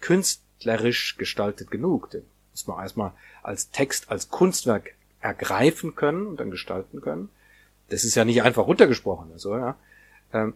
künstlerisch 0.00 1.16
gestaltet 1.18 1.70
genug. 1.70 2.10
Den 2.10 2.24
muss 2.52 2.66
man 2.66 2.82
erstmal 2.82 3.12
als 3.42 3.70
Text, 3.70 4.10
als 4.10 4.30
Kunstwerk 4.30 4.94
ergreifen 5.20 5.94
können 5.94 6.26
und 6.26 6.40
dann 6.40 6.50
gestalten 6.50 7.02
können. 7.02 7.28
Das 7.90 8.04
ist 8.04 8.14
ja 8.14 8.24
nicht 8.24 8.42
einfach 8.42 8.66
runtergesprochen, 8.66 9.36
so, 9.36 9.56
ja. 9.56 9.76
Ähm, 10.32 10.54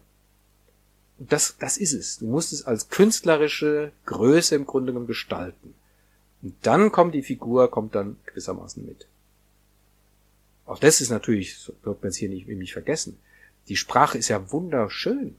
das, 1.19 1.57
das 1.59 1.77
ist 1.77 1.93
es. 1.93 2.19
Du 2.19 2.27
musst 2.27 2.53
es 2.53 2.65
als 2.65 2.89
künstlerische 2.89 3.93
Größe 4.07 4.55
im 4.55 4.67
Grunde 4.67 4.93
genommen 4.93 5.07
gestalten. 5.07 5.75
Und 6.43 6.55
dann 6.63 6.93
kommt 6.93 7.15
die 7.15 7.23
Figur, 7.23 7.71
kommt 7.71 7.95
dann 7.95 8.17
gewissermaßen 8.27 8.85
mit. 8.85 9.07
Auch 10.67 10.79
das 10.79 11.01
ist 11.01 11.11
natürlich, 11.11 11.59
so 11.59 11.75
wird 11.83 12.03
man 12.03 12.09
es 12.11 12.17
hier 12.17 12.29
nicht, 12.29 12.49
nicht 12.49 12.73
vergessen. 12.73 13.19
Die 13.69 13.77
Sprache 13.77 14.19
ist 14.19 14.29
ja 14.29 14.51
wunderschön. 14.51 15.37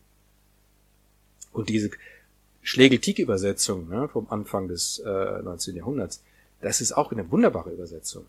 Und 1.51 1.69
diese 1.69 1.91
Schlegel-Tick-Übersetzung 2.61 3.87
ne, 3.89 4.07
vom 4.07 4.27
Anfang 4.29 4.67
des 4.67 4.99
äh, 4.99 5.41
19. 5.41 5.75
Jahrhunderts, 5.75 6.23
das 6.61 6.81
ist 6.81 6.93
auch 6.93 7.11
eine 7.11 7.29
wunderbare 7.31 7.71
Übersetzung. 7.71 8.25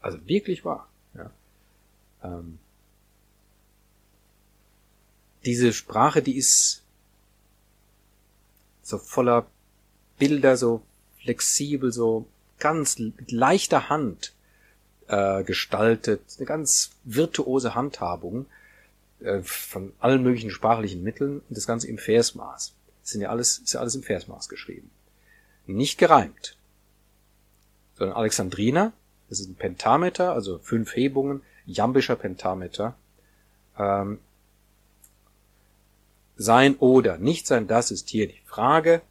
Also 0.00 0.18
wirklich 0.26 0.64
wahr. 0.64 0.88
Ja. 1.14 1.30
Ähm, 2.22 2.58
diese 5.44 5.72
Sprache, 5.72 6.22
die 6.22 6.36
ist 6.36 6.82
so 8.82 8.98
voller 8.98 9.46
Bilder, 10.18 10.56
so 10.56 10.82
flexibel, 11.20 11.92
so 11.92 12.26
ganz 12.58 12.98
mit 12.98 13.32
leichter 13.32 13.88
Hand 13.88 14.32
äh, 15.12 15.44
gestaltet, 15.44 16.22
eine 16.38 16.46
ganz 16.46 16.92
virtuose 17.04 17.74
Handhabung 17.74 18.46
äh, 19.20 19.42
von 19.42 19.92
allen 20.00 20.22
möglichen 20.22 20.50
sprachlichen 20.50 21.02
Mitteln 21.02 21.42
und 21.48 21.56
das 21.56 21.66
Ganze 21.66 21.86
im 21.86 21.98
Versmaß. 21.98 22.72
Das 23.02 23.10
sind 23.10 23.20
ja 23.20 23.28
alles, 23.28 23.58
ist 23.58 23.74
ja 23.74 23.80
alles 23.80 23.94
im 23.94 24.02
Versmaß 24.02 24.48
geschrieben. 24.48 24.90
Nicht 25.66 25.98
gereimt, 25.98 26.56
sondern 27.94 28.16
Alexandriner, 28.16 28.94
das 29.28 29.40
ist 29.40 29.50
ein 29.50 29.54
Pentameter, 29.54 30.32
also 30.32 30.58
fünf 30.60 30.96
Hebungen, 30.96 31.42
jambischer 31.66 32.16
Pentameter. 32.16 32.94
Ähm, 33.78 34.18
sein 36.36 36.76
oder 36.76 37.18
nicht 37.18 37.46
sein, 37.46 37.66
das 37.66 37.90
ist 37.90 38.08
hier 38.08 38.28
die 38.28 38.40
Frage. 38.46 39.02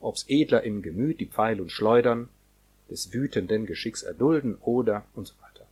Ob's 0.00 0.24
edler 0.26 0.64
im 0.64 0.82
Gemüt 0.82 1.20
die 1.20 1.26
Pfeil 1.26 1.60
und 1.60 1.70
Schleudern 1.70 2.28
des 2.90 3.12
wütenden 3.12 3.66
Geschicks 3.66 4.02
erdulden 4.02 4.56
oder 4.56 5.04
und 5.14 5.26
so 5.26 5.34
weiter. 5.40 5.66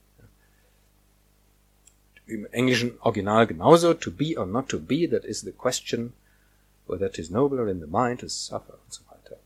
Im 2.27 2.47
englischen 2.47 2.99
Original 3.01 3.47
genauso. 3.47 3.95
To 3.95 4.11
be 4.11 4.37
or 4.37 4.47
not 4.47 4.69
to 4.69 4.81
be, 4.81 5.09
that 5.09 5.25
is 5.25 5.41
the 5.43 5.53
question. 5.53 6.13
Whether 6.87 7.07
it 7.07 7.19
is 7.19 7.31
nobler 7.31 7.69
in 7.69 7.81
the 7.81 7.87
mind 7.87 8.21
to 8.21 8.29
suffer 8.29 8.75
und 8.75 8.93
so 8.93 9.03
weiter. 9.09 9.39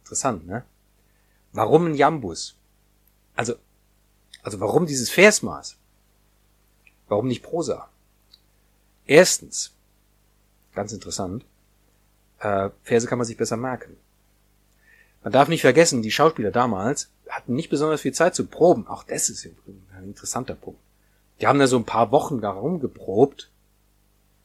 Interessant, 0.00 0.46
ne? 0.46 0.64
Warum 1.52 1.86
ein 1.86 1.94
Jambus? 1.94 2.54
Also, 3.34 3.56
also 4.42 4.60
warum 4.60 4.86
dieses 4.86 5.10
Versmaß? 5.10 5.76
Warum 7.08 7.28
nicht 7.28 7.42
Prosa? 7.42 7.88
Erstens, 9.06 9.72
ganz 10.74 10.92
interessant, 10.92 11.44
äh, 12.40 12.70
Verse 12.82 13.06
kann 13.06 13.18
man 13.18 13.26
sich 13.26 13.36
besser 13.36 13.56
merken. 13.56 13.96
Man 15.26 15.32
darf 15.32 15.48
nicht 15.48 15.62
vergessen, 15.62 16.02
die 16.02 16.12
Schauspieler 16.12 16.52
damals 16.52 17.10
hatten 17.28 17.56
nicht 17.56 17.68
besonders 17.68 18.02
viel 18.02 18.14
Zeit 18.14 18.36
zu 18.36 18.46
proben. 18.46 18.86
Auch 18.86 19.02
das 19.02 19.28
ist 19.28 19.44
ein 19.44 20.04
interessanter 20.04 20.54
Punkt. 20.54 20.78
Die 21.40 21.48
haben 21.48 21.58
da 21.58 21.66
so 21.66 21.76
ein 21.76 21.84
paar 21.84 22.12
Wochen 22.12 22.40
da 22.40 22.50
rumgeprobt 22.50 23.50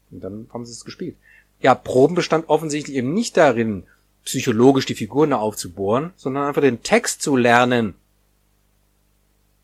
und 0.09 0.23
dann 0.23 0.49
haben 0.51 0.65
sie 0.65 0.71
es 0.71 0.84
gespielt. 0.84 1.17
Ja, 1.59 1.75
Proben 1.75 2.15
bestand 2.15 2.49
offensichtlich 2.49 2.97
eben 2.97 3.13
nicht 3.13 3.38
darin, 3.38 3.84
psychologisch 4.25 4.88
die 4.88 4.95
Figuren 4.95 5.34
aufzubohren, 5.34 6.13
sondern 6.15 6.47
einfach 6.47 6.63
den 6.63 6.82
Text 6.82 7.21
zu 7.21 7.36
lernen. 7.38 7.93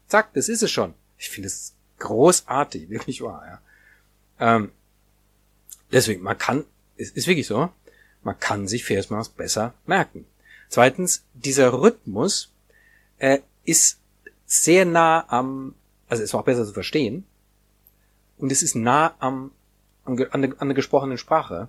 Zack, 0.07 0.36
das 0.36 0.49
ist 0.49 0.61
es 0.61 0.70
schon. 0.70 0.93
Ich 1.18 1.32
finde 1.32 1.47
es 1.47 1.74
großartig, 1.97 2.89
wirklich 2.91 3.22
wahr, 3.24 3.43
ja. 3.43 4.55
Ähm, 4.55 4.72
deswegen, 5.91 6.22
man 6.22 6.38
kann, 6.38 6.63
es 6.95 7.09
ist 7.09 7.26
wirklich 7.26 7.47
so, 7.47 7.70
man 8.22 8.39
kann 8.39 8.68
sich 8.68 8.86
Versmaß 8.86 9.30
besser 9.30 9.74
merken. 9.88 10.28
Zweitens, 10.70 11.24
dieser 11.34 11.74
Rhythmus 11.74 12.51
äh, 13.20 13.39
ist 13.63 13.99
sehr 14.45 14.86
nah 14.86 15.26
am, 15.30 15.76
also 16.07 16.24
es 16.24 16.34
war 16.34 16.41
auch 16.41 16.45
besser 16.45 16.65
zu 16.65 16.74
verstehen, 16.74 17.26
und 18.38 18.51
es 18.51 18.61
ist 18.61 18.76
nah 18.76 19.15
am, 19.20 19.51
am 20.05 20.18
an, 20.32 20.41
der, 20.41 20.61
an 20.61 20.68
der 20.68 20.76
gesprochenen 20.76 21.18
Sprache, 21.18 21.68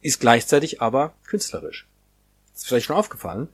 ist 0.00 0.20
gleichzeitig 0.20 0.82
aber 0.82 1.14
künstlerisch. 1.24 1.86
Das 2.52 2.62
ist 2.62 2.68
vielleicht 2.68 2.86
schon 2.86 2.96
aufgefallen, 2.96 3.48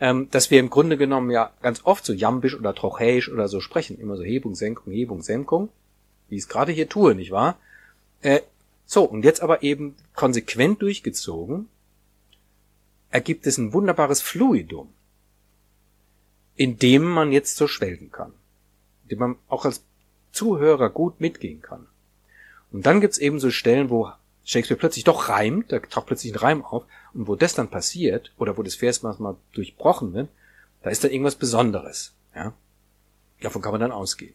ähm, 0.00 0.28
dass 0.30 0.50
wir 0.50 0.58
im 0.58 0.68
Grunde 0.68 0.96
genommen 0.96 1.30
ja 1.30 1.52
ganz 1.62 1.82
oft 1.84 2.04
so 2.04 2.12
jambisch 2.12 2.58
oder 2.58 2.74
trochäisch 2.74 3.30
oder 3.30 3.48
so 3.48 3.60
sprechen, 3.60 3.98
immer 3.98 4.16
so 4.16 4.24
Hebung, 4.24 4.54
Senkung, 4.54 4.92
Hebung, 4.92 5.22
Senkung, 5.22 5.68
wie 6.28 6.36
ich 6.36 6.42
es 6.42 6.48
gerade 6.48 6.72
hier 6.72 6.88
tue, 6.88 7.14
nicht 7.14 7.30
wahr? 7.30 7.56
Äh, 8.20 8.40
so, 8.84 9.04
und 9.04 9.24
jetzt 9.24 9.42
aber 9.42 9.62
eben 9.62 9.94
konsequent 10.14 10.82
durchgezogen, 10.82 11.68
ergibt 13.12 13.46
es 13.46 13.58
ein 13.58 13.72
wunderbares 13.72 14.20
Fluidum, 14.20 14.92
in 16.56 16.78
dem 16.78 17.04
man 17.04 17.30
jetzt 17.30 17.56
so 17.56 17.68
schwelgen 17.68 18.10
kann, 18.10 18.32
in 19.04 19.10
dem 19.10 19.18
man 19.20 19.36
auch 19.48 19.64
als 19.64 19.84
Zuhörer 20.32 20.90
gut 20.90 21.20
mitgehen 21.20 21.62
kann. 21.62 21.86
Und 22.72 22.86
dann 22.86 23.00
gibt's 23.00 23.18
eben 23.18 23.38
so 23.38 23.50
Stellen, 23.50 23.90
wo 23.90 24.10
Shakespeare 24.44 24.80
plötzlich 24.80 25.04
doch 25.04 25.28
reimt, 25.28 25.70
da 25.70 25.78
taucht 25.78 26.06
plötzlich 26.06 26.32
ein 26.32 26.38
Reim 26.38 26.64
auf, 26.64 26.84
und 27.12 27.28
wo 27.28 27.36
das 27.36 27.54
dann 27.54 27.68
passiert, 27.68 28.32
oder 28.38 28.56
wo 28.56 28.62
das 28.62 28.74
Versmaß 28.74 29.18
mal 29.18 29.36
durchbrochen 29.52 30.14
wird, 30.14 30.30
da 30.82 30.90
ist 30.90 31.04
dann 31.04 31.12
irgendwas 31.12 31.36
Besonderes, 31.36 32.14
ja. 32.34 32.52
Davon 33.40 33.60
kann 33.60 33.72
man 33.72 33.80
dann 33.80 33.92
ausgehen. 33.92 34.34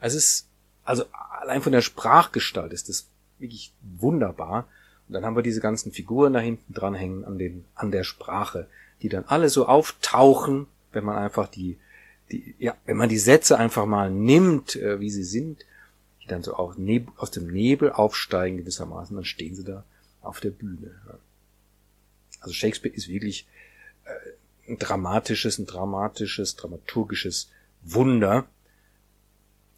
Also 0.00 0.16
es 0.16 0.24
ist, 0.24 0.48
also 0.84 1.04
allein 1.12 1.62
von 1.62 1.72
der 1.72 1.82
Sprachgestalt 1.82 2.72
ist 2.72 2.88
das 2.88 3.08
wirklich 3.38 3.72
wunderbar. 3.82 4.66
Und 5.08 5.14
dann 5.14 5.24
haben 5.24 5.36
wir 5.36 5.42
diese 5.42 5.60
ganzen 5.60 5.90
Figuren 5.90 6.34
da 6.34 6.40
hinten 6.40 6.74
dranhängen 6.74 7.24
an 7.24 7.38
den, 7.38 7.64
an 7.74 7.90
der 7.90 8.04
Sprache, 8.04 8.66
die 9.00 9.08
dann 9.08 9.24
alle 9.24 9.48
so 9.48 9.66
auftauchen, 9.66 10.66
wenn 10.92 11.04
man 11.04 11.16
einfach 11.16 11.48
die, 11.48 11.78
die, 12.30 12.54
ja, 12.58 12.76
wenn 12.84 12.96
man 12.96 13.08
die 13.08 13.18
Sätze 13.18 13.58
einfach 13.58 13.86
mal 13.86 14.10
nimmt, 14.10 14.76
äh, 14.76 15.00
wie 15.00 15.10
sie 15.10 15.24
sind, 15.24 15.64
die 16.22 16.26
dann 16.26 16.42
so 16.42 16.54
aus, 16.54 16.76
Neb 16.76 17.08
aus 17.16 17.30
dem 17.30 17.50
Nebel 17.50 17.90
aufsteigen 17.90 18.58
gewissermaßen, 18.58 19.16
dann 19.16 19.24
stehen 19.24 19.54
sie 19.54 19.64
da 19.64 19.84
auf 20.20 20.40
der 20.40 20.50
Bühne. 20.50 21.00
Also 22.40 22.52
Shakespeare 22.52 22.94
ist 22.94 23.08
wirklich 23.08 23.46
äh, 24.04 24.70
ein 24.70 24.78
dramatisches, 24.78 25.58
ein 25.58 25.66
dramatisches, 25.66 26.56
dramaturgisches 26.56 27.50
Wunder. 27.82 28.46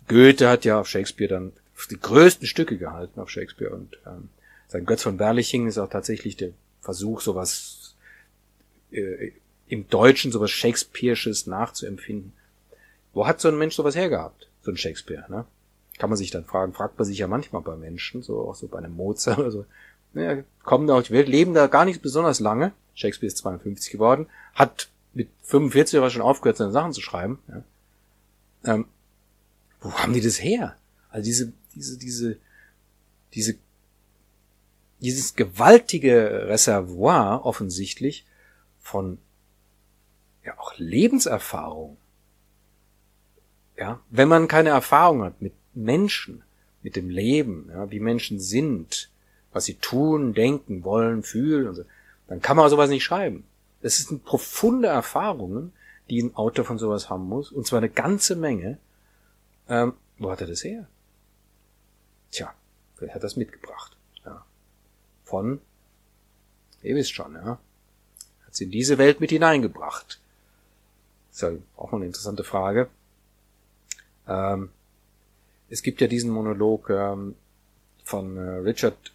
Goethe 0.09 0.49
hat 0.49 0.65
ja 0.65 0.81
auf 0.81 0.89
Shakespeare 0.89 1.29
dann 1.29 1.53
die 1.89 2.01
größten 2.01 2.47
Stücke 2.49 2.77
gehalten 2.79 3.21
auf 3.21 3.31
Shakespeare 3.31 3.73
und 3.73 3.97
ähm, 4.07 4.29
sein 4.71 4.87
Götz 4.87 5.03
von 5.03 5.17
Berlichingen 5.17 5.69
ist 5.69 5.79
auch 5.79 5.91
tatsächlich 5.91 6.37
der 6.37 6.51
Versuch, 6.81 7.21
sowas 7.21 7.97
äh, 8.93 9.33
im 9.67 9.89
Deutschen 9.89 10.31
sowas 10.31 10.51
Shakespeare'sches 10.51 11.51
nachzuempfinden. 11.51 12.33
Wo 13.13 13.27
hat 13.27 13.41
so 13.41 13.49
ein 13.49 13.59
Mensch 13.59 13.75
sowas 13.75 13.97
hergehabt? 13.97 14.49
So 14.63 14.71
ein 14.71 14.77
Shakespeare, 14.77 15.25
ne? 15.29 15.45
Kann 15.99 16.09
man 16.09 16.17
sich 16.17 16.31
dann 16.31 16.45
fragen, 16.45 16.73
fragt 16.73 16.99
man 16.99 17.05
sich 17.05 17.19
ja 17.19 17.27
manchmal 17.27 17.63
bei 17.63 17.77
Menschen, 17.77 18.23
so 18.23 18.49
auch 18.49 18.55
so 18.55 18.69
bei 18.69 18.79
einem 18.79 18.95
Mozart 18.95 19.39
oder 19.39 19.51
so. 19.51 19.67
Naja, 20.13 20.43
kommen 20.63 20.87
da 20.87 21.01
die 21.01 21.11
Welt, 21.11 21.29
leben 21.29 21.53
da 21.53 21.67
gar 21.67 21.85
nicht 21.85 22.01
besonders 22.01 22.41
lange. 22.41 22.73
Shakespeare 22.95 23.29
ist 23.29 23.39
52 23.39 23.91
geworden, 23.91 24.29
hat 24.55 24.89
mit 25.15 25.29
45 25.43 25.99
aber 25.99 26.11
schon 26.11 26.23
aufgehört, 26.23 26.57
seine 26.57 26.71
Sachen 26.71 26.93
zu 26.93 27.01
schreiben. 27.01 27.41
Ja. 27.49 28.75
Ähm, 28.75 28.87
wo 29.81 29.93
haben 29.93 30.13
die 30.13 30.21
das 30.21 30.43
her? 30.43 30.77
Also 31.11 31.25
diese, 31.25 31.53
diese, 31.75 31.99
diese, 31.99 32.37
diese 33.35 33.57
dieses 35.01 35.35
gewaltige 35.35 36.47
Reservoir 36.49 37.45
offensichtlich 37.45 38.27
von 38.81 39.19
ja 40.45 40.59
auch 40.59 40.75
Lebenserfahrung. 40.77 41.97
Ja, 43.77 44.01
wenn 44.11 44.29
man 44.29 44.49
keine 44.49 44.71
Erfahrung 44.71 45.23
hat 45.23 45.41
mit 45.41 45.55
Menschen, 45.75 46.43
mit 46.83 46.97
dem 46.97 47.09
Leben, 47.09 47.71
ja, 47.71 47.91
wie 47.91 48.01
Menschen 48.01 48.39
sind, 48.39 49.11
was 49.53 49.65
sie 49.65 49.75
tun, 49.75 50.35
denken, 50.35 50.85
wollen, 50.85 51.23
fühlen 51.23 51.69
und 51.69 51.75
so, 51.75 51.85
dann 52.29 52.41
kann 52.41 52.57
man 52.57 52.69
sowas 52.71 52.91
nicht 52.91 53.05
schreiben. 53.05 53.45
Das 53.83 53.97
sind 53.97 54.25
profunde 54.25 54.89
Erfahrungen, 54.89 55.73
die 56.11 56.23
ein 56.23 56.35
Autor 56.37 56.65
von 56.65 56.79
sowas 56.79 57.09
haben 57.09 57.27
muss, 57.27 57.51
und 57.51 57.67
zwar 57.67 57.79
eine 57.79 57.89
ganze 57.89 58.37
Menge. 58.37 58.79
Ähm, 59.69 59.95
wo 60.19 60.31
hat 60.31 60.41
er 60.41 60.47
das 60.47 60.63
her? 60.63 60.87
Tja, 62.31 62.53
wer 62.99 63.15
hat 63.15 63.25
das 63.25 63.37
mitgebracht? 63.37 63.97
Von, 65.31 65.61
ihr 66.83 66.97
wisst 66.97 67.13
schon, 67.13 67.35
ja, 67.35 67.59
hat 68.45 68.55
sie 68.55 68.65
in 68.65 68.73
diese 68.73 68.99
Welt 68.99 69.21
mit 69.21 69.31
hineingebracht. 69.31 70.21
ist 71.31 71.43
ja 71.43 71.53
auch 71.77 71.93
eine 71.93 72.07
interessante 72.07 72.45
Frage. 72.45 72.89
Ähm, 74.27 74.71
es 75.69 75.83
gibt 75.83 76.01
ja 76.01 76.09
diesen 76.09 76.31
Monolog 76.31 76.91
ähm, 76.91 77.37
von 78.03 78.37
äh, 78.37 78.41
Richard 78.69 79.13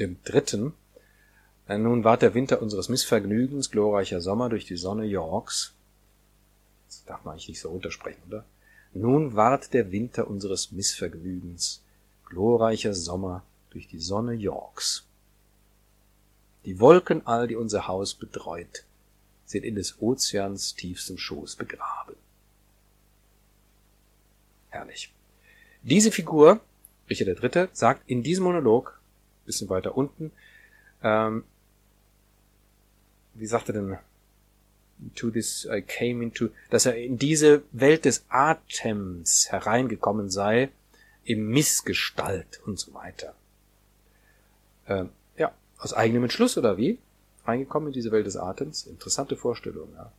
dem 0.00 0.16
Dritten. 0.24 0.72
Äh, 1.68 1.78
nun 1.78 2.02
ward 2.02 2.22
der 2.22 2.34
Winter 2.34 2.60
unseres 2.60 2.88
Missvergnügens, 2.88 3.70
glorreicher 3.70 4.20
Sommer 4.20 4.48
durch 4.48 4.66
die 4.66 4.76
Sonne 4.76 5.04
Yorks. 5.04 5.72
Das 6.88 7.04
darf 7.04 7.24
man 7.24 7.32
eigentlich 7.32 7.48
nicht 7.48 7.60
so 7.60 7.70
runtersprechen, 7.70 8.22
oder? 8.26 8.44
Nun 8.92 9.36
ward 9.36 9.72
der 9.72 9.92
Winter 9.92 10.26
unseres 10.26 10.72
Missvergnügens, 10.72 11.80
glorreicher 12.26 12.94
Sommer 12.94 13.44
durch 13.70 13.86
die 13.86 14.00
Sonne 14.00 14.34
Yorks. 14.34 15.04
Die 16.64 16.80
Wolken 16.80 17.26
all, 17.26 17.46
die 17.46 17.56
unser 17.56 17.86
Haus 17.86 18.14
betreut, 18.14 18.84
sind 19.44 19.64
in 19.64 19.74
des 19.74 20.00
Ozeans 20.00 20.74
tiefstem 20.74 21.18
Schoß 21.18 21.56
begraben. 21.56 22.16
Herrlich. 24.70 25.12
Diese 25.82 26.10
Figur, 26.10 26.60
Richard 27.08 27.42
III., 27.42 27.68
sagt 27.72 28.08
in 28.08 28.22
diesem 28.22 28.44
Monolog, 28.44 28.98
bisschen 29.44 29.68
weiter 29.68 29.96
unten, 29.96 30.32
ähm, 31.02 31.44
wie 33.34 33.46
sagt 33.46 33.68
er 33.68 33.74
denn, 33.74 33.98
to 35.14 35.30
this 35.30 35.66
I 35.70 35.82
came 35.82 36.22
into, 36.22 36.48
dass 36.70 36.86
er 36.86 36.96
in 36.96 37.18
diese 37.18 37.62
Welt 37.72 38.04
des 38.04 38.24
Atems 38.28 39.50
hereingekommen 39.50 40.30
sei, 40.30 40.70
im 41.24 41.48
Missgestalt 41.48 42.60
und 42.64 42.78
so 42.78 42.94
weiter. 42.94 43.34
Ähm, 44.88 45.10
aus 45.84 45.92
eigenem 45.92 46.24
Entschluss 46.24 46.56
oder 46.56 46.76
wie? 46.76 46.98
Reingekommen 47.44 47.88
in 47.88 47.92
diese 47.92 48.10
Welt 48.10 48.26
des 48.26 48.36
Atems? 48.36 48.86
Interessante 48.86 49.36
Vorstellung, 49.36 49.90
ja. 49.94 50.10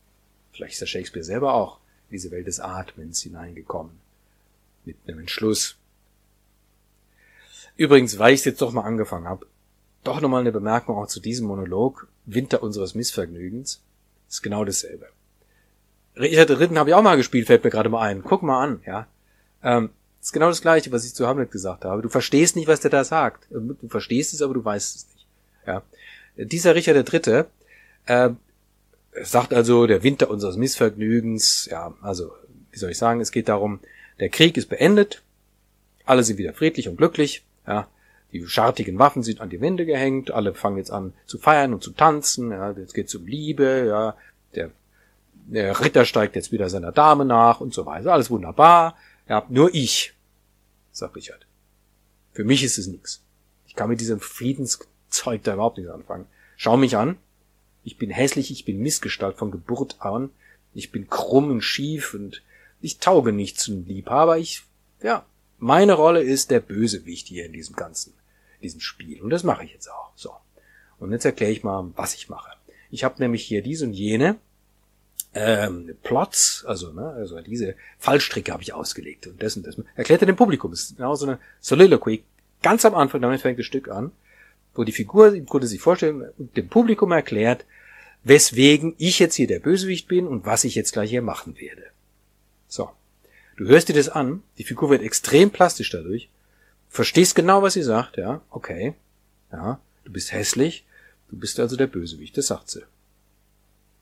Vielleicht 0.53 0.73
ist 0.73 0.81
der 0.81 0.85
Shakespeare 0.85 1.23
selber 1.23 1.53
auch 1.55 1.79
in 2.09 2.13
diese 2.13 2.31
Welt 2.31 2.47
des 2.47 2.59
Atmens 2.59 3.21
hineingekommen. 3.21 3.93
Mit 4.85 4.97
einem 5.07 5.19
Entschluss. 5.19 5.75
Übrigens, 7.75 8.19
weil 8.19 8.33
ich 8.33 8.41
es 8.41 8.45
jetzt 8.45 8.61
doch 8.61 8.71
mal 8.71 8.83
angefangen 8.83 9.27
habe, 9.27 9.47
doch 10.03 10.21
nochmal 10.21 10.41
eine 10.41 10.51
Bemerkung 10.51 10.97
auch 10.97 11.07
zu 11.07 11.19
diesem 11.19 11.47
Monolog, 11.47 12.07
Winter 12.25 12.61
unseres 12.61 12.93
Missvergnügens. 12.93 13.81
Ist 14.29 14.43
genau 14.43 14.63
dasselbe. 14.63 15.07
Richard 16.15 16.49
III. 16.51 16.77
habe 16.77 16.91
ich 16.91 16.93
auch 16.93 17.01
mal 17.01 17.17
gespielt, 17.17 17.47
fällt 17.47 17.63
mir 17.63 17.71
gerade 17.71 17.89
mal 17.89 18.01
ein. 18.01 18.23
Guck 18.23 18.43
mal 18.43 18.63
an, 18.63 18.81
ja. 18.85 19.07
Ähm, 19.63 19.89
ist 20.21 20.31
genau 20.31 20.47
das 20.47 20.61
gleiche, 20.61 20.91
was 20.91 21.05
ich 21.05 21.13
zu 21.13 21.27
Hamlet 21.27 21.51
gesagt 21.51 21.85
habe. 21.85 22.01
Du 22.01 22.09
verstehst 22.09 22.55
nicht, 22.55 22.67
was 22.67 22.79
der 22.79 22.91
da 22.91 23.03
sagt. 23.03 23.47
Du 23.49 23.87
verstehst 23.87 24.33
es, 24.33 24.41
aber 24.41 24.53
du 24.53 24.63
weißt 24.63 24.95
es 24.95 25.07
nicht. 25.07 25.14
Ja. 25.65 25.83
Dieser 26.37 26.75
Richard 26.75 27.13
III. 27.13 27.43
Äh, 28.05 28.29
sagt 29.23 29.53
also, 29.53 29.87
der 29.87 30.03
Winter 30.03 30.29
unseres 30.29 30.57
Missvergnügens, 30.57 31.67
ja, 31.71 31.93
also, 32.01 32.31
wie 32.71 32.77
soll 32.77 32.91
ich 32.91 32.97
sagen, 32.97 33.21
es 33.21 33.31
geht 33.31 33.47
darum, 33.47 33.79
der 34.19 34.29
Krieg 34.29 34.57
ist 34.57 34.69
beendet, 34.69 35.21
alle 36.05 36.23
sind 36.23 36.37
wieder 36.37 36.53
friedlich 36.53 36.87
und 36.89 36.97
glücklich, 36.97 37.43
ja, 37.67 37.87
die 38.31 38.45
schartigen 38.45 38.99
Waffen 38.99 39.23
sind 39.23 39.39
an 39.39 39.49
die 39.49 39.61
Wände 39.61 39.85
gehängt, 39.85 40.31
alle 40.31 40.53
fangen 40.53 40.77
jetzt 40.77 40.91
an 40.91 41.13
zu 41.25 41.37
feiern 41.37 41.73
und 41.73 41.83
zu 41.83 41.91
tanzen, 41.91 42.51
ja, 42.51 42.71
jetzt 42.71 42.93
geht's 42.93 43.15
um 43.15 43.25
Liebe, 43.25 43.85
ja, 43.87 44.17
der, 44.55 44.71
der 45.33 45.79
Ritter 45.79 46.05
steigt 46.05 46.35
jetzt 46.35 46.51
wieder 46.51 46.69
seiner 46.69 46.91
Dame 46.91 47.25
nach 47.25 47.61
und 47.61 47.73
so 47.73 47.85
weiter, 47.85 48.11
alles 48.13 48.29
wunderbar, 48.29 48.97
ja, 49.29 49.45
nur 49.49 49.73
ich, 49.73 50.13
sagt 50.91 51.15
Richard. 51.15 51.45
Für 52.33 52.43
mich 52.43 52.63
ist 52.63 52.77
es 52.77 52.87
nichts. 52.87 53.21
Ich 53.65 53.75
kann 53.75 53.89
mit 53.89 54.01
diesem 54.01 54.19
Friedenszeug 55.19 55.43
da 55.43 55.53
überhaupt 55.53 55.77
nichts 55.77 55.91
anfangen. 55.91 56.27
Schau 56.57 56.77
mich 56.77 56.97
an. 56.97 57.17
Ich 57.83 57.97
bin 57.97 58.09
hässlich, 58.09 58.51
ich 58.51 58.65
bin 58.65 58.79
Missgestalt 58.79 59.37
von 59.37 59.51
Geburt 59.51 59.97
an. 59.99 60.29
Ich 60.73 60.91
bin 60.91 61.07
krumm 61.07 61.51
und 61.51 61.61
schief 61.61 62.13
und 62.13 62.41
ich 62.81 62.99
tauge 62.99 63.31
nicht 63.31 63.59
zum 63.59 63.85
Liebhaber. 63.85 64.37
Ich, 64.37 64.63
ja, 65.01 65.25
meine 65.57 65.93
Rolle 65.93 66.21
ist 66.21 66.51
der 66.51 66.59
Bösewicht 66.59 67.27
hier 67.27 67.45
in 67.45 67.53
diesem 67.53 67.75
ganzen, 67.75 68.13
diesem 68.61 68.81
Spiel. 68.81 69.21
Und 69.21 69.29
das 69.29 69.43
mache 69.43 69.63
ich 69.63 69.71
jetzt 69.71 69.89
auch. 69.89 70.11
So. 70.15 70.31
Und 70.99 71.11
jetzt 71.11 71.25
erkläre 71.25 71.51
ich 71.51 71.63
mal, 71.63 71.91
was 71.95 72.15
ich 72.15 72.29
mache. 72.29 72.51
Ich 72.91 73.03
habe 73.03 73.21
nämlich 73.21 73.43
hier 73.43 73.61
diese 73.61 73.85
und 73.85 73.93
jene 73.93 74.37
ähm, 75.33 75.95
Plots, 76.03 76.63
also, 76.65 76.91
ne, 76.93 77.09
also 77.09 77.39
diese 77.41 77.75
Fallstricke 77.99 78.53
habe 78.53 78.63
ich 78.63 78.73
ausgelegt 78.73 79.27
und 79.27 79.41
das 79.41 79.57
und 79.57 79.67
das. 79.67 79.75
Erklärt 79.95 80.21
er 80.21 80.27
dem 80.27 80.35
Publikum. 80.35 80.71
Das 80.71 80.81
ist 80.81 80.97
genau 80.97 81.15
so 81.15 81.25
eine 81.25 81.39
Soliloquy. 81.59 82.23
Ganz 82.61 82.85
am 82.85 82.95
Anfang, 82.95 83.21
damit 83.21 83.41
fängt 83.41 83.59
das 83.59 83.65
Stück 83.65 83.89
an 83.89 84.11
wo 84.75 84.83
die 84.83 84.91
Figur 84.91 85.33
im 85.33 85.45
Grunde 85.45 85.67
sich 85.67 85.81
vorstellt 85.81 86.33
und 86.37 86.55
dem 86.55 86.67
Publikum 86.67 87.11
erklärt, 87.11 87.65
weswegen 88.23 88.93
ich 88.97 89.19
jetzt 89.19 89.35
hier 89.35 89.47
der 89.47 89.59
Bösewicht 89.59 90.07
bin 90.07 90.27
und 90.27 90.45
was 90.45 90.63
ich 90.63 90.75
jetzt 90.75 90.91
gleich 90.91 91.09
hier 91.09 91.21
machen 91.21 91.57
werde. 91.57 91.85
So. 92.67 92.91
Du 93.55 93.65
hörst 93.67 93.87
dir 93.87 93.93
das 93.93 94.09
an, 94.09 94.43
die 94.57 94.65
Figur 94.65 94.89
wird 94.89 95.01
extrem 95.01 95.49
plastisch 95.49 95.89
dadurch, 95.89 96.29
verstehst 96.89 97.35
genau, 97.35 97.61
was 97.61 97.73
sie 97.73 97.83
sagt, 97.83 98.17
ja, 98.17 98.41
okay, 98.49 98.95
ja, 99.51 99.79
du 100.03 100.11
bist 100.11 100.33
hässlich, 100.33 100.85
du 101.29 101.37
bist 101.37 101.57
also 101.59 101.77
der 101.77 101.87
Bösewicht, 101.87 102.37
das 102.37 102.47
sagt 102.47 102.69
sie. 102.69 102.83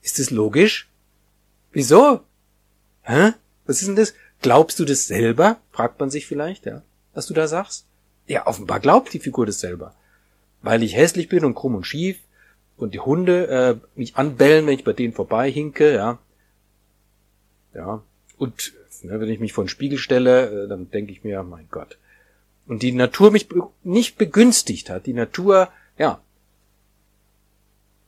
Ist 0.02 0.18
das 0.18 0.30
logisch? 0.30 0.88
Wieso? 1.70 2.20
Hä? 3.02 3.32
Was 3.66 3.80
ist 3.80 3.86
denn 3.86 3.96
das? 3.96 4.14
Glaubst 4.42 4.78
du 4.80 4.84
das 4.84 5.06
selber? 5.06 5.60
Fragt 5.70 6.00
man 6.00 6.10
sich 6.10 6.26
vielleicht, 6.26 6.66
ja, 6.66 6.82
was 7.14 7.26
du 7.26 7.34
da 7.34 7.46
sagst? 7.46 7.86
Ja, 8.26 8.46
offenbar 8.46 8.80
glaubt 8.80 9.12
die 9.12 9.20
Figur 9.20 9.46
das 9.46 9.60
selber 9.60 9.94
weil 10.64 10.82
ich 10.82 10.96
hässlich 10.96 11.28
bin 11.28 11.44
und 11.44 11.54
krumm 11.54 11.74
und 11.74 11.86
schief 11.86 12.18
und 12.78 12.94
die 12.94 13.00
Hunde 13.00 13.46
äh, 13.48 13.98
mich 13.98 14.16
anbellen, 14.16 14.66
wenn 14.66 14.74
ich 14.74 14.84
bei 14.84 14.94
denen 14.94 15.12
vorbei 15.12 15.50
hinke, 15.50 15.94
ja. 15.94 16.18
Ja. 17.74 18.02
Und 18.38 18.72
ne, 19.02 19.20
wenn 19.20 19.28
ich 19.28 19.40
mich 19.40 19.52
vor 19.52 19.64
den 19.64 19.68
Spiegel 19.68 19.98
stelle, 19.98 20.64
äh, 20.64 20.68
dann 20.68 20.90
denke 20.90 21.12
ich 21.12 21.22
mir, 21.22 21.42
mein 21.42 21.68
Gott. 21.70 21.98
Und 22.66 22.82
die 22.82 22.92
Natur 22.92 23.30
mich 23.30 23.48
nicht 23.82 24.16
begünstigt 24.16 24.88
hat. 24.88 25.04
Die 25.04 25.12
Natur, 25.12 25.68
ja. 25.98 26.20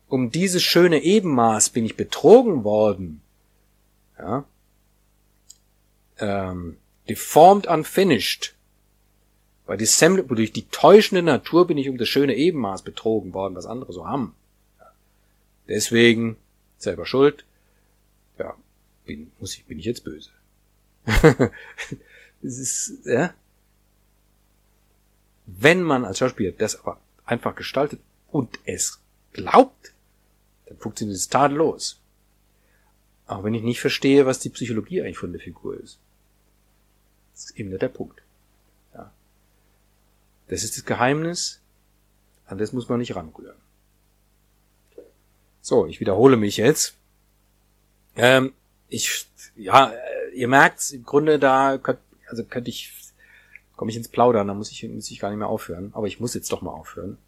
Um 0.09 0.31
dieses 0.31 0.63
schöne 0.63 1.03
Ebenmaß 1.03 1.71
bin 1.71 1.85
ich 1.85 1.97
betrogen 1.97 2.65
worden. 2.65 3.21
Ja. 4.19 4.45
Ähm, 6.19 6.79
deformed 7.07 7.67
unfinished. 7.67 8.56
Bei 9.67 9.77
Dissembler, 9.77 10.23
durch 10.23 10.53
die 10.53 10.69
täuschende 10.69 11.23
Natur 11.23 11.67
bin 11.67 11.77
ich 11.77 11.89
um 11.89 11.99
das 11.99 12.09
schöne 12.09 12.37
Ebenmaß 12.37 12.83
betrogen 12.83 13.35
worden, 13.35 13.57
was 13.57 13.67
andere 13.67 13.93
so 13.93 14.07
haben. 14.07 14.35
Deswegen 15.69 16.37
selber 16.79 17.05
schuld. 17.05 17.45
Ja, 18.39 18.55
bin, 19.05 19.33
muss 19.41 19.55
ich, 19.55 19.65
bin 19.65 19.81
ich 19.81 19.85
jetzt 19.85 20.05
böse. 20.05 20.31
das 21.05 21.51
ist, 22.59 23.05
ja. 23.05 23.35
Wenn 25.47 25.83
man 25.83 26.05
als 26.05 26.19
Schauspieler 26.19 26.53
das 26.53 26.79
aber 26.81 27.01
einfach 27.25 27.57
gestaltet 27.57 28.01
und 28.31 28.59
es 28.65 29.01
glaubt, 29.33 29.93
dann 30.67 30.79
funktioniert 30.79 31.17
es 31.17 31.29
tadellos. 31.29 31.99
Auch 33.27 33.43
wenn 33.43 33.55
ich 33.55 33.63
nicht 33.63 33.81
verstehe, 33.81 34.27
was 34.27 34.39
die 34.39 34.51
Psychologie 34.51 35.03
eigentlich 35.03 35.19
von 35.19 35.33
der 35.33 35.41
Figur 35.41 35.79
ist. 35.81 35.99
Das 37.33 37.47
ist 37.47 37.59
eben 37.59 37.71
nicht 37.71 37.83
der 37.83 37.89
Punkt. 37.89 38.23
Das 40.49 40.63
ist 40.63 40.77
das 40.77 40.85
Geheimnis, 40.85 41.61
an 42.47 42.59
das 42.59 42.73
muss 42.73 42.89
man 42.89 42.99
nicht 42.99 43.17
ranrühren. 43.17 43.57
So, 45.61 45.87
ich 45.87 45.99
wiederhole 45.99 46.37
mich 46.37 46.57
jetzt. 46.59 46.95
Ähm, 48.15 48.53
ich, 48.89 49.27
ja, 49.57 49.91
äh, 49.91 50.31
ihr 50.35 50.49
merkt, 50.49 50.93
im 50.93 51.05
Grunde 51.05 51.39
da 51.39 51.77
könnt, 51.79 51.99
also 52.29 52.45
könnte 52.45 52.71
ich, 52.71 52.93
komme 53.75 53.91
ich 53.91 53.97
ins 53.97 54.09
Plaudern, 54.09 54.47
da 54.47 54.55
muss 54.55 54.71
ich, 54.71 54.89
muss 54.89 55.11
ich 55.11 55.19
gar 55.19 55.31
nicht 55.31 55.39
mehr 55.39 55.49
aufhören. 55.49 55.91
Aber 55.95 56.07
ich 56.07 56.21
muss 56.21 56.35
jetzt 56.35 56.53
doch 56.53 56.63
mal 56.63 56.71
aufhören. 56.71 57.19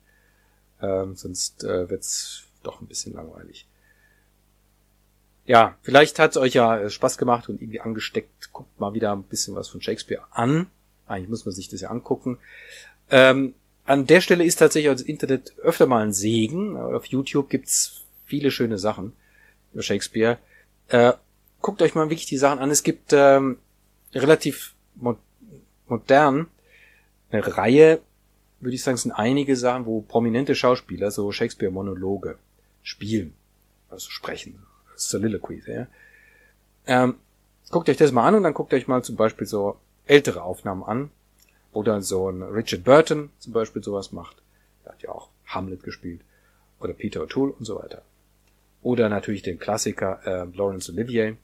Ähm, 0.80 1.16
sonst 1.16 1.64
äh, 1.64 1.90
wird's 1.90 2.44
doch 2.62 2.80
ein 2.80 2.86
bisschen 2.86 3.14
langweilig. 3.14 3.66
Ja, 5.44 5.76
vielleicht 5.82 6.18
hat's 6.18 6.36
euch 6.36 6.54
ja 6.54 6.78
äh, 6.78 6.90
Spaß 6.90 7.18
gemacht 7.18 7.48
und 7.48 7.60
irgendwie 7.60 7.80
angesteckt. 7.80 8.52
Guckt 8.52 8.78
mal 8.78 8.94
wieder 8.94 9.12
ein 9.12 9.22
bisschen 9.24 9.54
was 9.54 9.68
von 9.68 9.80
Shakespeare 9.80 10.22
an. 10.30 10.70
Eigentlich 11.06 11.30
muss 11.30 11.46
man 11.46 11.54
sich 11.54 11.68
das 11.68 11.80
ja 11.80 11.90
angucken. 11.90 12.38
Ähm, 13.10 13.54
an 13.84 14.06
der 14.06 14.20
Stelle 14.20 14.44
ist 14.44 14.56
tatsächlich 14.56 14.92
das 14.92 15.02
Internet 15.02 15.58
öfter 15.58 15.86
mal 15.86 16.02
ein 16.02 16.12
Segen. 16.12 16.76
Auf 16.76 17.06
YouTube 17.06 17.48
gibt's 17.48 18.04
viele 18.24 18.50
schöne 18.50 18.78
Sachen 18.78 19.14
über 19.72 19.82
Shakespeare. 19.82 20.38
Äh, 20.88 21.14
guckt 21.60 21.82
euch 21.82 21.94
mal 21.94 22.10
wirklich 22.10 22.26
die 22.26 22.36
Sachen 22.36 22.58
an. 22.58 22.70
Es 22.70 22.82
gibt 22.82 23.12
ähm, 23.12 23.58
relativ 24.14 24.74
mo 24.94 25.16
modern 25.86 26.48
eine 27.30 27.56
Reihe, 27.56 28.00
würde 28.60 28.74
ich 28.74 28.82
sagen, 28.82 28.96
es 28.96 29.02
sind 29.02 29.12
einige 29.12 29.56
Sachen, 29.56 29.86
wo 29.86 30.02
prominente 30.02 30.54
Schauspieler 30.54 31.10
so 31.10 31.32
Shakespeare-Monologe 31.32 32.36
spielen, 32.82 33.34
also 33.88 34.10
sprechen, 34.10 34.62
Soliloquies. 34.96 35.66
Ja. 35.66 35.86
Ähm, 36.86 37.14
guckt 37.70 37.88
euch 37.88 37.96
das 37.96 38.12
mal 38.12 38.26
an 38.26 38.34
und 38.34 38.42
dann 38.42 38.54
guckt 38.54 38.74
euch 38.74 38.86
mal 38.86 39.02
zum 39.02 39.16
Beispiel 39.16 39.46
so 39.46 39.78
ältere 40.06 40.42
Aufnahmen 40.42 40.82
an, 40.82 41.10
oder 41.78 42.02
so 42.02 42.28
ein 42.28 42.42
Richard 42.42 42.82
Burton 42.82 43.30
zum 43.38 43.52
Beispiel 43.52 43.84
sowas 43.84 44.10
macht. 44.10 44.36
Der 44.84 44.92
hat 44.92 45.02
ja 45.02 45.10
auch 45.10 45.28
Hamlet 45.46 45.84
gespielt. 45.84 46.22
Oder 46.80 46.92
Peter 46.92 47.22
O'Toole 47.22 47.52
und 47.52 47.64
so 47.64 47.76
weiter. 47.76 48.02
Oder 48.82 49.08
natürlich 49.08 49.42
den 49.42 49.60
Klassiker 49.60 50.20
äh, 50.24 50.56
Laurence 50.56 50.90
Olivier. 50.90 51.36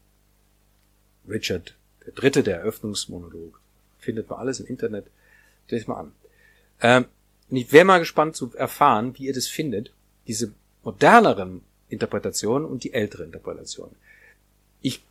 Richard 1.29 1.77
der 2.05 2.15
Dritte, 2.15 2.43
der 2.43 2.59
Eröffnungsmonolog. 2.59 3.61
Findet 4.01 4.29
man 4.29 4.41
alles 4.41 4.59
im 4.59 4.67
Internet. 4.67 5.07
Seht 5.69 5.87
mal 5.87 6.01
an. 6.01 6.13
Ähm, 6.81 7.05
ich 7.49 7.71
wäre 7.71 7.85
mal 7.85 8.01
gespannt 8.01 8.35
zu 8.35 8.53
erfahren, 8.57 9.15
wie 9.17 9.27
ihr 9.27 9.35
das 9.35 9.47
findet. 9.47 9.93
Diese 10.27 10.53
moderneren 10.83 11.63
Interpretationen 11.89 12.67
und 12.67 12.83
die 12.83 12.93
ältere 12.93 13.23
Interpretation. 13.23 13.91
Ich, 14.83 15.05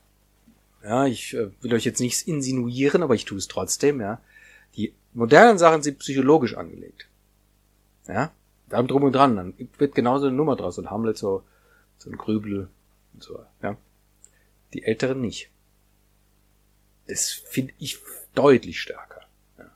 ja, 0.84 1.05
ich 1.05 1.34
äh, 1.34 1.49
will 1.61 1.74
euch 1.74 1.86
jetzt 1.86 2.01
nichts 2.01 2.24
insinuieren, 2.24 3.03
aber 3.03 3.15
ich 3.15 3.24
tue 3.24 3.38
es 3.38 3.47
trotzdem, 3.47 4.01
ja. 4.01 4.19
Die 4.76 4.93
modernen 5.14 5.57
Sachen 5.57 5.84
sind 5.84 5.99
psychologisch 5.99 6.55
angelegt. 6.55 7.07
Ja, 8.07 8.32
da 8.70 8.82
drum 8.84 9.03
und 9.03 9.14
dran. 9.14 9.36
Dann 9.36 9.53
wird 9.78 9.95
genauso 9.95 10.28
eine 10.28 10.36
Nummer 10.36 10.55
draus. 10.55 10.78
Und 10.78 10.89
Hamlet 10.89 11.18
so, 11.18 11.43
so 11.97 12.09
ein 12.09 12.18
Grübel 12.18 12.70
und 13.14 13.24
so, 13.24 13.45
ja. 13.61 13.78
Die 14.74 14.84
Älteren 14.84 15.22
nicht. 15.22 15.49
Das 17.07 17.30
finde 17.32 17.74
ich 17.78 17.99
deutlich 18.34 18.80
stärker. 18.82 19.22
Ja. 19.57 19.70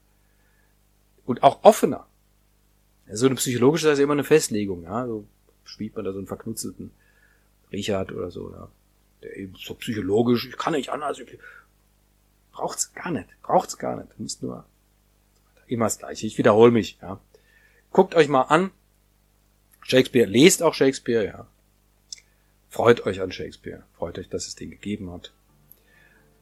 Und 1.26 1.44
auch 1.44 1.64
offener. 1.64 2.08
So 3.10 3.28
eine 3.28 3.36
psychologische 3.36 3.90
ist 3.90 4.00
ja 4.00 4.04
immer 4.04 4.14
eine 4.14 4.24
Festlegung, 4.24 4.84
ja. 4.84 5.06
So 5.06 5.28
spielt 5.64 5.96
man 5.96 6.06
da 6.06 6.12
so 6.12 6.18
einen 6.18 6.28
verknutzelten 6.28 6.92
Richard 7.72 8.12
oder 8.12 8.32
so, 8.32 8.52
ja. 8.52 8.70
Der 9.22 9.36
eben 9.36 9.56
so 9.56 9.74
psychologisch, 9.76 10.48
ich 10.48 10.58
kann 10.58 10.74
nicht 10.74 10.90
anders. 10.90 11.20
Braucht's 12.52 12.94
gar 12.94 13.12
nicht. 13.12 13.30
Braucht's 13.44 13.78
gar 13.78 13.98
nicht. 13.98 14.10
Du 14.18 14.24
musst 14.24 14.42
nur 14.42 14.66
immer 15.68 15.86
das 15.86 16.00
Gleiche. 16.00 16.28
Ich 16.28 16.38
wiederhole 16.38 16.72
mich, 16.72 16.98
ja. 17.02 17.20
Guckt 17.92 18.16
euch 18.16 18.28
mal 18.28 18.44
an. 18.44 18.72
Shakespeare, 19.82 20.28
lest 20.28 20.64
auch 20.64 20.74
Shakespeare, 20.74 21.26
ja. 21.26 21.48
Freut 22.70 23.06
euch 23.06 23.22
an 23.22 23.32
Shakespeare. 23.32 23.84
Freut 23.98 24.20
euch, 24.20 24.30
dass 24.30 24.48
es 24.48 24.56
den 24.56 24.72
gegeben 24.72 25.12
hat. 25.12 25.34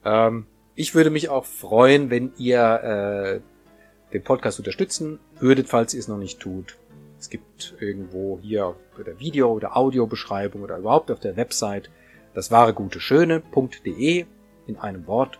Ähm, 0.03 0.47
ich 0.76 0.95
würde 0.95 1.09
mich 1.09 1.30
auch 1.30 1.45
freuen, 1.45 2.09
wenn 2.09 2.34
ihr 2.38 3.41
äh, 3.41 4.11
den 4.13 4.23
Podcast 4.23 4.59
unterstützen 4.59 5.19
würdet, 5.39 5.69
falls 5.69 5.93
ihr 5.93 5.99
es 5.99 6.07
noch 6.07 6.17
nicht 6.17 6.39
tut. 6.39 6.78
Es 7.19 7.30
gibt 7.30 7.76
irgendwo 7.80 8.39
hier 8.41 8.76
bei 8.97 9.03
der 9.03 9.19
Video- 9.19 9.51
oder 9.51 9.78
Audiobeschreibung 9.78 10.61
oder 10.63 10.78
überhaupt 10.78 11.11
auf 11.11 11.19
der 11.19 11.38
Website 11.38 11.89
das 12.34 12.51
wahre 12.51 12.73
gute 12.73 12.99
schöne.de 12.99 14.26
in 14.67 14.78
einem 14.78 15.07
Wort. 15.07 15.39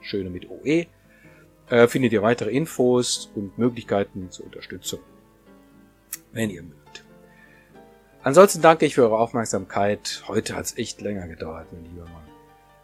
Schöne 0.00 0.30
mit 0.30 0.48
OE. 0.48 0.86
Äh, 1.72 1.88
findet 1.88 2.12
ihr 2.12 2.20
weitere 2.20 2.50
Infos 2.50 3.30
und 3.34 3.56
Möglichkeiten 3.56 4.30
zur 4.30 4.44
Unterstützung. 4.44 5.00
Wenn 6.30 6.50
ihr 6.50 6.62
mögt. 6.62 7.02
Ansonsten 8.22 8.60
danke 8.60 8.84
ich 8.84 8.94
für 8.94 9.04
eure 9.04 9.16
Aufmerksamkeit. 9.16 10.22
Heute 10.28 10.54
hat 10.54 10.66
es 10.66 10.76
echt 10.76 11.00
länger 11.00 11.26
gedauert, 11.28 11.68
mein 11.72 11.84
lieber 11.84 12.04
Mann. 12.04 12.26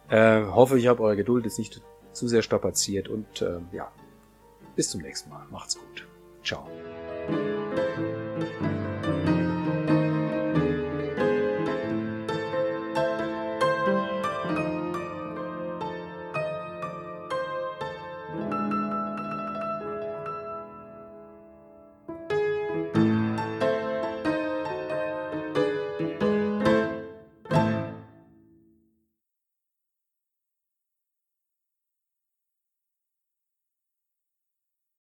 Äh, 0.09 0.51
hoffe, 0.51 0.79
ich 0.79 0.87
habe 0.87 1.03
eure 1.03 1.17
Geduld 1.17 1.45
jetzt 1.45 1.59
nicht 1.59 1.83
zu 2.13 2.27
sehr 2.27 2.41
strapaziert 2.41 3.09
und 3.09 3.43
äh, 3.43 3.59
ja, 3.71 3.91
bis 4.75 4.89
zum 4.89 5.01
nächsten 5.01 5.29
Mal. 5.29 5.45
Macht's 5.51 5.77
gut. 5.77 6.07
Ciao. 6.43 6.67